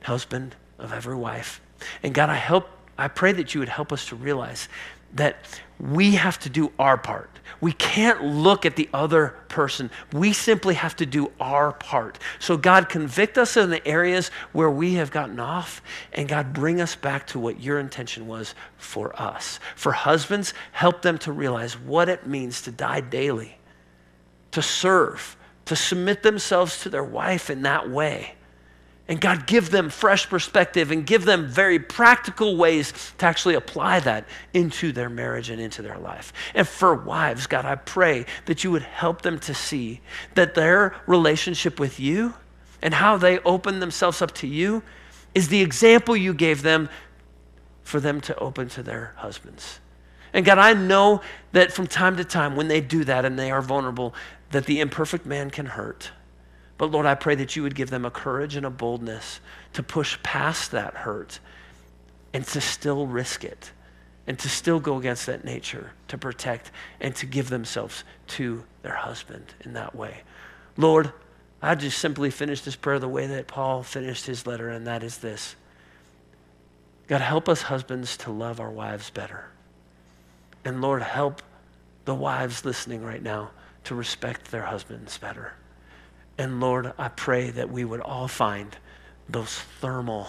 husband, 0.03 0.55
of 0.79 0.93
every 0.93 1.15
wife. 1.15 1.61
And 2.03 2.13
God, 2.13 2.29
I 2.29 2.37
help 2.37 2.69
I 2.99 3.09
pray 3.09 3.33
that 3.33 3.55
you 3.55 3.61
would 3.61 3.69
help 3.69 3.93
us 3.93 4.07
to 4.07 4.17
realize 4.17 4.69
that 5.17 5.37
we 5.79 6.13
have 6.13 6.39
to 6.41 6.49
do 6.49 6.73
our 6.79 6.97
part. 6.97 7.31
We 7.61 7.73
can't 7.73 8.25
look 8.25 8.67
at 8.67 8.77
the 8.77 8.89
other 8.93 9.35
person. 9.49 9.91
We 10.13 10.33
simply 10.33 10.75
have 10.75 10.97
to 10.97 11.07
do 11.07 11.33
our 11.41 11.73
part. 11.73 12.19
So, 12.39 12.57
God, 12.57 12.89
convict 12.89 13.39
us 13.39 13.57
in 13.57 13.71
the 13.71 13.87
areas 13.87 14.31
where 14.53 14.71
we 14.71 14.95
have 14.95 15.11
gotten 15.11 15.41
off, 15.41 15.83
and 16.13 16.29
God, 16.29 16.53
bring 16.53 16.81
us 16.81 16.97
back 16.97 17.27
to 17.29 17.39
what 17.39 17.61
your 17.61 17.79
intention 17.79 18.27
was 18.27 18.55
for 18.77 19.19
us. 19.21 19.61
For 19.75 19.93
husbands, 19.93 20.55
help 20.73 21.03
them 21.03 21.19
to 21.19 21.33
realize 21.33 21.79
what 21.79 22.09
it 22.09 22.27
means 22.27 22.63
to 22.63 22.71
die 22.71 23.01
daily, 23.01 23.59
to 24.53 24.63
serve, 24.63 25.37
to 25.67 25.77
submit 25.77 26.23
themselves 26.23 26.81
to 26.83 26.89
their 26.89 27.05
wife 27.05 27.49
in 27.51 27.63
that 27.63 27.89
way. 27.89 28.35
And 29.09 29.21
God, 29.21 29.47
give 29.47 29.71
them 29.71 29.89
fresh 29.89 30.29
perspective 30.29 30.91
and 30.91 31.07
give 31.07 31.25
them 31.25 31.47
very 31.47 31.79
practical 31.79 32.57
ways 32.57 32.93
to 33.19 33.27
actually 33.27 33.55
apply 33.55 34.01
that 34.01 34.27
into 34.53 34.91
their 34.91 35.09
marriage 35.09 35.49
and 35.49 35.61
into 35.61 35.81
their 35.81 35.99
life. 35.99 36.33
And 36.55 36.67
for 36.67 36.95
wives, 36.95 37.47
God, 37.47 37.65
I 37.65 37.77
pray 37.77 38.27
that 38.47 38.65
you 38.65 38.73
would 38.73 38.83
help 38.83 39.23
them 39.23 39.39
to 39.41 39.55
see 39.55 40.01
that 40.35 40.55
their 40.55 40.97
relationship 41.07 41.79
with 41.79 42.01
you 42.01 42.35
and 42.83 42.95
how 42.95 43.17
they 43.17 43.39
open 43.41 43.79
themselves 43.79 44.21
up 44.21 44.33
to 44.35 44.49
you 44.49 44.83
is 45.35 45.49
the 45.49 45.63
example 45.63 46.17
you 46.17 46.35
gave 46.35 46.63
them 46.63 46.89
for 47.85 48.01
them 48.01 48.21
to 48.23 48.37
open 48.39 48.69
to 48.71 48.83
their 48.83 49.15
husbands. 49.19 49.79
And 50.33 50.45
God, 50.45 50.59
I 50.59 50.73
know 50.73 51.21
that 51.53 51.73
from 51.73 51.87
time 51.87 52.17
to 52.17 52.25
time 52.25 52.57
when 52.57 52.67
they 52.67 52.81
do 52.81 53.05
that 53.05 53.25
and 53.25 53.39
they 53.39 53.53
are 53.53 53.63
vulnerable, 53.63 54.15
that 54.51 54.67
the 54.67 54.81
imperfect 54.81 55.25
man 55.25 55.51
can 55.51 55.67
hurt. 55.67 56.11
But 56.79 56.91
Lord, 56.91 57.07
I 57.07 57.15
pray 57.15 57.35
that 57.37 57.57
you 57.57 57.63
would 57.63 57.75
give 57.75 57.91
them 57.91 58.05
a 58.05 58.11
courage 58.11 58.57
and 58.57 58.67
a 58.67 58.71
boldness 58.71 59.41
to 59.73 59.83
push 59.83 60.19
past 60.23 60.73
that 60.73 60.95
hurt 60.95 61.39
and 62.33 62.47
to 62.49 62.61
still 62.61 63.07
risk 63.07 63.45
it 63.45 63.73
and 64.27 64.39
to 64.39 64.49
still 64.49 64.81
go 64.81 64.99
against 64.99 65.27
that 65.27 65.45
nature 65.45 65.93
to 66.09 66.19
protect 66.19 66.71
and 67.01 67.15
to 67.17 67.27
give 67.27 67.49
themselves 67.49 68.05
to 68.27 68.65
their 68.83 68.95
husband 68.95 69.55
in 69.65 69.73
that 69.75 69.95
way. 69.95 70.23
Lord, 70.77 71.13
I 71.63 71.75
just 71.75 71.99
simply 71.99 72.31
finish 72.31 72.61
this 72.61 72.77
prayer 72.77 72.99
the 72.99 73.09
way 73.09 73.27
that 73.27 73.47
Paul 73.47 73.83
finished 73.83 74.27
his 74.27 74.47
letter, 74.47 74.69
and 74.69 74.87
that 74.87 75.03
is 75.03 75.19
this 75.19 75.57
God, 77.07 77.21
help 77.21 77.49
us 77.49 77.63
husbands 77.63 78.17
to 78.19 78.33
love 78.33 78.61
our 78.61 78.71
wives 78.71 79.11
better. 79.11 79.47
And 80.65 80.83
Lord, 80.83 81.03
help 81.03 81.41
the 82.05 82.15
wives 82.15 82.65
listening 82.65 83.05
right 83.05 83.23
now 83.23 83.51
to 83.85 83.95
respect 83.95 84.51
their 84.51 84.65
husbands 84.65 85.17
better. 85.17 85.53
And 86.39 86.61
Lord, 86.61 86.93
I 86.99 87.09
pray 87.09 87.51
that 87.51 87.71
we 87.71 87.85
would 87.85 88.01
all 88.01 88.29
find 88.29 88.77
those 89.29 89.55
thermal 89.81 90.29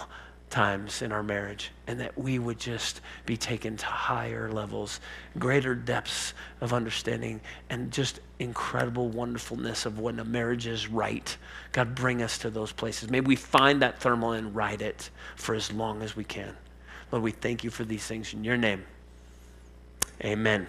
times 0.49 1.01
in 1.01 1.11
our 1.11 1.23
marriage 1.23 1.71
and 1.87 1.99
that 1.99 2.17
we 2.17 2.39
would 2.39 2.57
just 2.57 3.01
be 3.25 3.35
taken 3.35 3.75
to 3.75 3.85
higher 3.85 4.49
levels, 4.49 5.01
greater 5.37 5.75
depths 5.75 6.33
of 6.61 6.73
understanding, 6.73 7.41
and 7.69 7.91
just 7.91 8.21
incredible 8.39 9.09
wonderfulness 9.09 9.85
of 9.85 9.99
when 9.99 10.19
a 10.19 10.23
marriage 10.23 10.67
is 10.67 10.87
right. 10.87 11.35
God, 11.73 11.95
bring 11.95 12.21
us 12.21 12.37
to 12.39 12.49
those 12.49 12.71
places. 12.71 13.09
May 13.09 13.19
we 13.19 13.35
find 13.35 13.81
that 13.81 13.99
thermal 13.99 14.31
and 14.31 14.55
ride 14.55 14.81
it 14.81 15.09
for 15.35 15.53
as 15.53 15.71
long 15.71 16.01
as 16.01 16.15
we 16.15 16.23
can. 16.23 16.55
Lord, 17.11 17.23
we 17.23 17.31
thank 17.31 17.63
you 17.63 17.69
for 17.69 17.83
these 17.83 18.05
things 18.05 18.33
in 18.33 18.43
your 18.43 18.57
name. 18.57 18.85
Amen. 20.23 20.67